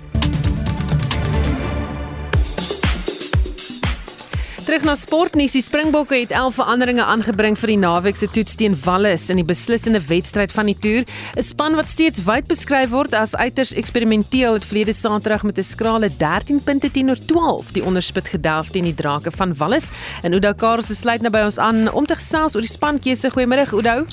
Terug 4.65 4.87
na 4.89 4.95
sportnuus. 4.97 5.53
Die 5.53 5.61
Springbokke 5.63 6.17
het 6.17 6.31
11 6.33 6.55
veranderinge 6.57 7.05
aangebring 7.05 7.59
vir 7.61 7.75
die 7.75 7.77
naweek 7.83 8.17
se 8.17 8.31
toets 8.33 8.57
teen 8.57 8.73
Wallis 8.87 9.27
in 9.29 9.37
die 9.37 9.45
beslissende 9.45 10.01
wedstryd 10.09 10.55
van 10.57 10.71
die 10.71 10.77
toer. 10.87 11.05
'n 11.37 11.45
Span 11.45 11.77
wat 11.77 11.93
steeds 11.93 12.25
wyd 12.25 12.49
beskryf 12.49 12.89
word 12.89 13.13
as 13.13 13.37
uiters 13.37 13.75
eksperimenteel 13.77 14.57
het 14.57 14.65
verlede 14.65 14.93
Saterdag 14.97 15.43
met 15.45 15.59
'n 15.59 15.63
skrale 15.63 16.09
13 16.17 16.63
punte 16.65 16.91
teenoor 16.91 17.19
12 17.27 17.73
die 17.73 17.85
onderspit 17.85 18.29
gedelf 18.29 18.71
teen 18.71 18.85
die 18.85 18.95
Drake 18.95 19.31
van 19.31 19.55
Wallis. 19.57 19.91
En 20.23 20.33
Oudo 20.33 20.53
Karel 20.55 20.83
se 20.83 20.95
sluit 20.95 21.21
nou 21.21 21.31
by 21.31 21.45
ons 21.45 21.59
aan 21.59 21.93
om 21.93 22.07
te 22.07 22.15
gesels 22.15 22.55
oor 22.55 22.63
die 22.63 22.71
spankeuse. 22.71 23.31
Goeiemôre 23.31 23.71
Oudo. 23.71 24.07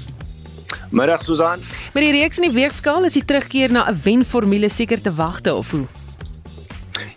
Middag 0.90 1.24
Susan. 1.24 1.60
Met 1.94 2.04
die 2.04 2.12
reeks 2.12 2.40
in 2.40 2.50
die 2.50 2.56
weegskaal 2.56 3.06
is 3.06 3.14
die 3.14 3.26
terugkeer 3.26 3.72
na 3.72 3.90
'n 3.90 4.00
wenformule 4.04 4.70
seker 4.70 5.02
te 5.02 5.12
wagte 5.14 5.56
of 5.56 5.72
hoe? 5.72 5.88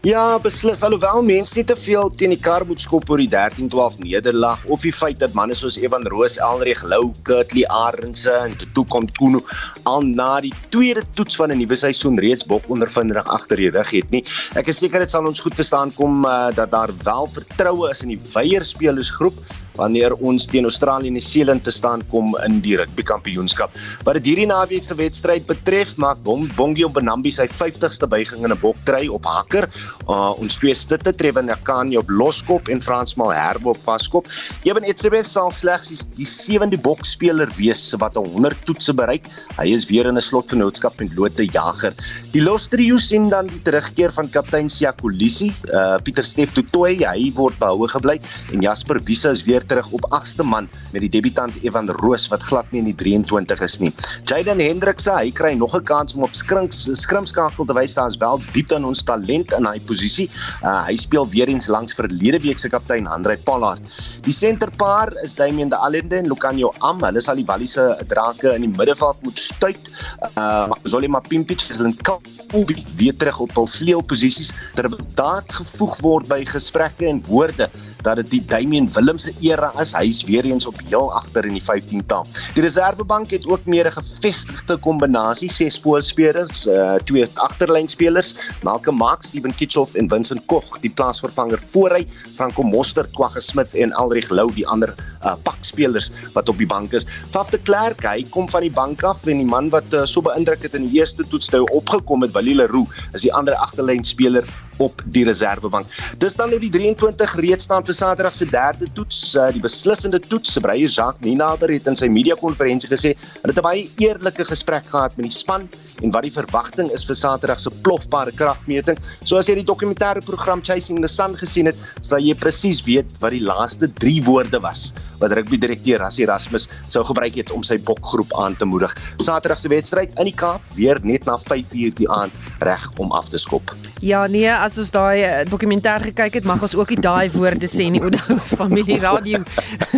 Ja, 0.05 0.39
beslis. 0.39 0.83
Alhoewel 0.85 1.23
mense 1.25 1.57
nie 1.57 1.65
te 1.65 1.75
veel 1.81 2.11
teen 2.21 2.35
die 2.35 2.41
kar 2.41 2.67
moet 2.69 2.83
skop 2.85 3.09
oor 3.09 3.23
die 3.23 3.31
13-12 3.33 4.03
nederlaag 4.05 4.67
of 4.69 4.83
die 4.85 4.93
feit 4.93 5.23
dat 5.23 5.33
manne 5.33 5.57
soos 5.57 5.79
Evan 5.81 6.05
Roos, 6.13 6.37
Elreg 6.45 6.83
Lou, 6.85 7.07
Kurtley 7.25 7.65
Arendse 7.73 8.35
en 8.43 8.53
toe 8.77 8.85
kom 8.93 9.09
Kuno 9.17 9.41
al 9.89 10.05
na 10.05 10.43
die 10.45 10.53
tweede 10.69 11.07
toets 11.17 11.41
van 11.41 11.53
'n 11.53 11.57
nuwe 11.57 11.77
seisoen 11.77 12.21
reeds 12.21 12.45
bok 12.45 12.69
ondervinding 12.69 13.25
agter 13.25 13.57
die 13.57 13.71
rug 13.71 13.91
het 13.97 14.11
nie. 14.11 14.25
Ek 14.61 14.69
is 14.69 14.79
seker 14.79 15.01
dit 15.01 15.11
sal 15.11 15.25
ons 15.25 15.41
goed 15.41 15.57
te 15.57 15.65
staan 15.65 15.95
kom 15.97 16.27
uh, 16.27 16.53
dat 16.53 16.71
daar 16.71 16.93
wel 17.03 17.27
vertroue 17.27 17.91
is 17.91 18.03
in 18.03 18.13
die 18.13 18.21
weierspelersgroep 18.35 19.41
wanneer 19.77 20.15
ons 20.23 20.47
teen 20.51 20.69
Australië 20.69 21.11
en 21.11 21.17
Nieu-Seeland 21.19 21.65
te 21.65 21.73
staan 21.75 22.03
kom 22.11 22.35
in 22.45 22.61
die 22.65 22.77
rugby 22.79 23.05
kampioenskap. 23.07 23.75
Wat 24.07 24.19
dit 24.19 24.31
hierdie 24.31 24.49
naweek 24.51 24.85
se 24.87 24.97
wedstryd 24.99 25.47
betref, 25.49 25.97
maak 26.03 26.23
Bong 26.27 26.47
Bongie 26.57 26.87
op 26.87 26.95
Benambi 26.99 27.33
sy 27.35 27.47
50ste 27.51 28.09
buiging 28.11 28.45
in 28.45 28.53
'n 28.53 28.61
boktry 28.61 29.09
op 29.09 29.25
hakker. 29.25 29.69
Uh, 30.09 30.33
ons 30.39 30.57
twee 30.57 30.75
stitte 30.75 31.13
tref 31.13 31.37
in 31.37 31.47
Nakani 31.47 31.97
op 31.97 32.09
loskop 32.09 32.69
en 32.69 32.83
Fransmal 32.83 33.33
Herbo 33.33 33.71
op 33.71 33.83
vaskop. 33.83 34.27
Ewen 34.65 34.85
Etzebeth 34.85 35.27
sal 35.27 35.51
slegs 35.51 35.89
die, 35.89 35.99
die 36.17 36.29
sewende 36.29 36.79
bokspeler 36.79 37.51
wees 37.57 37.93
wat 37.99 38.15
100 38.15 38.65
toetse 38.65 38.95
bereik. 38.95 39.27
Hy 39.59 39.67
is 39.73 39.87
weer 39.91 40.07
in 40.07 40.17
'n 40.17 40.21
slotvennootskap 40.21 41.01
met 41.01 41.17
Lotte 41.17 41.45
Jager. 41.45 41.93
Die 42.33 42.43
Los 42.43 42.69
Trio 42.69 42.97
sien 42.99 43.29
dan 43.29 43.47
die 43.47 43.63
terugkeer 43.63 44.13
van 44.13 44.31
kaptein 44.31 44.69
Siakolisi, 44.69 45.53
uh, 45.73 45.97
Pieter 46.03 46.25
Steef 46.25 46.53
Tutoy, 46.53 47.03
hy 47.05 47.33
word 47.35 47.59
behoue 47.59 47.89
gebly 47.89 48.21
en 48.53 48.61
Jasper 48.61 49.01
Wise 49.03 49.31
is 49.31 49.45
weer 49.45 49.64
terug 49.67 49.91
op 49.97 50.07
8ste 50.11 50.45
man 50.47 50.69
met 50.93 51.01
die 51.05 51.11
debutant 51.11 51.55
Evan 51.63 51.91
Roos 52.01 52.29
wat 52.33 52.43
glad 52.43 52.71
nie 52.73 52.83
in 52.83 52.91
die 52.91 52.97
23 53.03 53.61
is 53.61 53.79
nie. 53.83 53.93
Jaden 54.25 54.61
Hendrikse, 54.61 55.13
hy 55.17 55.31
kry 55.31 55.55
nog 55.55 55.75
'n 55.77 55.85
kans 55.85 56.15
om 56.15 56.23
op 56.23 56.35
skrinks 56.35 56.89
skrimskakel 56.93 57.65
te 57.65 57.75
wys 57.75 57.95
daar 57.95 58.09
is 58.09 58.17
wel 58.17 58.41
diepte 58.53 58.75
in 58.75 58.85
ons 58.85 59.03
talent 59.03 59.53
in 59.53 59.67
hy 59.67 59.79
posisie. 59.81 60.29
Uh, 60.63 60.85
hy 60.87 60.97
speel 60.97 61.27
weer 61.29 61.49
eens 61.49 61.67
langs 61.67 61.95
verlede 61.95 62.41
week 62.41 62.59
se 62.59 62.69
kaptein 62.69 63.07
Andre 63.07 63.37
Pollard. 63.37 63.81
Die 64.23 64.33
senterpaar 64.33 65.13
is 65.23 65.35
Damian 65.35 65.69
de 65.69 65.77
Allende 65.77 66.17
en 66.17 66.27
Lucanio 66.27 66.73
Am. 66.79 67.03
Hulle 67.03 67.21
sal 67.21 67.37
die 67.37 67.47
Wallis 67.47 67.73
se 67.73 68.05
drake 68.09 68.55
in 68.55 68.67
die 68.67 68.73
middelveld 68.73 69.23
moet 69.23 69.39
stuit. 69.39 69.91
Uh, 70.37 70.73
Zolima 70.85 71.21
Pimpic 71.21 71.65
is 71.69 71.79
in 71.79 71.97
Kobe 72.03 72.77
weer 72.97 73.17
terug 73.17 73.41
op 73.41 73.55
hul 73.59 73.67
vleuelposisies 73.67 74.53
terwyl 74.75 75.03
daad 75.19 75.51
gevoeg 75.53 75.97
word 76.05 76.29
by 76.31 76.41
gesprekke 76.49 77.09
en 77.09 77.23
woorde 77.29 77.69
dat 78.05 78.21
dit 78.21 78.31
die 78.37 78.43
Damian 78.51 78.89
Willem 78.95 79.19
se 79.19 79.33
era 79.55 79.71
is. 79.81 79.95
Hy 79.95 80.05
is 80.11 80.23
weer 80.29 80.47
eens 80.49 80.67
op 80.67 80.79
heel 80.89 81.11
agter 81.15 81.47
in 81.49 81.57
die 81.57 81.63
15 81.63 82.05
taal. 82.11 82.27
Die 82.57 82.65
Reservebank 82.65 83.33
het 83.35 83.47
ook 83.47 83.67
meer 83.71 83.87
'n 83.87 83.97
gevestigde 83.99 84.77
kombinasie, 84.77 85.51
ses 85.51 85.79
voorspelers, 85.79 86.67
uh, 86.67 86.95
twee 87.05 87.27
agterlynspelers, 87.35 88.35
Malcolm 88.63 88.97
Marx, 88.97 89.29
Steven 89.29 89.55
Kitchoff 89.55 89.95
en 89.95 90.09
Vincent 90.09 90.47
Koch, 90.47 90.79
die 90.81 90.91
plaasvervanger 90.91 91.61
voorhy, 91.73 92.07
Franco 92.37 92.63
Mostert, 92.63 93.13
Kwagga 93.13 93.41
Smith 93.41 93.75
en 93.75 93.93
Alrich 93.93 94.31
Lou, 94.31 94.51
die 94.53 94.67
ander 94.67 94.95
uh, 95.25 95.35
pakspelers 95.43 96.11
wat 96.35 96.49
op 96.49 96.59
die 96.59 96.67
bank 96.67 96.93
is. 96.93 97.07
Faf 97.31 97.51
de 97.51 97.59
Klerk, 97.59 98.03
hy 98.05 98.25
kom 98.31 98.49
van 98.49 98.63
die 98.63 98.71
bank 98.71 99.03
af 99.03 99.27
en 99.27 99.39
die 99.39 99.47
man 99.47 99.71
wat 99.71 99.93
uh, 99.95 100.05
so 100.05 100.21
beïndruk 100.21 100.63
het 100.63 100.75
in 100.75 100.89
die 100.89 101.01
eerste 101.01 101.25
toetstou 101.29 101.65
opgekom 101.71 102.23
het, 102.23 102.33
Walile 102.33 102.67
Roo, 102.67 102.87
is 103.13 103.23
die 103.23 103.33
ander 103.33 103.55
agterlynspeler 103.55 104.45
op 104.79 105.03
die 105.05 105.25
reservebank. 105.25 105.87
Dis 106.19 106.37
dan 106.39 106.51
nou 106.51 106.61
die 106.63 106.71
23 106.71 107.37
reeds 107.41 107.65
staan 107.69 107.85
vir 107.87 107.95
Saterdag 107.95 108.35
se 108.35 108.47
derde 108.51 108.89
toets, 108.95 109.35
uh, 109.35 109.49
die 109.55 109.63
beslissende 109.63 110.21
toets. 110.21 110.59
Breier 110.65 110.89
Jacques 110.89 111.25
Ninaber 111.25 111.73
het 111.73 111.87
in 111.91 111.97
sy 111.99 112.09
media-konferensie 112.13 112.91
gesê 112.91 113.15
dat 113.43 113.55
hy 113.55 113.61
'n 113.61 113.63
baie 113.63 113.89
eerlike 113.99 114.45
gesprek 114.45 114.87
gehad 114.87 115.17
met 115.17 115.27
die 115.27 115.35
span 115.35 115.69
en 116.03 116.11
wat 116.11 116.23
die 116.23 116.33
verwagting 116.33 116.91
is 116.91 117.05
vir 117.05 117.15
Saterdag 117.15 117.61
se 117.61 117.71
plofbare 117.71 118.33
kragmeting. 118.33 118.99
So 119.25 119.37
as 119.37 119.49
jy 119.49 119.55
die 119.55 119.65
dokumentêre 119.65 120.25
program 120.25 120.63
Chasing 120.63 121.01
the 121.01 121.09
Sun 121.09 121.37
gesien 121.37 121.67
het, 121.67 121.77
sal 122.01 122.21
jy 122.21 122.35
presies 122.35 122.83
weet 122.85 123.07
wat 123.21 123.31
die 123.31 123.45
laaste 123.45 123.89
3 123.89 124.23
woorde 124.25 124.61
was 124.61 124.93
wat 125.21 125.33
rugby 125.33 125.59
direkteur 125.59 126.01
Rassie 126.03 126.27
Erasmus 126.27 126.69
sou 126.89 127.05
gebruik 127.05 127.37
het 127.39 127.53
om 127.55 127.63
sy 127.63 127.79
bokgroep 127.79 128.33
aan 128.41 128.57
te 128.57 128.69
moedig. 128.69 128.93
Saterdag 129.23 129.61
se 129.61 129.69
wedstryd 129.73 130.15
in 130.19 130.31
die 130.31 130.37
Kaap 130.37 130.63
weer 130.75 131.01
net 131.03 131.25
na 131.25 131.39
5:00 131.39 131.95
die 132.01 132.09
aand 132.11 132.33
reg 132.61 132.91
om 132.99 133.13
af 133.13 133.29
te 133.29 133.39
skop. 133.39 133.75
Ja 134.01 134.27
nee, 134.27 134.51
as 134.65 134.79
ons 134.81 134.91
daai 134.95 135.21
uh, 135.21 135.33
dokumentêr 135.49 136.09
gekyk 136.09 136.41
het, 136.41 136.49
mag 136.49 136.63
ons 136.65 136.77
ook 136.79 136.95
nie 136.95 137.03
daai 137.05 137.29
woorde 137.35 137.69
sê 137.69 137.91
nie, 137.93 138.01
Oudo, 138.01 138.39
familie 138.57 138.99
radio. 139.03 139.43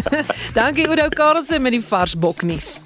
Dankie 0.59 0.89
Oudo 0.91 1.09
Karlse 1.15 1.61
met 1.63 1.77
die 1.77 1.85
vars 1.85 2.19
boknuus. 2.19 2.77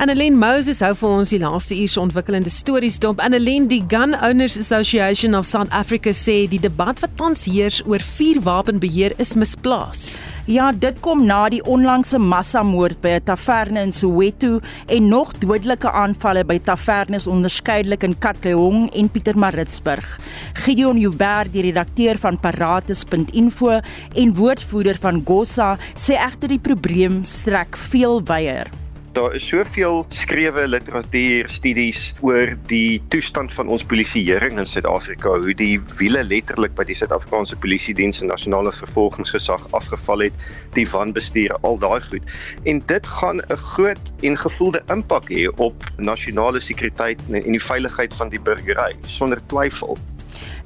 Annelien 0.00 0.38
Moses 0.40 0.78
hou 0.80 0.94
vir 0.96 1.10
ons 1.12 1.28
die 1.28 1.38
laaste 1.42 1.76
uur 1.76 1.90
se 1.92 2.00
ontwikkelende 2.00 2.48
stories 2.48 2.94
dop. 3.04 3.18
Annelien, 3.20 3.66
die 3.68 3.82
Gun 3.84 4.14
Owners 4.16 4.54
Association 4.56 5.36
of 5.36 5.44
South 5.44 5.68
Africa 5.76 6.14
sê 6.16 6.46
die 6.48 6.60
debat 6.62 7.02
wat 7.04 7.18
tans 7.20 7.42
heers 7.44 7.82
oor 7.84 8.00
vuurwapenbeheer 8.16 9.12
is 9.20 9.34
misplaas. 9.36 10.06
Ja, 10.48 10.70
dit 10.72 11.02
kom 11.04 11.26
na 11.28 11.42
die 11.52 11.60
onlangse 11.68 12.16
massamoord 12.16 13.02
by 13.04 13.18
'n 13.18 13.26
taverne 13.28 13.82
in 13.82 13.92
Soweto 13.92 14.62
en 14.88 15.08
nog 15.08 15.36
dodelike 15.36 15.92
aanvalle 15.92 16.46
by 16.48 16.58
tavernes 16.58 17.26
onderskeidelik 17.26 18.02
in 18.02 18.18
Katlehong 18.18 18.88
en 18.96 19.10
Pietermaritzburg. 19.10 20.18
Gideon 20.64 20.96
Joubert, 20.96 21.52
die 21.52 21.62
redakteur 21.62 22.16
van 22.16 22.40
paratus.info 22.40 23.80
en 24.14 24.34
woordvoerder 24.34 24.96
van 24.96 25.22
Gossa, 25.26 25.78
sê 25.94 26.16
egter 26.16 26.48
die 26.48 26.58
probleem 26.58 27.22
strek 27.22 27.76
veel 27.76 28.24
wyer. 28.24 28.79
Daar 29.12 29.34
is 29.34 29.46
soveel 29.48 30.04
skrewe 30.08 30.68
literatuur, 30.68 31.48
studies 31.50 32.12
oor 32.22 32.52
die 32.70 33.02
toestand 33.10 33.50
van 33.52 33.66
ons 33.66 33.82
polisieering 33.82 34.54
in 34.62 34.68
Suid-Afrika, 34.70 35.32
hoe 35.42 35.54
die 35.58 35.80
wiele 35.98 36.22
letterlik 36.22 36.76
by 36.78 36.86
die 36.86 36.94
Suid-Afrikaanse 36.94 37.58
Polisie 37.58 37.94
Diens 37.98 38.22
en 38.22 38.30
Nasionale 38.30 38.70
Vervolgingsgesag 38.70 39.64
afgeval 39.74 40.28
het, 40.28 40.46
die 40.78 40.86
wanbestuur, 40.92 41.56
al 41.66 41.80
daai 41.82 41.98
goed. 42.06 42.30
En 42.70 42.78
dit 42.86 43.10
gaan 43.16 43.42
'n 43.42 43.58
groot 43.74 44.12
en 44.22 44.38
gevoelde 44.38 44.82
impak 44.94 45.26
hê 45.34 45.48
op 45.58 45.74
nasionale 45.98 46.60
sekuriteit 46.60 47.18
en 47.32 47.50
die 47.58 47.66
veiligheid 47.66 48.14
van 48.14 48.30
die 48.30 48.40
burgery, 48.40 48.94
sonder 49.06 49.42
twyfel. 49.46 49.98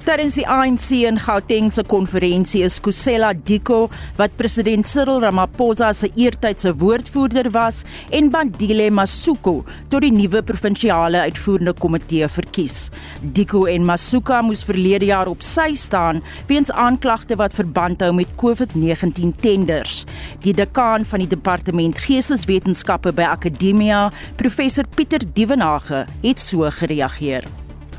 Tydens 0.05 0.35
die 0.37 0.43
ANC 0.45 0.91
in 1.09 1.15
Gauteng 1.17 1.71
se 1.73 1.81
konferensie 1.89 2.59
is 2.61 2.75
Kusela 2.77 3.31
Diko, 3.33 3.87
wat 4.19 4.35
president 4.37 4.85
Cyril 4.85 5.23
Ramaphosa 5.23 5.87
se 5.97 6.11
eertydse 6.13 6.75
woordvoerder 6.77 7.49
was, 7.55 7.79
en 8.13 8.29
Bandile 8.29 8.91
Masuku 8.93 9.55
tot 9.89 10.05
die 10.05 10.13
nuwe 10.13 10.43
provinsiale 10.45 11.25
uitvoerende 11.25 11.73
komitee 11.81 12.29
verkies. 12.29 12.91
Diko 13.33 13.65
en 13.65 13.89
Masuka 13.89 14.43
moes 14.45 14.61
verlede 14.69 15.09
jaar 15.09 15.33
op 15.33 15.41
sy 15.41 15.71
staan 15.73 16.21
weens 16.53 16.69
aanklagte 16.69 17.41
wat 17.41 17.57
verband 17.57 18.05
hou 18.05 18.13
met 18.13 18.37
COVID-19 18.37 19.33
tenders. 19.41 20.03
Die 20.45 20.53
dekaan 20.53 21.09
van 21.09 21.25
die 21.25 21.31
departement 21.33 22.05
Geesteswetenskappe 22.05 23.09
by 23.09 23.25
Akademia, 23.33 24.11
professor 24.37 24.85
Pieter 24.85 25.25
Dievenage, 25.25 26.05
het 26.21 26.49
so 26.51 26.69
gereageer. 26.69 27.49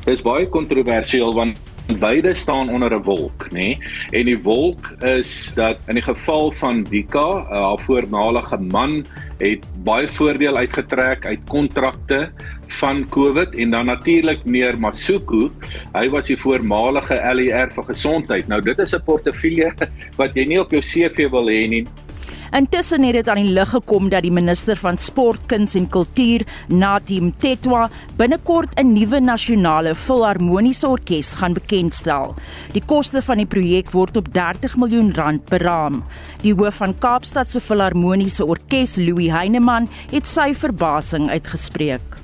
Dis 0.06 0.22
baie 0.22 0.46
kontroversieel 0.46 1.34
want 1.34 1.74
beide 1.86 2.34
staan 2.34 2.68
onder 2.68 2.94
'n 2.94 3.02
wolk, 3.02 3.46
nê? 3.50 3.52
Nee? 3.52 3.78
En 4.10 4.24
die 4.26 4.42
wolk 4.42 4.90
is 5.00 5.52
dat 5.54 5.78
in 5.86 5.94
die 5.94 6.02
geval 6.02 6.52
van 6.52 6.82
Dika, 6.82 7.28
eh, 7.28 7.50
haar 7.50 7.78
voormalige 7.78 8.58
man, 8.58 9.06
het 9.38 9.64
baie 9.84 10.08
voordeel 10.08 10.56
uitgetrek 10.56 11.26
uit 11.26 11.40
kontrakte 11.44 12.30
van 12.66 13.08
COVID 13.08 13.54
en 13.54 13.70
dan 13.70 13.86
natuurlik 13.86 14.44
meneer 14.44 14.78
Masuku, 14.78 15.50
hy 15.92 16.08
was 16.08 16.26
die 16.26 16.36
voormalige 16.36 17.20
LER 17.34 17.70
vir 17.70 17.84
gesondheid. 17.84 18.48
Nou 18.48 18.60
dit 18.60 18.78
is 18.78 18.94
'n 18.94 19.02
portefeulje 19.04 19.72
wat 20.20 20.34
jy 20.34 20.44
nie 20.44 20.60
op 20.60 20.70
jou 20.70 20.80
CV 20.80 21.30
wil 21.30 21.46
hê 21.46 21.68
nie. 21.68 21.86
Intussen 22.56 23.02
het 23.02 23.14
dit 23.18 23.28
aan 23.28 23.40
die 23.40 23.52
lig 23.52 23.70
gekom 23.70 24.08
dat 24.08 24.22
die 24.22 24.32
minister 24.32 24.76
van 24.76 24.98
Sport, 24.98 25.46
Kuns 25.46 25.74
en 25.74 25.88
Kultuur, 25.88 26.46
Natim 26.68 27.32
Tetwa, 27.34 27.88
binnekort 28.16 28.74
'n 28.80 28.92
nuwe 28.92 29.20
nasionale 29.20 29.94
filharmoniese 29.94 30.88
orkes 30.88 31.34
gaan 31.34 31.52
bekendstel. 31.52 32.34
Die 32.72 32.82
koste 32.86 33.22
van 33.22 33.36
die 33.36 33.46
projek 33.46 33.90
word 33.90 34.16
op 34.16 34.32
30 34.32 34.76
miljoen 34.76 35.14
rand 35.14 35.44
beraam. 35.48 36.04
Die 36.42 36.54
hoof 36.54 36.74
van 36.74 36.98
Kaapstad 36.98 37.50
se 37.50 37.60
filharmoniese 37.60 38.44
orkes, 38.44 38.96
Louis 38.96 39.30
Heineman, 39.30 39.88
het 40.10 40.26
sy 40.26 40.54
verbasing 40.54 41.30
uitgespreek. 41.30 42.16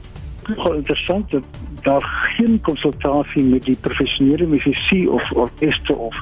Nogal 0.49 0.75
interessant 0.75 1.31
dat 1.31 1.43
daar 1.83 2.35
geen 2.37 2.61
konsultasie 2.61 3.45
met 3.45 3.63
die 3.63 3.77
professionele 3.81 4.47
musisi 4.47 5.09
of 5.09 5.33
orkeste 5.33 5.97
of 5.97 6.15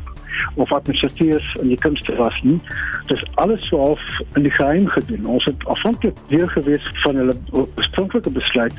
of 0.55 0.73
administrateurs 0.73 1.47
in 1.61 1.69
die 1.69 1.79
kunste 1.79 2.17
was 2.17 2.41
nie. 2.43 2.61
Dis 3.07 3.23
alles 3.35 3.67
so 3.69 3.79
half 3.79 4.03
in 4.35 4.43
die 4.43 4.55
geheim 4.55 4.89
gedoen. 4.89 5.27
Ons 5.27 5.45
het 5.45 5.65
afhanklik 5.65 6.17
deel 6.29 6.49
gewees 6.49 6.93
van 7.05 7.17
hulle 7.17 7.37
oorspronklike 7.51 8.31
besluit 8.31 8.77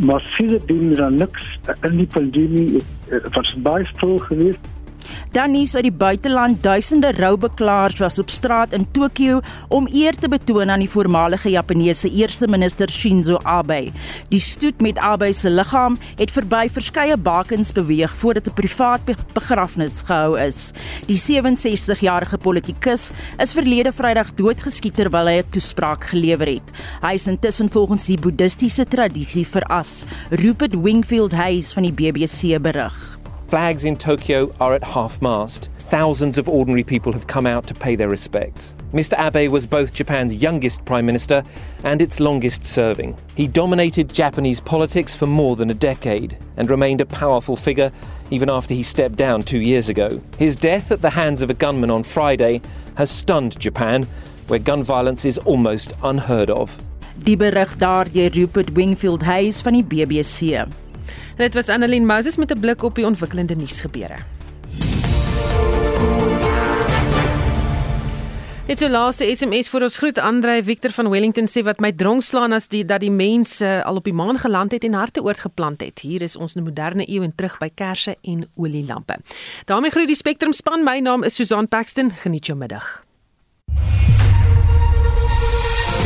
maar 0.00 0.20
sien 0.36 0.46
dit 0.46 0.96
dan 0.96 1.14
niks 1.14 1.58
in 1.80 1.96
die 1.96 2.06
pandemie 2.06 2.82
wat 3.34 3.54
baie 3.64 3.86
stil 3.92 4.18
gewees 4.18 4.56
Dan 5.30 5.52
nuus 5.54 5.76
uit 5.78 5.86
die 5.86 5.94
buiteland, 5.94 6.58
duisende 6.62 7.12
roubeklaars 7.14 8.00
was 8.02 8.18
op 8.18 8.30
straat 8.34 8.72
in 8.74 8.86
Tokio 8.90 9.38
om 9.68 9.86
eer 9.94 10.16
te 10.18 10.28
betoon 10.28 10.70
aan 10.74 10.82
die 10.82 10.90
voormalige 10.90 11.52
Japaneese 11.52 12.10
eerste 12.10 12.48
minister 12.50 12.90
Shinzo 12.90 13.38
Abe. 13.46 13.92
Die 14.28 14.40
stoet 14.42 14.82
met 14.82 14.98
Abe 14.98 15.28
se 15.32 15.50
liggaam 15.50 15.98
het 16.18 16.34
verby 16.34 16.64
verskeie 16.74 17.16
bakens 17.16 17.70
beweeg 17.72 18.16
voordat 18.16 18.48
'n 18.50 18.54
privaat 18.58 19.00
begrafnis 19.32 20.02
gehou 20.02 20.34
is. 20.40 20.72
Die 21.06 21.18
67-jarige 21.18 22.38
politikus 22.38 23.10
is 23.38 23.52
verlede 23.52 23.92
Vrydag 23.92 24.34
doodgeskiet 24.34 24.94
terwyl 24.94 25.26
hy 25.26 25.38
'n 25.38 25.48
toespraak 25.50 26.04
gelewer 26.04 26.46
het. 26.46 26.70
Hy 27.02 27.14
is 27.14 27.26
intussen 27.26 27.68
volgens 27.68 28.04
die 28.04 28.18
boeddhistiese 28.18 28.84
tradisie 28.84 29.46
veras. 29.46 30.04
Rupert 30.30 30.74
Wingfield 30.82 31.32
Hayes 31.32 31.72
van 31.72 31.82
die 31.82 31.92
BBC 31.92 32.58
berig. 32.62 33.19
Flags 33.50 33.84
in 33.84 33.96
Tokyo 33.96 34.54
are 34.60 34.74
at 34.74 34.84
half 34.84 35.20
mast. 35.20 35.70
Thousands 35.88 36.38
of 36.38 36.48
ordinary 36.48 36.84
people 36.84 37.12
have 37.12 37.26
come 37.26 37.46
out 37.46 37.66
to 37.66 37.74
pay 37.74 37.96
their 37.96 38.08
respects. 38.08 38.76
Mr. 38.92 39.18
Abe 39.18 39.50
was 39.50 39.66
both 39.66 39.92
Japan's 39.92 40.32
youngest 40.32 40.84
prime 40.84 41.04
minister 41.04 41.42
and 41.82 42.00
its 42.00 42.20
longest 42.20 42.64
serving. 42.64 43.16
He 43.34 43.48
dominated 43.48 44.14
Japanese 44.14 44.60
politics 44.60 45.16
for 45.16 45.26
more 45.26 45.56
than 45.56 45.68
a 45.68 45.74
decade 45.74 46.38
and 46.58 46.70
remained 46.70 47.00
a 47.00 47.06
powerful 47.06 47.56
figure 47.56 47.90
even 48.30 48.48
after 48.48 48.72
he 48.72 48.84
stepped 48.84 49.16
down 49.16 49.42
two 49.42 49.58
years 49.58 49.88
ago. 49.88 50.22
His 50.38 50.54
death 50.54 50.92
at 50.92 51.02
the 51.02 51.10
hands 51.10 51.42
of 51.42 51.50
a 51.50 51.54
gunman 51.54 51.90
on 51.90 52.04
Friday 52.04 52.62
has 52.94 53.10
stunned 53.10 53.58
Japan, 53.58 54.06
where 54.46 54.60
gun 54.60 54.84
violence 54.84 55.24
is 55.24 55.38
almost 55.38 55.92
unheard 56.04 56.50
of. 56.50 56.78
Die 57.24 57.34
berig 57.34 57.76
daar 57.78 58.06
deur 58.12 58.30
Rupert 58.30 58.70
Wingfield 58.76 59.24
Hayes 59.24 59.60
van 59.60 59.72
die 59.72 59.82
BBC. 59.82 60.68
Dit 61.40 61.54
was 61.54 61.68
Annelien 61.68 62.06
Moses 62.06 62.36
met 62.36 62.52
'n 62.52 62.60
blik 62.60 62.82
op 62.82 62.94
die 62.94 63.06
ontwikkelende 63.06 63.56
nuusgebeure. 63.56 64.16
Dit 68.66 68.80
is 68.80 68.88
'n 68.88 68.90
laaste 68.90 69.34
SMS 69.34 69.68
vir 69.68 69.82
ons 69.82 69.98
groet 69.98 70.18
Andre 70.18 70.64
Victor 70.64 70.90
van 70.90 71.08
Wellington 71.08 71.46
sê 71.48 71.62
wat 71.62 71.80
my 71.80 71.92
dronk 71.92 72.22
slaan 72.22 72.52
as 72.52 72.68
die 72.68 72.84
dat 72.84 73.00
die 73.00 73.10
mense 73.10 73.82
al 73.84 73.96
op 73.96 74.04
die 74.04 74.12
maan 74.12 74.38
geland 74.38 74.72
het 74.72 74.84
en 74.84 74.92
harte 74.92 75.22
oorgeplant 75.22 75.80
het. 75.80 75.98
Hier 75.98 76.22
is 76.22 76.36
ons 76.36 76.54
'n 76.54 76.62
moderne 76.62 77.08
eeu 77.08 77.22
en 77.22 77.32
terug 77.34 77.58
by 77.58 77.70
kersse 77.74 78.16
en 78.22 78.48
olielampe. 78.56 79.16
daarmee 79.64 79.90
groet 79.90 80.06
die 80.06 80.16
Spectrum 80.16 80.52
span. 80.52 80.84
My 80.84 80.98
naam 80.98 81.22
is 81.22 81.34
Susan 81.34 81.68
Paxton. 81.68 82.10
Geniet 82.10 82.46
jou 82.46 82.58
middag. 82.58 83.04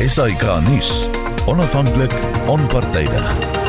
SAK 0.07 0.61
nuus. 0.69 1.07
Onafhanklik, 1.47 2.13
onpartydig. 2.47 3.64